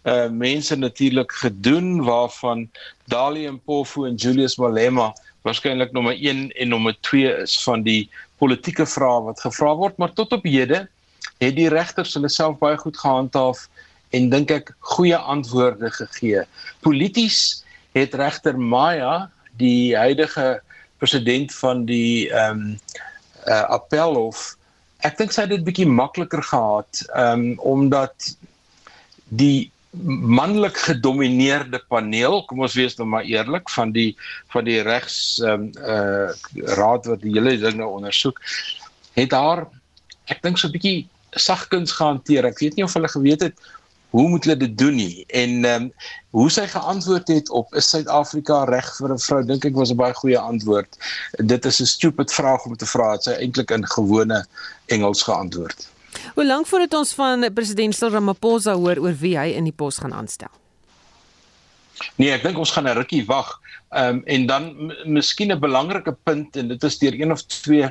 uh 0.03 0.28
mense 0.28 0.76
natuurlik 0.76 1.32
gedoen 1.32 2.03
waarvan 2.03 2.68
Dali 3.07 3.47
en 3.47 3.61
Pofu 3.61 4.07
en 4.07 4.16
Julius 4.16 4.57
Malema 4.57 5.12
waarskynlik 5.43 5.93
nommer 5.93 6.14
1 6.14 6.51
en 6.51 6.68
nommer 6.68 6.97
2 7.01 7.43
is 7.43 7.55
van 7.62 7.82
die 7.82 8.09
politieke 8.38 8.86
vrae 8.86 9.20
wat 9.22 9.40
gevra 9.40 9.74
word, 9.76 9.99
maar 9.99 10.12
tot 10.12 10.32
op 10.32 10.45
hede 10.47 10.88
het 11.38 11.57
die 11.57 11.68
regters 11.68 12.14
hulle 12.14 12.30
self 12.30 12.59
baie 12.59 12.76
goed 12.78 12.99
gehandhaaf 12.99 13.68
en 14.11 14.30
dink 14.30 14.51
ek 14.51 14.74
goeie 14.95 15.16
antwoorde 15.16 15.90
gegee. 15.90 16.43
Polities 16.80 17.64
het 17.95 18.14
regter 18.14 18.59
Maya, 18.59 19.30
die 19.59 19.97
huidige 19.97 20.61
president 20.99 21.55
van 21.55 21.84
die 21.86 22.30
ehm 22.30 22.66
um, 22.72 22.78
uh, 23.47 23.64
appelhof, 23.76 24.53
ek 25.07 25.18
dink 25.18 25.34
sy 25.34 25.47
het 25.47 25.53
dit 25.55 25.64
bietjie 25.66 25.88
makliker 25.88 26.43
gehad, 26.47 27.03
um, 27.18 27.53
omdat 27.59 28.32
die 29.28 29.70
manlik 29.93 30.78
gedomeineerde 30.86 31.82
paneel, 31.93 32.40
kom 32.49 32.62
ons 32.64 32.76
wees 32.78 32.97
nou 32.97 33.07
maar 33.12 33.26
eerlik, 33.28 33.68
van 33.74 33.93
die 33.93 34.12
van 34.55 34.64
die 34.64 34.80
regs 34.86 35.16
ehm 35.43 35.68
um, 35.68 35.70
uh 35.84 36.72
raad 36.78 37.09
wat 37.11 37.20
die 37.20 37.34
hele 37.34 37.59
ding 37.61 37.76
nou 37.80 37.90
ondersoek, 37.99 38.40
het 39.18 39.36
haar 39.36 39.66
ek 40.32 40.40
dink 40.43 40.59
so 40.59 40.68
'n 40.68 40.76
bietjie 40.78 41.09
sagkens 41.36 41.93
gehanteer. 41.93 42.47
Ek 42.47 42.61
weet 42.61 42.76
nie 42.76 42.84
of 42.84 42.95
hulle 42.95 43.09
geweet 43.09 43.43
het 43.49 43.57
hoe 44.12 44.28
moet 44.28 44.44
hulle 44.44 44.56
dit 44.60 44.74
doen 44.78 44.94
nie 44.94 45.24
en 45.28 45.64
ehm 45.64 45.82
um, 45.82 45.92
hoe 46.32 46.48
sy 46.50 46.64
geantwoord 46.68 47.28
het 47.28 47.50
op 47.52 47.74
is 47.76 47.88
Suid-Afrika 47.92 48.62
reg 48.68 48.88
vir 48.96 49.12
'n 49.12 49.20
vrou 49.24 49.40
dink 49.48 49.64
ek 49.68 49.76
was 49.76 49.90
'n 49.92 49.96
baie 50.00 50.14
goeie 50.14 50.38
antwoord. 50.38 50.96
Dit 51.52 51.64
is 51.64 51.80
'n 51.80 51.86
stupid 51.86 52.32
vraag 52.32 52.64
om 52.64 52.76
te 52.76 52.86
vra, 52.86 53.12
het 53.12 53.24
sy 53.24 53.34
eintlik 53.36 53.70
in 53.70 53.86
gewone 53.86 54.44
Engels 54.86 55.22
geantwoord. 55.22 55.88
Hoe 56.34 56.46
lank 56.46 56.66
voordat 56.66 56.94
ons 56.94 57.14
van 57.14 57.52
president 57.54 57.94
Cyril 57.94 58.14
Ramaphosa 58.14 58.74
hoor 58.74 58.98
oor 58.98 59.16
wie 59.20 59.36
hy 59.38 59.52
in 59.56 59.64
die 59.64 59.76
pos 59.76 59.98
gaan 59.98 60.12
aanstel? 60.12 60.52
Nee, 62.16 62.30
ek 62.30 62.42
dink 62.42 62.58
ons 62.58 62.70
gaan 62.70 62.88
'n 62.88 62.96
rukkie 62.96 63.24
wag. 63.26 63.60
Ehm 63.90 64.08
um, 64.08 64.22
en 64.24 64.46
dan 64.46 64.92
miskien 65.04 65.52
'n 65.52 65.60
belangrike 65.60 66.16
punt 66.24 66.56
en 66.56 66.68
dit 66.68 66.82
is 66.84 66.98
deur 66.98 67.20
een 67.20 67.32
of 67.32 67.42
twee 67.42 67.88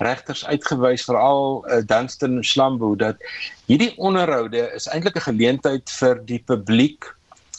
regters 0.00 0.44
uitgewys 0.48 1.04
veral 1.04 1.60
uh, 1.68 1.80
Dunstan 1.86 2.40
Slambo 2.44 2.94
dat 2.96 3.20
hierdie 3.68 3.92
onderhoude 3.96 4.64
is 4.76 4.88
eintlik 4.88 5.16
'n 5.20 5.28
geleentheid 5.28 5.90
vir 6.00 6.22
die 6.24 6.42
publiek 6.52 7.08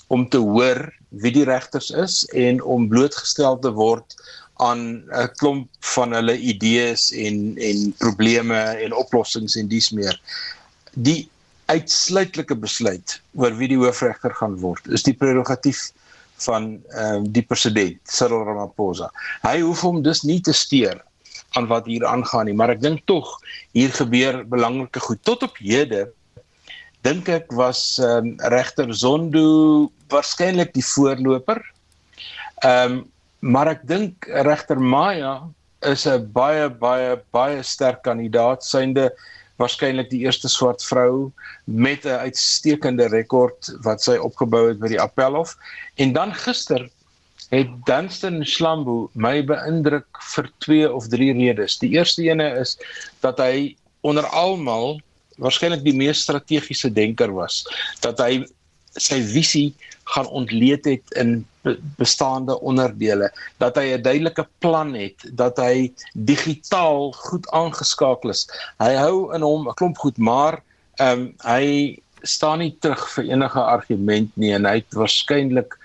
om 0.07 0.27
te 0.29 0.41
hoor 0.41 0.89
wie 1.23 1.31
die 1.31 1.45
regters 1.47 1.91
is 1.91 2.25
en 2.33 2.61
om 2.61 2.89
blootgestel 2.89 3.59
te 3.59 3.71
word 3.77 4.15
aan 4.61 5.03
'n 5.09 5.29
klomp 5.41 5.69
van 5.93 6.13
hulle 6.17 6.37
idees 6.37 7.11
en 7.11 7.57
en 7.57 7.93
probleme 7.97 8.59
en 8.85 8.93
oplossings 8.93 9.55
en 9.55 9.67
dies 9.67 9.91
meer. 9.91 10.17
Die 10.93 11.29
uitsluitlike 11.65 12.55
besluit 12.55 13.21
oor 13.33 13.55
wie 13.57 13.67
die 13.71 13.79
hoofregter 13.79 14.33
gaan 14.35 14.57
word, 14.59 14.87
is 14.87 15.03
die 15.03 15.15
prerogatief 15.15 15.91
van 16.41 16.81
ehm 16.89 17.23
uh, 17.23 17.31
die 17.37 17.45
president 17.45 17.99
Cyril 18.09 18.43
Ramaphosa. 18.43 19.11
Hy 19.45 19.61
hoef 19.61 19.81
hom 19.85 20.01
dus 20.01 20.23
nie 20.23 20.41
te 20.41 20.53
steur 20.53 21.01
aan 21.57 21.67
wat 21.67 21.85
hier 21.85 22.05
aangaan 22.05 22.45
nie, 22.45 22.55
maar 22.55 22.71
ek 22.73 22.81
dink 22.81 23.05
tog 23.05 23.27
hier 23.75 23.91
gebeur 23.95 24.43
belangrike 24.47 24.99
goed. 25.03 25.21
Tot 25.23 25.43
op 25.43 25.57
hede 25.59 26.07
dink 27.05 27.29
ek 27.29 27.51
was 27.57 27.97
ehm 27.99 28.33
um, 28.33 28.51
regter 28.53 28.93
Zondo 28.93 29.89
waarskynlik 30.13 30.73
die 30.73 30.85
voorloper. 30.85 31.61
Ehm 32.63 33.01
um, 33.01 33.01
maar 33.41 33.71
ek 33.71 33.87
dink 33.89 34.27
regter 34.45 34.77
Maya 34.77 35.41
is 35.81 36.05
'n 36.05 36.29
baie 36.33 36.69
baie 36.69 37.17
baie 37.33 37.63
sterk 37.63 38.03
kandidaat 38.05 38.63
synde 38.63 39.09
waarskynlik 39.57 40.09
die 40.09 40.21
eerste 40.25 40.49
swart 40.49 40.83
vrou 40.85 41.31
met 41.65 42.05
'n 42.05 42.21
uitstekende 42.27 43.07
rekord 43.09 43.71
wat 43.81 44.01
sy 44.01 44.17
opgebou 44.17 44.67
het 44.69 44.79
by 44.79 44.93
die 44.93 45.01
Appelhof 45.01 45.57
en 45.95 46.13
dan 46.13 46.33
gister 46.33 46.89
het 47.51 47.71
Dunstan 47.87 48.45
Slambo 48.47 49.09
my 49.13 49.41
beïndruk 49.43 50.23
vir 50.33 50.49
twee 50.63 50.87
of 50.87 51.09
drie 51.11 51.33
redes. 51.35 51.77
Die 51.83 51.91
eerste 51.97 52.23
ene 52.23 52.47
is 52.61 52.77
dat 53.25 53.41
hy 53.43 53.75
onder 54.07 54.25
almal 54.31 54.99
waarskynlik 55.41 55.83
die 55.83 55.95
mees 55.95 56.23
strategiese 56.23 56.91
denker 56.93 57.33
was, 57.35 57.61
dat 58.05 58.19
hy 58.23 58.43
sy 58.99 59.19
visie 59.23 59.71
gaan 60.11 60.27
ontleed 60.27 60.85
het 60.85 61.13
in 61.19 61.41
bestaande 61.99 62.55
onderdele. 62.59 63.29
Dat 63.57 63.75
hy 63.75 63.93
'n 63.95 64.01
duidelike 64.01 64.47
plan 64.59 64.93
het. 64.93 65.15
Dat 65.35 65.57
hy 65.57 65.93
digitaal 66.13 67.11
goed 67.11 67.47
aangeskakel 67.51 68.29
is. 68.29 68.47
Hy 68.79 68.95
hou 68.95 69.33
in 69.35 69.41
hom 69.41 69.69
'n 69.69 69.75
klomp 69.75 69.97
goed 69.97 70.17
maar 70.17 70.63
ehm 70.99 71.19
um, 71.19 71.33
hy 71.45 71.99
staan 72.23 72.59
nie 72.59 72.75
terug 72.79 73.09
vir 73.13 73.23
enige 73.23 73.59
argument 73.59 74.31
nie. 74.35 74.53
En 74.53 74.65
hy 74.65 74.75
het 74.75 74.93
waarskynlik 74.93 75.77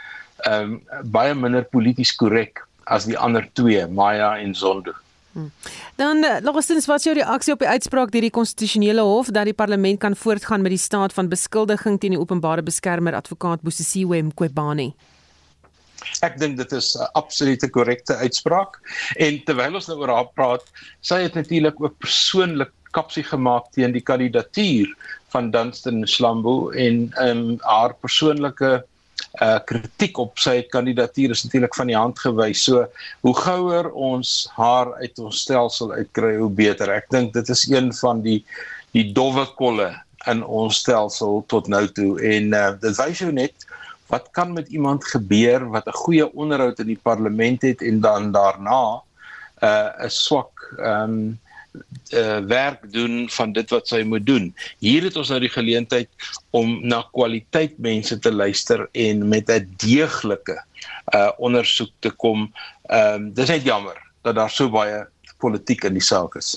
ehm 0.45 0.77
um, 0.77 0.81
baie 1.05 1.35
minder 1.35 1.65
polities 1.65 2.15
korrek 2.17 2.63
as 2.85 3.05
die 3.05 3.19
ander 3.19 3.49
twee 3.53 3.87
Maya 3.87 4.37
en 4.39 4.55
Zondo 4.55 4.93
Hmm. 5.37 5.53
Dan 5.95 6.25
eh, 6.25 6.37
laastens 6.41 6.87
wat 6.89 6.99
is 6.99 7.05
jou 7.05 7.15
reaksie 7.17 7.53
op 7.53 7.61
die 7.61 7.69
uitspraak 7.69 8.13
deur 8.13 8.25
die 8.25 8.33
konstitusionele 8.33 9.03
hof 9.05 9.29
dat 9.37 9.45
die 9.45 9.57
parlement 9.57 10.01
kan 10.01 10.17
voortgaan 10.17 10.63
met 10.65 10.73
die 10.73 10.81
staat 10.81 11.13
van 11.13 11.29
beskuldiging 11.29 11.99
teen 12.01 12.15
die 12.17 12.21
openbare 12.21 12.65
beskermer 12.65 13.13
advokaat 13.19 13.61
Bosisiwe 13.61 14.23
Mqobani? 14.31 14.95
Ek 16.25 16.39
dink 16.41 16.57
dit 16.57 16.73
is 16.73 16.97
'n 16.97 17.11
absolute 17.21 17.69
korrekte 17.69 18.17
uitspraak 18.17 18.81
en 19.21 19.43
terwyl 19.45 19.77
ons 19.77 19.89
nou 19.93 19.99
oor 20.01 20.15
haar 20.15 20.33
praat, 20.33 20.65
sy 21.01 21.21
het 21.29 21.35
natuurlik 21.35 21.85
ook 21.85 21.99
persoonlik 21.99 22.73
kapsie 22.97 23.25
gemaak 23.25 23.69
teen 23.77 23.93
die 23.93 24.01
kandidatuur 24.01 24.89
van 25.29 25.51
Dunstan 25.51 26.07
Slambo 26.07 26.71
en 26.71 27.13
ehm 27.13 27.45
um, 27.45 27.59
haar 27.61 27.93
persoonlike 27.93 28.87
uh 29.41 29.59
kritiek 29.69 30.19
op 30.19 30.39
sy 30.41 30.63
kandidatuur 30.73 31.35
is 31.35 31.45
natuurlik 31.45 31.75
van 31.77 31.91
die 31.91 31.97
hand 31.97 32.19
gewys. 32.19 32.65
So 32.65 32.87
hoe 33.21 33.35
gouer 33.37 33.91
ons 33.93 34.49
haar 34.57 34.95
uit 35.03 35.19
ons 35.19 35.41
stelsel 35.45 35.93
uitkry, 35.93 36.37
hoe 36.41 36.51
beter. 36.51 36.93
Ek 36.93 37.11
dink 37.11 37.35
dit 37.37 37.49
is 37.53 37.67
een 37.71 37.93
van 38.01 38.23
die 38.25 38.41
die 38.97 39.13
dowwe 39.13 39.45
kolle 39.59 39.91
in 40.31 40.43
ons 40.43 40.81
stelsel 40.81 41.45
tot 41.53 41.69
nou 41.69 41.85
toe 41.99 42.17
en 42.25 42.55
uh 42.57 42.71
dit 42.81 42.97
wys 42.99 43.21
jou 43.25 43.33
net 43.33 43.67
wat 44.09 44.31
kan 44.39 44.53
met 44.55 44.69
iemand 44.69 45.05
gebeur 45.05 45.67
wat 45.75 45.87
'n 45.87 46.01
goeie 46.03 46.27
onderhoud 46.33 46.79
in 46.81 46.87
die 46.95 47.03
parlement 47.03 47.63
het 47.63 47.83
en 47.83 48.01
dan 48.01 48.33
daarna 48.33 49.03
uh 49.63 49.91
'n 50.05 50.11
swak 50.11 50.53
ehm 50.79 51.03
um, 51.03 51.41
uh, 52.13 52.39
werk 52.39 52.93
doen 52.93 53.27
van 53.31 53.53
dit 53.53 53.71
wat 53.71 53.89
sy 53.89 54.03
moet 54.07 54.27
doen. 54.27 54.55
Hier 54.79 55.03
het 55.07 55.17
ons 55.17 55.33
nou 55.33 55.41
die 55.43 55.53
geleentheid 55.53 56.09
om 56.51 56.79
na 56.87 57.03
kwaliteit 57.13 57.79
mense 57.79 58.19
te 58.19 58.33
luister 58.33 58.87
en 58.93 59.29
met 59.29 59.51
'n 59.51 59.69
deeglike 59.83 60.59
uh 61.15 61.31
ondersoek 61.39 61.93
te 62.01 62.11
kom. 62.11 62.53
Ehm 62.89 63.15
um, 63.15 63.33
dis 63.35 63.49
net 63.49 63.65
jammer 63.65 63.97
dat 64.23 64.35
daar 64.35 64.51
so 64.51 64.71
baie 64.71 65.07
politiek 65.39 65.85
in 65.85 65.95
die 65.95 66.03
saak 66.03 66.35
is. 66.37 66.57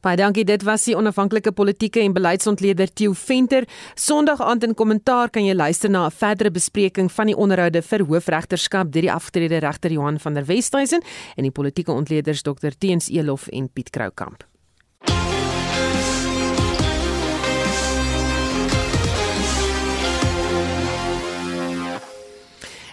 Baie 0.00 0.16
dankie. 0.16 0.44
Dit 0.46 0.62
was 0.62 0.84
die 0.86 0.94
onafhanklike 0.94 1.50
politieke 1.52 2.00
en 2.00 2.12
beleidsontleder 2.14 2.92
Theo 2.94 3.12
Venter. 3.18 3.64
Sondag 3.98 4.40
aand 4.40 4.62
in 4.68 4.76
kommentaar 4.78 5.30
kan 5.34 5.42
jy 5.46 5.56
luister 5.58 5.90
na 5.90 6.06
'n 6.06 6.10
verdere 6.10 6.50
bespreking 6.50 7.10
van 7.12 7.26
die 7.26 7.36
onderhoude 7.36 7.82
vir 7.82 8.04
hoofregterskap 8.06 8.92
deur 8.92 9.02
die 9.02 9.12
afgetrede 9.12 9.58
regter 9.58 9.90
Johan 9.90 10.20
van 10.20 10.34
der 10.34 10.46
Westhuizen 10.46 11.02
en 11.36 11.42
die 11.42 11.50
politieke 11.50 11.92
ontleeders 11.92 12.42
Dr 12.42 12.70
Teens 12.78 13.08
Elof 13.08 13.48
en 13.48 13.68
Piet 13.68 13.90
Kroukamp. 13.90 14.57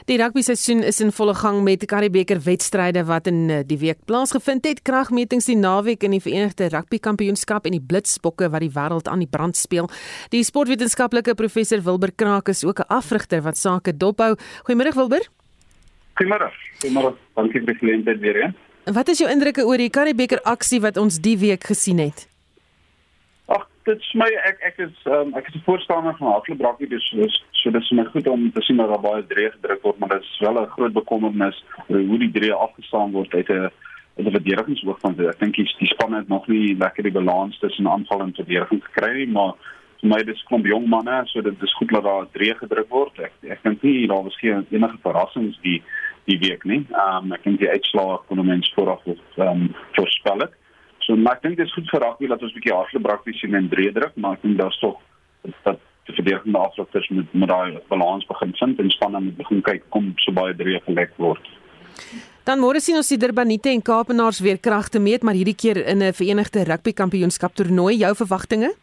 Die 0.06 0.20
rugby 0.22 0.43
seisoen 0.45 0.84
is 0.86 0.99
in 1.01 1.10
volle 1.10 1.34
gang 1.34 1.64
met 1.66 1.80
die 1.82 1.88
Karibeker 1.89 2.38
wedstryde 2.45 3.01
wat 3.08 3.26
in 3.26 3.49
eh, 3.49 3.64
die 3.66 3.80
week 3.82 4.03
plaasgevind 4.06 4.68
het. 4.70 4.84
Kragmetings 4.86 5.47
die 5.49 5.56
naweek 5.58 6.06
in 6.06 6.14
die 6.14 6.20
Verenigde 6.22 6.68
Rugby 6.70 6.99
Kampioenskap 7.01 7.66
en 7.66 7.74
die 7.74 7.82
Blitsbokke 7.82 8.51
wat 8.53 8.62
die 8.62 8.70
wêreld 8.76 9.10
aan 9.10 9.24
die 9.24 9.30
brand 9.32 9.58
speel. 9.58 9.89
Die 10.30 10.43
sportwetenskaplike 10.45 11.34
professor 11.34 11.82
Wilber 11.82 12.14
Kraak 12.14 12.53
is 12.53 12.62
ook 12.64 12.86
'n 12.86 12.93
afrigter 12.93 13.41
wat 13.41 13.58
sake 13.58 13.97
dophou. 13.97 14.36
Goeiemôre 14.70 14.93
Wilber. 14.93 15.26
Goeiemôre. 16.22 16.53
Goeiemôre. 16.84 17.16
Dankie 17.34 17.60
vir 17.60 17.74
die 17.74 17.80
geleentheid 17.80 18.20
weer. 18.20 18.36
He. 18.43 18.91
Wat 18.93 19.08
is 19.10 19.18
jou 19.18 19.30
indrukke 19.32 19.66
oor 19.66 19.78
die 19.78 19.89
Karibeker 19.89 20.41
aksie 20.43 20.82
wat 20.82 20.97
ons 20.97 21.18
die 21.18 21.38
week 21.38 21.64
gesien 21.64 21.97
het? 21.97 22.28
Dit 23.86 24.00
is 24.00 24.14
my 24.14 24.28
ek 24.50 24.62
ek 24.70 24.80
is 24.88 24.96
um, 25.06 25.34
ek 25.38 25.48
is 25.48 25.56
'n 25.56 25.66
voorstander 25.66 26.16
van 26.18 26.32
hardloopbrakkie 26.32 26.90
dus 26.90 27.08
so, 27.52 27.72
dis 27.72 27.92
my 27.92 28.06
goed 28.06 28.28
om 28.28 28.52
te 28.52 28.62
sien 28.62 28.78
dat 28.78 28.90
daar 28.90 29.02
baie 29.02 29.26
drie 29.28 29.50
gedruk 29.52 29.82
word 29.82 30.00
maar 30.00 30.10
dit 30.10 30.22
is 30.22 30.40
wel 30.40 30.62
'n 30.62 30.74
groot 30.76 30.94
bekommernis 30.94 31.64
hoe 31.88 32.20
die 32.20 32.32
drie 32.32 32.54
afgestaan 32.54 33.12
word 33.12 33.34
uit 33.34 33.50
'n 33.50 33.70
uit 34.18 34.26
'n 34.28 34.38
verdedigingsoog 34.38 35.00
van 35.00 35.16
ek 35.20 35.40
dink 35.40 35.56
die, 35.56 35.76
die 35.78 35.94
span 35.94 36.14
het 36.14 36.28
nog 36.28 36.48
nie 36.48 36.78
lekker 36.78 37.04
die 37.04 37.18
balans 37.20 37.60
tussen 37.60 37.88
aanval 37.88 38.22
en 38.22 38.34
verdediging 38.34 38.84
gekry 38.84 39.14
nie 39.14 39.32
maar 39.38 39.54
vir 40.06 40.12
my 40.12 40.24
dis 40.24 40.42
klomp 40.50 40.68
jong 40.70 40.88
manne, 40.90 41.22
so 41.32 41.42
dit 41.42 41.64
is 41.64 41.76
goed 41.80 41.90
dat 41.90 42.04
daar 42.04 42.28
drie 42.34 42.54
gedruk 42.54 42.90
word. 42.94 43.20
Ek 43.20 43.34
ek 43.56 43.64
dink 43.64 43.82
nie 43.84 44.08
daar 44.08 44.24
was 44.24 44.38
geen 44.38 44.66
enige 44.70 45.00
verrassings 45.02 45.58
die 45.64 45.82
die 46.30 46.38
week 46.42 46.66
nie. 46.66 46.84
Ehm 46.92 47.26
um, 47.26 47.34
ek 47.34 47.44
dink 47.44 47.60
die 47.60 47.70
uitslae 47.70 48.20
kon 48.28 48.46
mens 48.46 48.72
vooraf 48.76 49.02
ehm 49.08 49.50
um, 49.50 49.66
voorspel 49.98 50.46
het. 50.46 50.54
So 51.06 51.16
maar 51.16 51.38
ek 51.38 51.43
dink 51.45 51.58
dit 51.58 51.68
is 51.68 51.74
goed 51.74 51.89
vir 51.89 52.01
rugby 52.01 52.28
dat 52.28 52.41
ons 52.41 52.51
'n 52.51 52.58
bietjie 52.60 52.74
hardloop 52.74 53.03
prakties 53.03 53.39
sien 53.39 53.56
en 53.56 53.70
drie 53.70 53.91
druk, 53.91 54.16
maar 54.16 54.34
ek 54.34 54.41
dink 54.41 54.58
daar's 54.58 54.80
tog 54.80 54.97
dat 55.64 55.80
die 56.06 56.16
verdedigende 56.16 56.58
afloopers 56.58 57.10
met 57.10 57.34
met 57.34 57.49
daai 57.49 57.80
balans 57.89 58.26
begin 58.26 58.53
vind 58.53 58.80
en 58.80 58.89
spanne 58.89 59.20
moet 59.22 59.38
begin 59.38 59.62
kyk 59.62 59.84
kom 59.89 60.14
so 60.16 60.32
baie 60.32 60.56
drie 60.56 60.80
gelek 60.88 61.14
word. 61.18 61.45
Dan 62.45 62.60
môre 62.60 62.80
sien 62.80 62.95
ons 62.95 63.08
die 63.10 63.18
Durbanite 63.18 63.70
en 63.70 63.82
Kaapenaars 63.82 64.39
weer 64.39 64.58
kragte 64.58 64.99
meet, 64.99 65.24
maar 65.24 65.34
hierdie 65.34 65.56
keer 65.56 65.78
in 65.78 66.03
'n 66.03 66.14
Verenigde 66.14 66.64
Rugby 66.64 66.93
Kampioenskap 66.93 67.56
toernooi. 67.56 67.97
Jou 67.97 68.16
verwagtinge? 68.16 68.74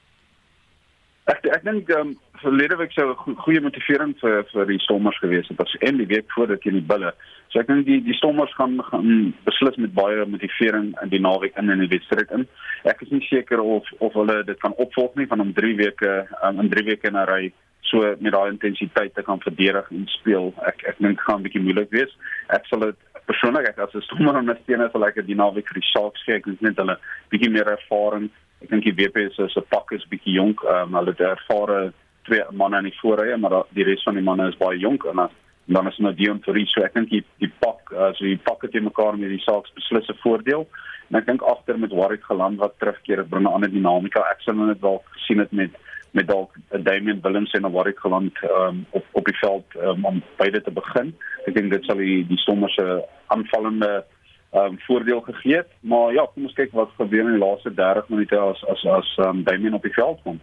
Ek 1.32 1.46
ek 1.48 1.64
dink 1.64 1.90
ehm 1.90 2.12
um, 2.12 2.16
verlede 2.42 2.76
week 2.76 2.92
sou 2.92 3.06
'n 3.12 3.36
goeie 3.44 3.60
motivering 3.62 4.12
vir 4.20 4.42
vir 4.52 4.66
die 4.66 4.80
Stormers 4.84 5.18
gewees 5.22 5.48
het. 5.48 5.60
As 5.60 5.76
en 5.88 5.96
die 5.96 6.10
week 6.10 6.28
voor 6.34 6.48
dit 6.50 6.60
teen 6.60 6.78
die 6.80 6.88
Bulle. 6.92 7.12
So 7.48 7.60
ek 7.60 7.68
dink 7.70 7.86
die 7.86 8.00
die 8.04 8.16
Stormers 8.18 8.54
gaan 8.58 8.80
gaan 8.90 9.32
beslis 9.46 9.76
met 9.76 9.94
baie 9.94 10.26
motivering 10.26 10.92
in 11.02 11.12
die 11.14 11.20
naweek 11.20 11.56
in 11.56 11.70
in 11.70 11.84
die 11.84 11.92
wedstryd 11.94 12.30
in. 12.30 12.48
Ek 12.84 13.02
is 13.02 13.10
nie 13.10 13.24
seker 13.28 13.60
of 13.60 13.86
of 13.98 14.12
hulle 14.18 14.42
dit 14.44 14.58
kan 14.60 14.74
opvolg 14.76 15.14
nie 15.14 15.26
van 15.26 15.40
om 15.40 15.52
3 15.52 15.76
weke 15.76 16.12
um, 16.42 16.60
in 16.60 16.68
3 16.68 16.84
weke 16.90 17.08
in 17.08 17.16
'n 17.16 17.28
ry 17.30 17.52
so 17.92 18.00
met 18.18 18.32
daai 18.32 18.50
intensiteit 18.50 19.14
te 19.14 19.22
kan 19.22 19.40
verdedig 19.40 19.90
en 19.90 20.06
speel. 20.18 20.52
Ek 20.66 20.82
ek 20.88 20.98
dink 20.98 21.20
gaan 21.20 21.40
'n 21.40 21.46
bietjie 21.46 21.64
moeilik 21.64 21.90
wees. 21.90 22.12
Ek 22.48 22.66
sal 22.66 22.80
dit 22.80 22.96
persoonlik 23.26 23.68
ek 23.68 23.78
as 23.78 23.94
'n 23.94 24.06
Stormer 24.08 24.36
ondersteuner 24.42 24.90
sal 24.92 25.04
ek 25.06 25.26
die 25.26 25.38
naweek 25.38 25.68
vir 25.68 25.80
die 25.80 25.90
Sharks 25.92 26.24
kyk. 26.24 26.36
Ek 26.36 26.44
dink 26.44 26.60
net 26.60 26.76
hulle 26.76 26.98
bietjie 27.30 27.50
meer 27.50 27.68
ervaring. 27.78 28.30
Ek 28.62 28.70
dink 28.70 28.86
die 28.86 28.94
WP 28.94 29.28
se 29.34 29.48
se 29.50 29.60
pak 29.74 29.92
is 29.92 30.06
bietjie 30.10 30.38
jonk. 30.38 30.62
Um, 30.62 30.94
hulle 30.94 31.14
het 31.14 31.20
ervare 31.20 31.92
twee 32.28 32.42
manne 32.54 32.78
in 32.78 32.90
die 32.90 32.98
voorrye, 33.00 33.36
maar 33.36 33.64
die 33.74 33.86
res 33.88 34.04
van 34.06 34.14
die 34.14 34.24
manne 34.24 34.48
is 34.52 34.60
baie 34.60 34.78
jonk 34.78 35.08
en 35.10 35.24
dan 35.24 35.38
dan 35.66 35.86
is 35.86 35.98
nou 36.02 36.10
Dion 36.14 36.40
Fourie, 36.42 36.66
so 36.66 36.82
ek 36.82 36.96
dink 36.96 37.10
die 37.12 37.22
die 37.38 37.50
pak 37.62 37.92
as 37.94 38.18
uh, 38.18 38.26
die 38.26 38.40
pakke 38.48 38.68
te 38.68 38.80
mekaar 38.82 39.14
met 39.18 39.30
die 39.30 39.42
Sharks 39.44 39.70
beslis 39.76 40.08
'n 40.10 40.18
voordeel. 40.22 40.66
En 41.10 41.18
ek 41.20 41.26
dink 41.26 41.42
agter 41.42 41.78
met 41.78 41.94
Warwick 41.94 42.24
geland 42.24 42.58
wat 42.58 42.74
terugkeer, 42.78 43.22
dit 43.22 43.28
bring 43.30 43.46
'n 43.46 43.54
ander 43.54 43.70
dinamika. 43.70 44.20
Ek 44.30 44.42
sou 44.42 44.54
net 44.54 44.80
dalk 44.80 45.06
gesien 45.16 45.38
het 45.38 45.52
met 45.52 45.70
met 46.12 46.28
dalk 46.28 46.56
Damian 46.68 47.20
Willems 47.22 47.52
en 47.52 47.70
Warwick 47.72 47.98
geland 47.98 48.32
um, 48.42 48.86
op 48.90 49.04
op 49.12 49.24
die 49.24 49.38
veld 49.38 49.64
um, 49.76 50.04
om 50.04 50.22
beide 50.36 50.62
te 50.62 50.70
begin. 50.70 51.14
Ek 51.46 51.54
dink 51.54 51.70
dit 51.70 51.84
sal 51.84 51.96
die 51.96 52.26
die 52.26 52.38
sommerse 52.38 53.04
aanvallende 53.26 54.04
um, 54.53 54.78
voordeel 54.86 55.20
gegee 55.20 55.57
het, 55.57 55.70
maar 55.80 56.12
ja, 56.12 56.26
kom 56.34 56.44
ons 56.48 56.57
kyk 56.57 56.72
wat 56.72 56.90
gebeur 56.96 57.26
in 57.26 57.38
die 57.38 57.44
laaste 57.44 57.74
30 57.74 58.09
minute 58.09 58.38
as 58.38 58.64
as 58.72 58.84
as 58.98 59.14
um, 59.26 59.42
Damian 59.44 59.78
op 59.78 59.82
die 59.82 59.94
veld 59.94 60.20
kom. 60.22 60.40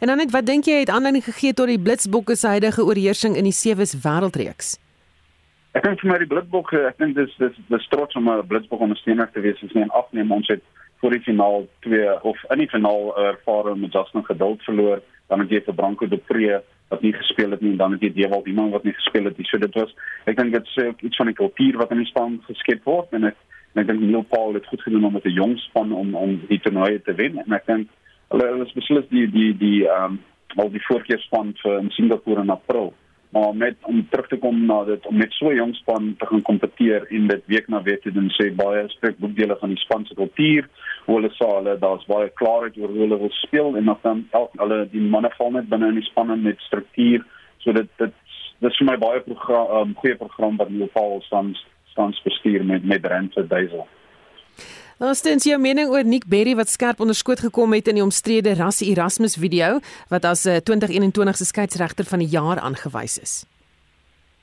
En 0.00 0.06
dan 0.06 0.16
net 0.16 0.30
wat 0.30 0.46
dink 0.46 0.64
jy 0.64 0.80
het 0.82 0.90
aanleiding 0.90 1.24
gegee 1.24 1.54
tot 1.54 1.68
die 1.68 1.80
Blitsbokke 1.80 2.36
se 2.36 2.48
huidige 2.48 2.84
oorheersing 2.84 3.36
in 3.36 3.48
die 3.48 3.56
sewes 3.56 3.94
wêreldreeks? 4.04 4.78
Ek 5.78 5.84
dink 5.86 6.00
vir 6.02 6.10
my 6.10 6.18
die 6.18 6.30
Blitsbokke, 6.30 6.80
ek 6.88 6.98
dink 6.98 7.16
dis 7.16 7.34
dis 7.38 7.58
dis 7.70 7.88
trots 7.92 8.16
om 8.18 8.28
'n 8.28 8.46
Blitsbok 8.46 8.80
ondersteuner 8.80 9.30
te 9.30 9.40
wees. 9.40 9.62
Ons 9.62 9.76
neem 9.78 9.90
afneem 9.90 10.32
ons 10.32 10.48
het 10.48 10.62
voor 11.00 11.10
die 11.10 11.22
finaal 11.24 11.68
2 11.80 12.22
of 12.22 12.36
in 12.50 12.58
die 12.58 12.68
finaal 12.68 13.16
ervare 13.16 13.76
met 13.76 13.92
Justin 13.92 14.24
geduld 14.24 14.62
verloor, 14.62 15.00
dan 15.28 15.40
het 15.40 15.50
jy 15.50 15.62
vir 15.64 15.74
Branko 15.74 16.06
de 16.06 16.16
Pre 16.16 16.62
wat 16.90 17.02
nie 17.02 17.12
gespeel 17.14 17.50
het 17.54 17.60
nie 17.62 17.70
en 17.70 17.80
dan 17.80 17.92
het 17.94 18.02
jy 18.02 18.12
Dewald 18.14 18.46
iemand 18.50 18.74
wat 18.74 18.84
nie 18.84 18.94
gespeel 18.96 19.24
het 19.30 19.38
nie. 19.38 19.46
So 19.46 19.58
dit 19.62 19.74
was 19.78 19.94
ek 20.30 20.36
dink 20.38 20.54
dit 20.56 20.72
sê 20.74 20.88
ook 20.90 21.02
iets 21.06 21.20
van 21.22 21.30
die 21.30 21.38
kultuur 21.38 21.78
wat 21.78 21.94
in 21.94 22.02
die 22.02 22.10
span 22.10 22.40
geskep 22.48 22.84
word 22.84 23.14
en 23.16 23.30
ek 23.30 23.38
en 23.74 23.82
ek 23.84 23.90
dink 23.92 24.02
Neil 24.02 24.26
Paul 24.26 24.56
het 24.58 24.66
goed 24.66 24.82
gedoen 24.82 25.06
om 25.06 25.12
met 25.14 25.26
'n 25.26 25.38
jong 25.38 25.58
span 25.68 25.92
om 25.92 26.14
om 26.14 26.40
die 26.48 26.58
toernooi 26.58 26.98
te 27.06 27.14
wen 27.14 27.38
en 27.38 27.52
ek 27.58 27.66
dink 27.66 27.88
hulle 28.30 28.46
hulle 28.52 28.66
is 28.66 28.78
beslis 28.78 29.06
die 29.14 29.26
die 29.30 29.52
die 29.58 29.86
ehm 29.86 30.18
um, 30.18 30.18
al 30.56 30.70
die 30.70 30.82
voorkeurspan 30.82 31.54
vir 31.62 31.78
in 31.78 31.90
Singapore 31.94 32.42
in 32.42 32.50
April. 32.50 32.92
Maar 33.30 33.54
met 33.56 33.76
om 33.86 34.08
terug 34.10 34.26
te 34.28 34.36
kom 34.36 34.64
na 34.66 34.84
dit 34.84 35.06
om 35.06 35.16
met 35.16 35.32
so 35.32 35.50
'n 35.50 35.54
jong 35.54 35.74
span 35.74 36.14
te 36.18 36.26
gaan 36.26 36.42
kompeteer 36.42 37.06
en 37.08 37.26
dit 37.26 37.42
week 37.46 37.68
na 37.68 37.82
week 37.82 38.02
te 38.02 38.12
doen 38.12 38.30
sê 38.30 38.54
baie 38.54 38.88
spreek 38.88 39.18
boekdele 39.18 39.56
van 39.60 39.68
die 39.68 39.78
span 39.78 40.06
se 40.06 40.14
kultuur 40.14 40.68
hoe 41.04 41.14
hulle 41.16 41.30
sê 41.30 41.46
hulle 41.46 41.78
daar's 41.78 42.06
baie 42.06 42.28
klaarheid 42.28 42.78
oor 42.78 42.88
hoe 42.88 42.98
hulle 42.98 43.18
wil 43.18 43.30
speel 43.30 43.76
en 43.76 43.84
dan 44.02 44.26
elk 44.30 44.50
hulle 44.56 44.88
die 44.90 45.00
manne 45.00 45.30
val 45.38 45.50
net 45.50 45.68
binne 45.68 45.88
in 45.88 46.00
die 46.00 46.10
spanne 46.10 46.36
met 46.36 46.58
struktuur 46.58 47.24
so 47.58 47.72
dit 47.72 47.88
dit 47.96 48.12
dis 48.60 48.76
vir 48.78 48.86
my 48.86 48.96
baie 48.96 49.20
program 49.20 49.70
um, 49.76 49.94
goeie 49.94 50.16
program 50.16 50.56
wat 50.56 50.68
in 50.68 50.82
geval 50.82 51.20
staan 51.28 51.54
staan 51.92 52.14
bestuur 52.24 52.64
met 52.64 52.84
met 52.84 53.06
Rente 53.06 53.46
Duisel. 53.46 53.86
Laastens 55.00 55.46
jou 55.48 55.56
mening 55.56 55.88
oor 55.88 56.04
Nick 56.04 56.26
Berry 56.28 56.52
wat 56.58 56.68
skerp 56.68 56.98
onderskoot 57.00 57.40
gekom 57.40 57.72
het 57.72 57.86
in 57.88 57.96
die 57.96 58.02
omstrede 58.04 58.52
Rassie 58.58 58.90
Erasmus 58.92 59.38
video 59.40 59.78
wat 60.10 60.26
as 60.28 60.44
'n 60.44 60.60
2021 60.60 61.36
se 61.36 61.44
skeieregter 61.44 62.04
van 62.04 62.18
die 62.18 62.28
jaar 62.28 62.60
aangewys 62.60 63.16
is. 63.18 63.46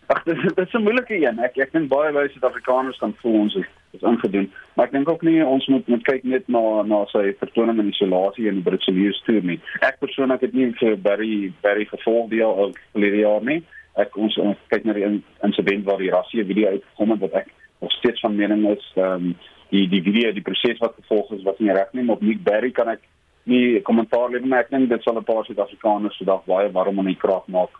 Ag 0.07 0.23
dis 0.23 0.53
dis 0.55 0.73
'n 0.73 0.81
moeilike 0.81 1.13
een. 1.13 1.37
Ek 1.39 1.57
ek 1.57 1.71
dink 1.71 1.89
baie 1.89 2.11
baie 2.11 2.29
Suid-Afrikaners 2.29 2.97
kan 2.97 3.13
voel 3.21 3.33
ons 3.33 3.55
is, 3.55 3.65
is 3.91 4.01
ingedoen, 4.01 4.51
maar 4.73 4.85
ek 4.85 4.91
dink 4.91 5.09
ook 5.09 5.21
nie 5.21 5.45
ons 5.45 5.67
moet 5.67 5.87
moet 5.87 6.03
kyk 6.03 6.23
net 6.23 6.47
na 6.47 6.81
na 6.81 7.05
sy 7.05 7.35
vertoning 7.39 7.79
in 7.79 7.89
isolasie 7.89 8.47
in 8.47 8.55
die 8.55 8.63
Britse 8.63 8.91
leeu 8.91 9.13
toer 9.25 9.43
nie. 9.43 9.59
Ek 9.81 9.99
persoonlik 9.99 10.41
het 10.41 10.53
nie 10.53 10.73
vir 10.73 10.97
Berry 10.97 11.53
Berry 11.61 11.85
gevolg 11.85 12.29
die 12.29 12.43
al 12.43 12.73
verlede 12.93 13.17
jaar 13.17 13.43
nie. 13.43 13.63
Ek 13.95 14.17
ons, 14.17 14.39
kyk 14.69 14.85
na 14.85 14.93
die 14.93 15.21
insident 15.43 15.85
waar 15.85 15.97
die 15.97 16.09
Rassie 16.09 16.45
video 16.45 16.69
uitgekom 16.69 17.11
het 17.11 17.19
wat 17.19 17.33
ek 17.33 17.47
nog 17.79 17.91
steeds 17.91 18.19
van 18.21 18.35
mening 18.35 18.65
is 18.71 18.93
ehm 18.95 19.13
um, 19.13 19.35
die 19.69 19.87
die 19.91 20.01
video 20.01 20.31
die 20.31 20.45
proses 20.45 20.79
wat 20.83 20.95
gevolg 20.95 21.31
is 21.37 21.45
wat 21.47 21.59
nie 21.59 21.73
reg 21.73 21.93
nie 21.93 22.07
op 22.09 22.21
Nick 22.21 22.43
Berry 22.43 22.71
kan 22.71 22.89
ek 22.95 23.01
nie 23.47 23.79
kommentaar 23.87 24.29
lewer 24.31 24.47
maar 24.47 24.65
ek 24.65 24.71
dink 24.71 24.89
dit 24.89 25.03
sal 25.03 25.17
'n 25.17 25.23
paar 25.23 25.45
Suid-Afrikaners 25.45 26.17
vandag 26.17 26.45
baie 26.45 26.71
warm 26.71 26.99
in 26.99 27.13
die 27.13 27.21
kraag 27.23 27.47
maak 27.47 27.71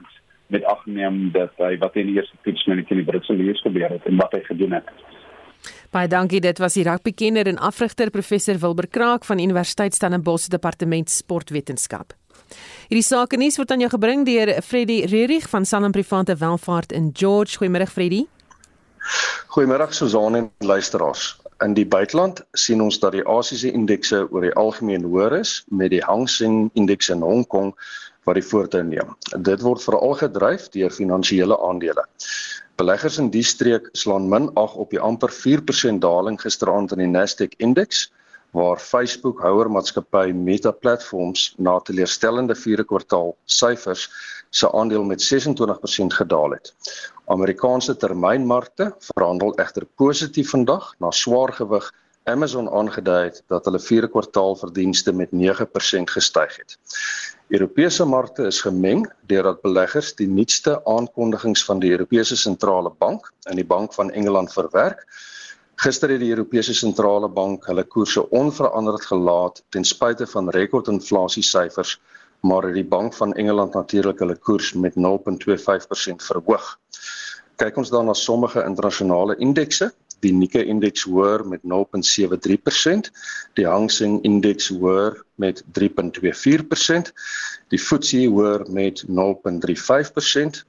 met 0.47 0.63
agneem 0.63 1.31
dat 1.31 1.51
hy 1.57 1.77
wat 1.77 1.95
in 1.95 2.07
die 2.07 2.15
eerste 2.19 2.37
toets 2.43 2.65
met 2.67 2.87
die 2.87 3.03
Britse 3.03 3.33
lees 3.33 3.61
gebeur 3.61 3.89
het 3.89 4.05
en 4.05 4.15
wat 4.17 4.31
hy 4.31 4.43
gedoen 4.47 4.77
het. 4.79 4.91
Baie 5.91 6.07
dankie 6.07 6.39
dit 6.43 6.59
was 6.59 6.73
die 6.73 6.83
rugbykenner 6.83 7.47
en 7.47 7.59
afrigter 7.63 8.09
professor 8.09 8.59
Wilber 8.59 8.87
Kraak 8.87 9.25
van 9.25 9.39
Universiteit 9.39 9.95
Stellenbosch 9.95 10.47
departement 10.47 11.09
sportwetenskap. 11.09 12.13
Hierdie 12.87 13.03
sake 13.03 13.39
nuus 13.39 13.57
word 13.59 13.71
aan 13.71 13.83
jou 13.83 13.89
gebring 13.91 14.25
deur 14.27 14.53
Freddy 14.63 15.01
Rerich 15.11 15.49
van 15.51 15.65
Sanlam 15.65 15.91
Private 15.91 16.37
Welvaart 16.39 16.91
in 16.95 17.11
George. 17.13 17.57
Goeiemôre 17.59 17.87
Freddy. 17.87 18.25
Goeiemôre 19.55 19.91
Susan 19.91 20.35
en 20.35 20.51
luisteraars. 20.59 21.46
In 21.65 21.73
die 21.73 21.87
buiteland 21.89 22.43
sien 22.53 22.81
ons 22.85 22.99
dat 23.01 23.15
die 23.15 23.23
Asiëse 23.25 23.71
indekse 23.73 24.19
oor 24.29 24.43
die 24.45 24.53
algemeen 24.61 25.05
hoër 25.09 25.39
is 25.39 25.63
met 25.73 25.89
die 25.89 26.03
Hang 26.05 26.27
Seng 26.29 26.67
indeks 26.77 27.09
in 27.09 27.23
Hong 27.25 27.47
Kong 27.49 27.71
wat 28.29 28.37
die 28.37 28.45
voortou 28.45 28.83
neem. 28.85 29.15
Dit 29.47 29.63
word 29.65 29.81
veral 29.81 30.13
gedryf 30.19 30.67
deur 30.75 30.93
finansiële 30.93 31.57
aandele. 31.69 32.03
Beleggers 32.77 33.17
in 33.17 33.31
die 33.33 33.45
streek 33.45 33.89
slaan 33.97 34.29
min 34.29 34.51
ag 34.53 34.75
op 34.77 34.93
die 34.93 35.01
amper 35.01 35.33
4% 35.33 36.03
daling 36.03 36.37
gisteraand 36.41 36.93
in 36.93 37.01
die 37.01 37.09
Nasdaq 37.09 37.57
indeks 37.57 38.05
waar 38.53 38.77
Facebook 38.77 39.41
houer 39.41 39.69
maatskappy 39.73 40.29
Meta 40.33 40.71
Platforms 40.71 41.55
na 41.57 41.79
teleurstellende 41.89 42.55
vierde 42.55 42.85
kwartaal 42.85 43.33
syfers 43.45 44.05
se 44.49 44.71
aandeel 44.71 45.03
met 45.03 45.23
26% 45.33 46.17
gedaal 46.19 46.51
het. 46.51 46.73
Amerikaanse 47.25 47.97
termynmarkte 47.97 48.95
verhandel 48.99 49.55
egter 49.55 49.85
positief 49.95 50.49
vandag 50.49 50.93
na 50.99 51.11
swaar 51.11 51.53
gewig 51.53 51.93
Amazon 52.27 52.69
aangedui 52.69 53.23
het 53.23 53.43
dat 53.47 53.65
hulle 53.65 53.79
vierde 53.79 54.09
kwartaal 54.11 54.55
verdienste 54.55 55.13
met 55.13 55.29
9% 55.31 56.11
gestyg 56.15 56.57
het. 56.57 56.77
Europese 57.47 58.05
markte 58.05 58.43
is 58.45 58.61
gemeng 58.61 59.05
deurdat 59.31 59.61
beleggers 59.61 60.15
die 60.15 60.27
nuutste 60.27 60.81
aankondigings 60.85 61.63
van 61.65 61.79
die 61.79 61.91
Europese 61.91 62.35
sentrale 62.35 62.91
bank 62.97 63.31
en 63.47 63.55
die 63.55 63.65
Bank 63.65 63.93
van 63.93 64.11
Engeland 64.11 64.53
verwerk. 64.53 65.05
Gister 65.75 66.09
het 66.09 66.19
die 66.19 66.33
Europese 66.33 66.73
sentrale 66.73 67.29
bank 67.29 67.65
hulle 67.69 67.83
koerse 67.83 68.29
onveranderd 68.29 69.05
gelaat 69.05 69.63
ten 69.69 69.85
spyte 69.85 70.27
van 70.27 70.49
rekordinflasie 70.49 71.43
syfers 71.43 71.99
maar 72.41 72.63
het 72.63 72.73
die 72.73 72.85
Bank 72.85 73.13
van 73.13 73.33
Engeland 73.33 73.73
natuurlik 73.73 74.19
hulle 74.19 74.35
koers 74.35 74.73
met 74.73 74.93
0.25% 74.95 76.25
verhoog. 76.29 76.79
Kyk 77.57 77.77
ons 77.77 77.89
dan 77.89 78.05
na 78.05 78.13
sommige 78.13 78.63
internasionale 78.63 79.35
indekse, 79.41 79.91
die 80.25 80.33
Nikkei 80.33 80.63
indeks 80.65 81.03
hoër 81.09 81.43
met 81.45 81.61
0.73%, 81.61 83.09
die 83.57 83.65
Hang 83.67 83.89
Seng 83.91 84.19
indeks 84.25 84.69
hoër 84.73 85.17
met 85.41 85.63
3.24%, 85.79 87.11
die 87.73 87.79
FTSE 87.81 88.23
hoër 88.33 88.65
met 88.73 89.03
0.35%, 89.09 90.63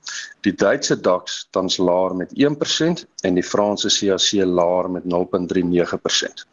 die 0.44 0.54
Duitse 0.54 0.98
DAX 1.00 1.46
tans 1.50 1.78
laer 1.80 2.16
met 2.16 2.34
1% 2.36 3.06
en 3.24 3.38
die 3.40 3.44
Franse 3.44 3.92
CAC 3.92 4.44
laer 4.44 4.90
met 4.90 5.08
0.39%. 5.08 6.44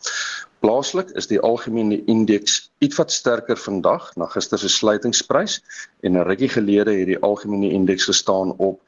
Plaaslik 0.66 1.12
is 1.20 1.28
die 1.30 1.38
algemene 1.46 2.00
indeks 2.10 2.54
ietwat 2.82 3.12
sterker 3.14 3.60
vandag 3.62 4.08
na 4.18 4.26
gister 4.32 4.58
se 4.58 4.70
sluitingsprys 4.74 5.60
en 6.02 6.18
'n 6.18 6.26
rukkie 6.26 6.50
gelede 6.54 6.96
het 7.00 7.10
die 7.12 7.20
algemene 7.28 7.70
indeks 7.70 8.06
gestaan 8.10 8.50
op 8.58 8.82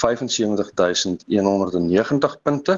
75190 0.00 2.36
punte 2.42 2.74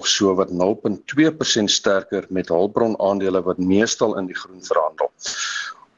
of 0.00 0.08
so 0.08 0.32
wat 0.40 0.50
0.2% 0.62 1.68
sterker 1.76 2.24
met 2.30 2.48
hulpbron 2.48 2.96
aandele 3.10 3.40
wat 3.42 3.58
meestal 3.58 4.16
in 4.16 4.26
die 4.32 4.40
groen 4.40 4.64
verhandel. 4.64 5.12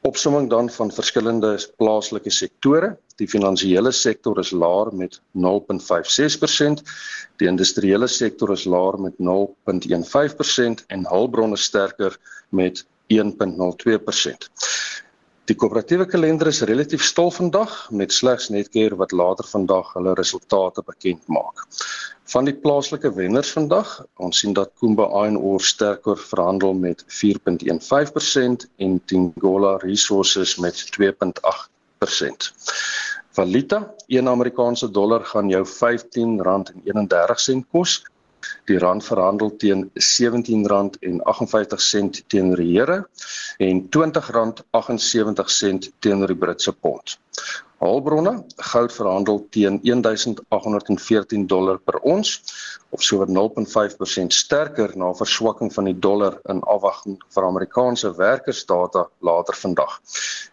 Opsomming 0.05 0.49
dan 0.49 0.69
van 0.69 0.91
verskillende 0.91 1.55
plaaslike 1.81 2.29
sektore. 2.29 2.91
Die 3.17 3.27
finansiële 3.27 3.89
sektor 3.91 4.37
is 4.39 4.51
laer 4.53 4.91
met 4.93 5.17
0.56%, 5.33 6.83
die 7.41 7.49
industriële 7.49 8.07
sektor 8.07 8.51
is 8.53 8.67
laer 8.69 8.99
met 9.01 9.17
0.15% 9.17 10.85
en 10.93 11.07
hulpbronne 11.09 11.57
sterker 11.57 12.19
met 12.49 12.83
1.02%. 13.17 14.49
Die 15.49 15.57
koöperatiewe 15.57 16.05
kalender 16.09 16.49
is 16.53 16.61
relatief 16.69 17.03
stil 17.05 17.31
vandag 17.33 17.73
met 17.89 18.13
slegs 18.13 18.51
Netcare 18.53 18.97
wat 19.01 19.11
later 19.13 19.45
vandag 19.49 19.91
hulle 19.97 20.13
resultate 20.17 20.85
bekend 20.85 21.25
maak. 21.27 21.65
Van 22.25 22.47
die 22.47 22.55
plaaslike 22.57 23.11
wenners 23.13 23.51
vandag, 23.53 23.89
ons 24.17 24.39
sien 24.41 24.53
dat 24.57 24.71
Kumba 24.81 25.05
Iron 25.21 25.37
Ore 25.37 25.61
sterker 25.63 26.17
verhandel 26.17 26.73
met 26.73 27.03
4.15% 27.19 28.65
en 28.81 28.95
Tingola 29.05 29.75
Resources 29.83 30.55
met 30.57 30.81
2.8%. 30.97 32.49
Valuta, 33.37 33.93
1 34.07 34.29
Amerikaanse 34.29 34.89
dollar 34.91 35.25
gaan 35.25 35.49
jou 35.53 35.61
R15.31 35.67 37.61
kos 37.69 37.99
Die 38.69 38.77
rand 38.81 39.03
verhandel 39.05 39.51
teen 39.61 39.81
R17.58 39.93 42.23
teenoor 42.27 42.61
die 42.61 42.79
euro 42.79 42.97
en 43.57 43.89
R20.78 43.97 45.91
teenoor 45.99 46.27
die 46.33 46.41
Britse 46.45 46.73
pond. 46.73 47.19
Hulpbronne, 47.83 48.33
goud 48.71 48.91
verhandel 48.95 49.41
teen 49.51 49.79
1814 49.83 51.47
dollar 51.47 51.77
per 51.77 51.99
ons 51.99 52.39
of 52.95 53.03
sowat 53.03 53.29
0.5% 53.29 54.33
sterker 54.33 54.95
na 54.95 55.11
verswakking 55.13 55.73
van 55.75 55.89
die 55.89 55.99
dollar 55.99 56.39
in 56.49 56.63
afwagting 56.63 57.19
van 57.35 57.49
Amerikaanse 57.51 58.13
werkersdata 58.15 59.09
later 59.19 59.55
vandag. 59.59 59.99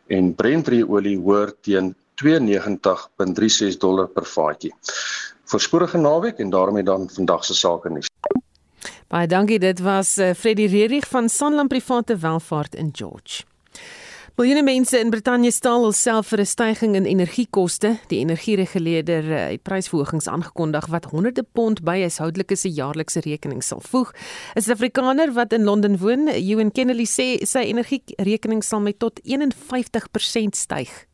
En 0.07 0.35
Brent 0.35 0.69
olie 0.69 1.19
hoor 1.19 1.55
teen 1.61 1.95
92.36 2.23 3.79
dollar 3.79 4.09
per 4.09 4.27
vatjie 4.29 4.75
voorspoedige 5.53 5.99
naweek 5.99 6.39
en 6.39 6.51
daarmee 6.51 6.83
dan 6.83 7.09
vandag 7.13 7.45
se 7.45 7.55
sake 7.55 7.91
nuus. 7.91 8.11
Baie 9.13 9.29
dankie, 9.29 9.59
dit 9.61 9.81
was 9.85 10.17
uh, 10.19 10.33
Freddie 10.33 10.69
Rerich 10.73 11.09
van 11.09 11.29
Sanlam 11.29 11.69
Private 11.69 12.17
Welvaart 12.17 12.75
in 12.75 12.89
George. 12.93 13.43
Miljoene 14.33 14.63
mense 14.65 14.97
in 14.97 15.11
Brittanje 15.13 15.51
staan 15.53 15.85
alself 15.85 16.31
vir 16.33 16.41
'n 16.41 16.47
stygings 16.47 16.97
in 16.97 17.05
energiekoste. 17.05 17.99
Die 18.09 18.19
energiereguleerder 18.19 19.33
eh, 19.33 19.51
het 19.51 19.63
prysverhogings 19.63 20.27
aangekondig 20.27 20.87
wat 20.87 21.05
honderde 21.05 21.45
pond 21.53 21.83
by 21.85 21.99
huishoudelike 22.01 22.57
se 22.57 22.73
jaarlikse 22.73 23.21
rekening 23.21 23.63
sal 23.63 23.81
voeg. 23.81 24.13
'n 24.57 24.61
Suid-Afrikaner 24.61 25.33
wat 25.33 25.53
in 25.53 25.65
Londen 25.65 25.99
woon, 25.99 26.29
Ewan 26.29 26.73
Kennedy 26.73 27.05
sê 27.05 27.45
sy 27.45 27.59
energierekening 27.59 28.65
sal 28.65 28.81
met 28.81 28.99
tot 28.99 29.21
51% 29.23 30.57
styg. 30.57 31.12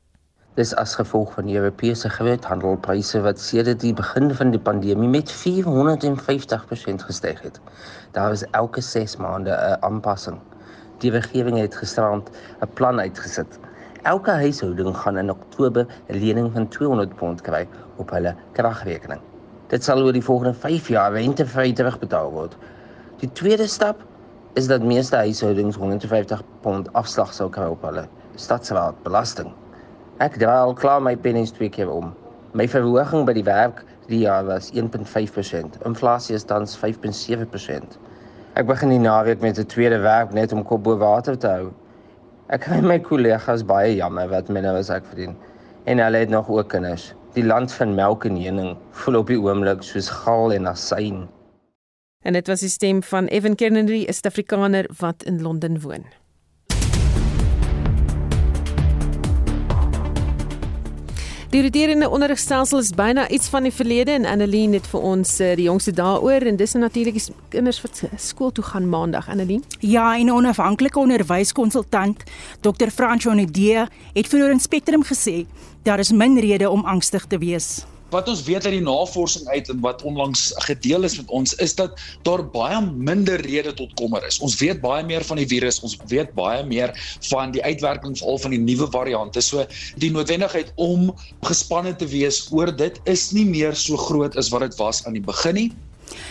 Dis 0.59 0.73
as 0.75 0.97
gevolg 0.99 1.33
van 1.37 1.47
die 1.47 1.55
Europese 1.55 2.09
groothandelpryse 2.11 3.21
wat 3.23 3.39
sedert 3.39 3.79
die 3.79 3.93
begin 3.95 4.33
van 4.35 4.49
die 4.51 4.59
pandemie 4.59 5.07
met 5.09 5.31
450% 5.31 7.05
gestyg 7.07 7.43
het. 7.45 7.61
Daar 8.17 8.33
is 8.35 8.43
elke 8.61 8.83
6 8.83 9.15
maande 9.23 9.53
'n 9.55 9.77
aanpassing. 9.87 10.41
Die 11.05 11.13
regering 11.15 11.59
het 11.59 11.77
gisterand 11.79 12.31
'n 12.61 12.73
plan 12.75 12.99
uitgesit. 13.01 13.59
Elke 14.03 14.31
huishouding 14.31 14.97
gaan 14.97 15.19
in 15.19 15.31
Oktober 15.31 15.87
'n 16.09 16.19
lening 16.19 16.51
van 16.53 16.69
200 16.69 17.15
pond 17.15 17.41
kry 17.41 17.69
op 17.97 18.11
hulle 18.11 18.35
kragrekening. 18.53 19.21
Dit 19.67 19.85
sal 19.85 20.03
oor 20.03 20.13
die 20.13 20.25
volgende 20.25 20.55
5 20.55 20.89
jaar 20.89 21.13
rentevry 21.13 21.73
terugbetaal 21.73 22.31
word. 22.31 22.57
Die 23.17 23.33
tweede 23.33 23.67
stap 23.67 24.03
is 24.53 24.67
dat 24.67 24.83
meeste 24.83 25.17
huishoudings 25.17 25.77
150 25.77 26.43
pond 26.61 26.93
afslag 26.93 27.33
sou 27.33 27.51
kry 27.51 27.67
op 27.67 27.83
hulle 27.83 28.09
stadsraadbelasting. 28.35 29.55
Ek 30.19 30.35
dra 30.43 30.57
al 30.65 30.73
klaar 30.75 30.99
my 30.99 31.13
pennies 31.15 31.53
twee 31.55 31.71
keer 31.71 31.91
om. 31.95 32.09
My 32.59 32.65
verhoging 32.67 33.23
by 33.27 33.37
die 33.37 33.45
werk 33.47 33.85
die 34.09 34.25
jaar 34.25 34.49
was 34.49 34.73
1.5%. 34.75 35.77
Inflasie 35.87 36.35
is 36.35 36.47
tans 36.49 36.75
5.7%. 36.81 37.95
Ek 38.59 38.67
begin 38.67 38.91
die 38.91 38.99
naweek 38.99 39.45
met 39.47 39.61
'n 39.63 39.71
tweede 39.71 40.01
werk 40.03 40.35
net 40.35 40.53
om 40.53 40.65
kop 40.65 40.83
bo 40.83 40.99
water 40.99 41.39
te 41.39 41.47
hou. 41.47 41.71
Ek 42.51 42.67
kry 42.67 42.81
my 42.81 42.99
kollegas 42.99 43.63
baie 43.63 43.95
jammer 43.95 44.27
wat 44.29 44.49
minder 44.49 44.75
as 44.75 44.91
ek 44.91 45.07
verdien. 45.07 45.37
En 45.87 46.03
hulle 46.03 46.19
het 46.19 46.35
nog 46.35 46.51
ook 46.51 46.69
kinders. 46.69 47.15
Die 47.35 47.45
land 47.45 47.73
van 47.73 47.95
melk 47.95 48.25
en 48.25 48.43
honing 48.43 48.77
voel 48.91 49.19
op 49.23 49.27
die 49.27 49.39
oomblik 49.39 49.83
soos 49.83 50.09
gal 50.11 50.53
en 50.53 50.67
asyn. 50.67 51.29
En 52.25 52.33
dit 52.33 52.47
was 52.47 52.61
die 52.61 52.69
stem 52.69 53.03
van 53.03 53.27
Evan 53.27 53.55
Kennedy, 53.55 54.05
'n 54.09 54.13
Suid-Afrikaner 54.13 54.91
wat 54.99 55.23
in 55.23 55.43
Londen 55.43 55.81
woon. 55.81 56.05
Die 61.49 61.63
roterende 61.63 62.11
onderrigstelsel 62.13 62.79
is 62.79 62.91
byna 62.93 63.23
iets 63.33 63.49
van 63.49 63.65
die 63.65 63.73
verlede 63.73 64.13
en 64.13 64.27
Annelien 64.29 64.75
het 64.77 64.85
vir 64.93 65.01
ons 65.01 65.31
uh, 65.41 65.55
die 65.57 65.65
jongste 65.65 65.95
daaroor 65.97 66.45
en 66.45 66.61
dis 66.61 66.77
natuurlik 66.77 67.17
die 67.17 67.33
kinders 67.49 67.81
wat 67.81 68.03
skool 68.21 68.53
toe 68.53 68.65
gaan 68.69 68.89
maandag 68.93 69.31
Annelien. 69.33 69.65
Ja, 69.81 70.13
'n 70.19 70.31
onafhanklike 70.31 70.99
onderwyskonsultant, 70.99 72.23
Dr. 72.61 72.93
Francois 72.93 73.37
Nidee, 73.37 73.89
het 74.13 74.29
vir 74.29 74.53
ons 74.53 74.63
Spectrum 74.63 75.05
gesê 75.05 75.47
daar 75.83 75.99
is 75.99 76.13
min 76.13 76.39
rede 76.39 76.71
om 76.71 76.85
angstig 76.85 77.25
te 77.25 77.39
wees 77.39 77.87
wat 78.15 78.29
ons 78.29 78.43
weet 78.47 78.65
uit 78.65 78.77
die 78.79 78.85
navorsing 78.85 79.49
uit 79.53 79.69
en 79.69 79.81
wat 79.85 80.03
onlangs 80.03 80.49
gedeel 80.67 81.05
is 81.09 81.17
met 81.21 81.31
ons 81.35 81.55
is 81.65 81.75
dat 81.79 81.99
daar 82.29 82.45
baie 82.53 82.81
minder 82.87 83.41
rede 83.45 83.75
tot 83.75 83.93
kommer 84.01 84.25
is. 84.27 84.39
Ons 84.45 84.59
weet 84.61 84.81
baie 84.81 85.05
meer 85.05 85.25
van 85.25 85.41
die 85.41 85.49
virus, 85.49 85.81
ons 85.85 85.99
weet 86.09 86.33
baie 86.39 86.65
meer 86.67 86.95
van 87.29 87.53
die 87.53 87.65
uitwerkings 87.65 88.23
al 88.25 88.39
van 88.39 88.57
die 88.57 88.63
nuwe 88.63 88.89
variante. 88.93 89.43
So 89.45 89.67
die 90.01 90.11
noodwendigheid 90.15 90.73
om 90.77 91.13
gespanne 91.47 91.97
te 91.97 92.09
wees 92.09 92.47
oor 92.53 92.73
dit 92.77 93.01
is 93.05 93.31
nie 93.37 93.47
meer 93.49 93.77
so 93.77 93.97
groot 94.09 94.37
as 94.37 94.53
wat 94.55 94.69
dit 94.69 94.81
was 94.81 95.05
aan 95.07 95.19
die 95.19 95.25
begin 95.25 95.55
nie. 95.59 95.71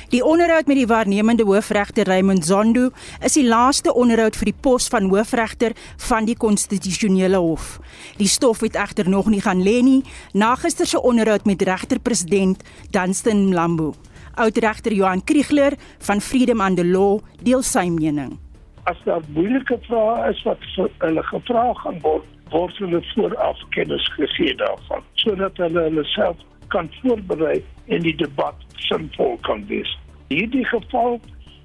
Die 0.09 0.23
onderhoud 0.25 0.67
met 0.67 0.77
die 0.79 0.87
waarnemende 0.87 1.43
hoofregter 1.43 2.07
Raymond 2.07 2.45
Zondo 2.45 2.89
is 3.25 3.33
die 3.33 3.45
laaste 3.47 3.93
onderhoud 3.93 4.37
vir 4.39 4.51
die 4.51 4.59
pos 4.61 4.87
van 4.93 5.09
hoofregter 5.11 5.75
van 6.09 6.25
die 6.25 6.37
konstitusionele 6.37 7.37
hof. 7.37 7.77
Die 8.17 8.27
stof 8.27 8.61
het 8.63 8.75
egter 8.75 9.09
nog 9.09 9.27
nie 9.27 9.41
gaan 9.41 9.63
lê 9.63 9.81
nie 9.83 10.03
na 10.33 10.55
gister 10.55 10.87
se 10.87 11.01
onderhoud 11.01 11.45
met 11.45 11.61
regter-president 11.61 12.63
Dunstan 12.91 13.47
Mlambo. 13.49 13.93
Oudregter 14.35 14.93
Johan 14.93 15.23
Kriegler 15.23 15.73
van 15.99 16.21
Freedom 16.21 16.61
and 16.61 16.77
the 16.77 16.85
Law 16.85 17.19
deel 17.41 17.61
sy 17.61 17.87
mening. 17.89 18.37
As 18.83 18.97
daar 19.03 19.23
moeilike 19.35 19.79
vrae 19.87 20.31
is 20.31 20.43
wat 20.47 20.61
hulle 21.03 21.23
gevra 21.23 21.73
gaan 21.83 21.99
word, 22.01 22.27
word 22.51 22.77
hulle 22.77 23.01
vooraf 23.13 23.63
kennis 23.75 24.05
gegee 24.15 24.55
daarvan 24.55 25.03
sodat 25.23 25.57
hulle 25.57 25.87
hulle 25.89 26.05
self 26.13 26.37
kan 26.73 26.89
voorberei 27.01 27.59
en 27.87 28.01
die 28.01 28.15
debat 28.15 28.55
sinvol 28.87 29.37
kan 29.41 29.65
wees. 29.67 29.97
Hierdie 30.27 30.65
geval 30.65 31.19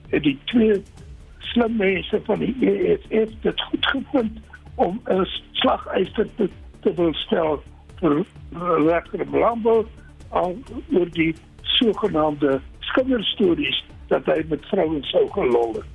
het 0.08 0.22
die 0.22 0.38
twee 0.44 0.82
slim 1.52 1.76
mense 1.76 2.20
van 2.24 2.38
die 2.38 2.54
EFF 2.60 3.32
dit 3.42 3.60
goed 3.60 3.86
gevind 3.86 4.38
om 4.74 5.00
'n 5.04 5.26
slagyster 5.52 6.28
te, 6.36 6.48
te 6.80 6.94
wil 6.94 7.14
stel 7.14 7.62
vir 8.00 8.24
regter 8.86 9.26
Blambo 9.26 9.86
oor 10.30 11.10
die 11.10 11.34
sogenaamde 11.62 12.60
skinderstories 12.80 13.84
dat 14.08 14.26
hy 14.26 14.42
met 14.48 14.64
vrouens 14.66 15.10
sou 15.10 15.28
gelol 15.30 15.72
het. 15.72 15.88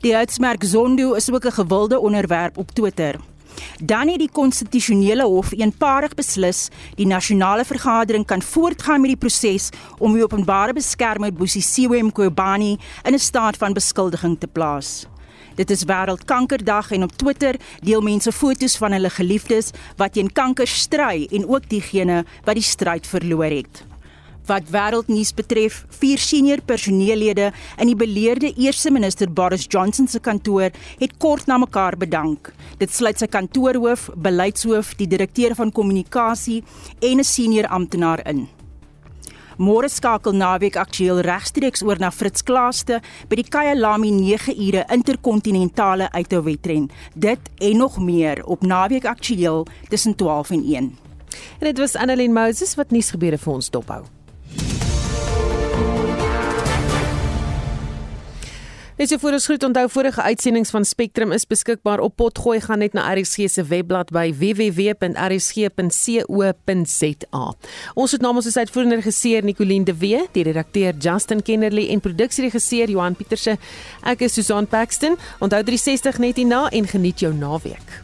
Die 0.00 0.16
uitsmerk 0.16 0.64
Zondo 0.64 1.12
is 1.12 1.32
ook 1.32 1.44
'n 1.44 1.58
gewilde 1.60 1.98
onderwerp 2.00 2.58
op 2.58 2.70
Twitter. 2.70 3.14
Dan 3.80 4.08
het 4.08 4.18
die 4.18 4.30
konstitusionele 4.32 5.24
hof 5.24 5.52
eenparig 5.52 6.14
beslis 6.14 6.68
die 6.94 7.06
nasionale 7.06 7.64
vergadering 7.64 8.26
kan 8.26 8.42
voortgaan 8.42 9.00
met 9.00 9.14
die 9.14 9.20
proses 9.20 9.70
om 9.98 10.12
die 10.12 10.22
openbare 10.22 10.72
beskermer 10.72 11.32
Bosisiwe 11.32 12.02
Mqobani 12.02 12.78
in 13.04 13.14
'n 13.14 13.18
staat 13.18 13.56
van 13.56 13.72
beskuldiging 13.72 14.38
te 14.38 14.46
plaas. 14.46 15.06
Dit 15.54 15.70
is 15.70 15.84
wêreldkankerdag 15.84 16.90
en 16.90 17.02
op 17.02 17.12
Twitter 17.12 17.54
deel 17.80 18.00
mense 18.00 18.32
foto's 18.32 18.76
van 18.76 18.92
hulle 18.92 19.10
geliefdes 19.10 19.70
wat 19.96 20.12
teen 20.12 20.32
kanker 20.32 20.66
stry 20.66 21.28
en 21.30 21.48
ook 21.48 21.68
diegene 21.68 22.24
wat 22.44 22.58
die 22.58 22.62
stryd 22.62 23.06
verloor 23.06 23.50
het. 23.50 23.93
Wat 24.44 24.66
wêreldnuus 24.68 25.30
betref, 25.32 25.78
vier 25.88 26.20
senior 26.20 26.60
personeellede 26.68 27.46
in 27.80 27.88
die 27.88 27.96
beleerde 27.96 28.50
eerste 28.60 28.90
minister 28.92 29.30
Boris 29.32 29.64
Johnson 29.72 30.04
se 30.08 30.20
kantoor 30.20 30.68
het 31.00 31.14
kort 31.18 31.46
na 31.48 31.56
mekaar 31.58 31.96
bedank. 31.96 32.50
Dit 32.76 32.92
sluit 32.92 33.18
sy 33.18 33.26
kantoorhoof, 33.32 34.10
beleidshoof, 34.20 34.90
die 35.00 35.08
direkteur 35.08 35.54
van 35.56 35.72
kommunikasie 35.72 36.62
en 37.00 37.18
'n 37.20 37.24
senior 37.24 37.66
amptenaar 37.66 38.20
in. 38.28 38.48
Môre 39.56 39.88
skakel 39.88 40.32
naweek 40.32 40.76
aktueel 40.76 41.20
regstreeks 41.20 41.82
oor 41.82 41.96
na 41.98 42.10
Fritz 42.10 42.42
Klaaste 42.42 43.00
by 43.28 43.36
die 43.36 43.48
Kyalami 43.48 44.10
9 44.10 44.54
ure 44.58 44.84
interkontinentale 44.90 46.10
uithouwedren. 46.12 46.90
Dit 47.14 47.40
en 47.58 47.76
nog 47.76 47.98
meer 47.98 48.44
op 48.44 48.62
naweek 48.62 49.04
aktueel 49.04 49.66
tussen 49.88 50.14
12 50.14 50.50
en 50.50 50.64
1. 50.64 50.98
En 51.58 51.64
dit 51.64 51.78
was 51.78 51.96
Annelien 51.96 52.32
Moses 52.32 52.74
wat 52.74 52.90
nuus 52.90 53.10
gebeure 53.10 53.38
vir 53.38 53.52
ons 53.52 53.70
dophou. 53.70 54.04
Net 58.94 59.08
so 59.10 59.18
voor 59.18 59.34
ons 59.34 59.44
groet 59.44 59.64
onthou 59.66 59.88
vorige 59.90 60.22
uitsendings 60.22 60.70
van 60.70 60.84
Spectrum 60.86 61.32
is 61.34 61.46
beskikbaar 61.50 61.98
op 61.98 62.16
Potgooi 62.16 62.60
gaan 62.62 62.78
net 62.78 62.92
na 62.94 63.14
RSG 63.14 63.48
se 63.50 63.64
webblad 63.66 64.10
by 64.14 64.30
www.rsg.co.za. 64.38 65.02
Ons 67.94 68.12
het 68.14 68.20
namens 68.22 68.46
ons 68.46 68.56
uitvoerende 68.56 68.94
regisseur 69.02 69.42
Nicoline 69.42 69.84
de 69.84 69.96
Wee, 69.98 70.22
die 70.38 70.46
redakteur 70.46 70.94
Justin 70.94 71.42
Kennerly 71.42 71.88
en 71.90 72.00
produksieregisseur 72.06 72.86
Johan 72.94 73.18
Pieterse. 73.18 73.58
Ek 74.06 74.22
is 74.22 74.38
Susan 74.38 74.66
Paxton. 74.70 75.18
Onthou 75.42 75.62
360 75.66 76.22
net 76.22 76.38
hierna 76.38 76.68
en 76.70 76.86
geniet 76.86 77.18
jou 77.26 77.34
naweek. 77.34 78.03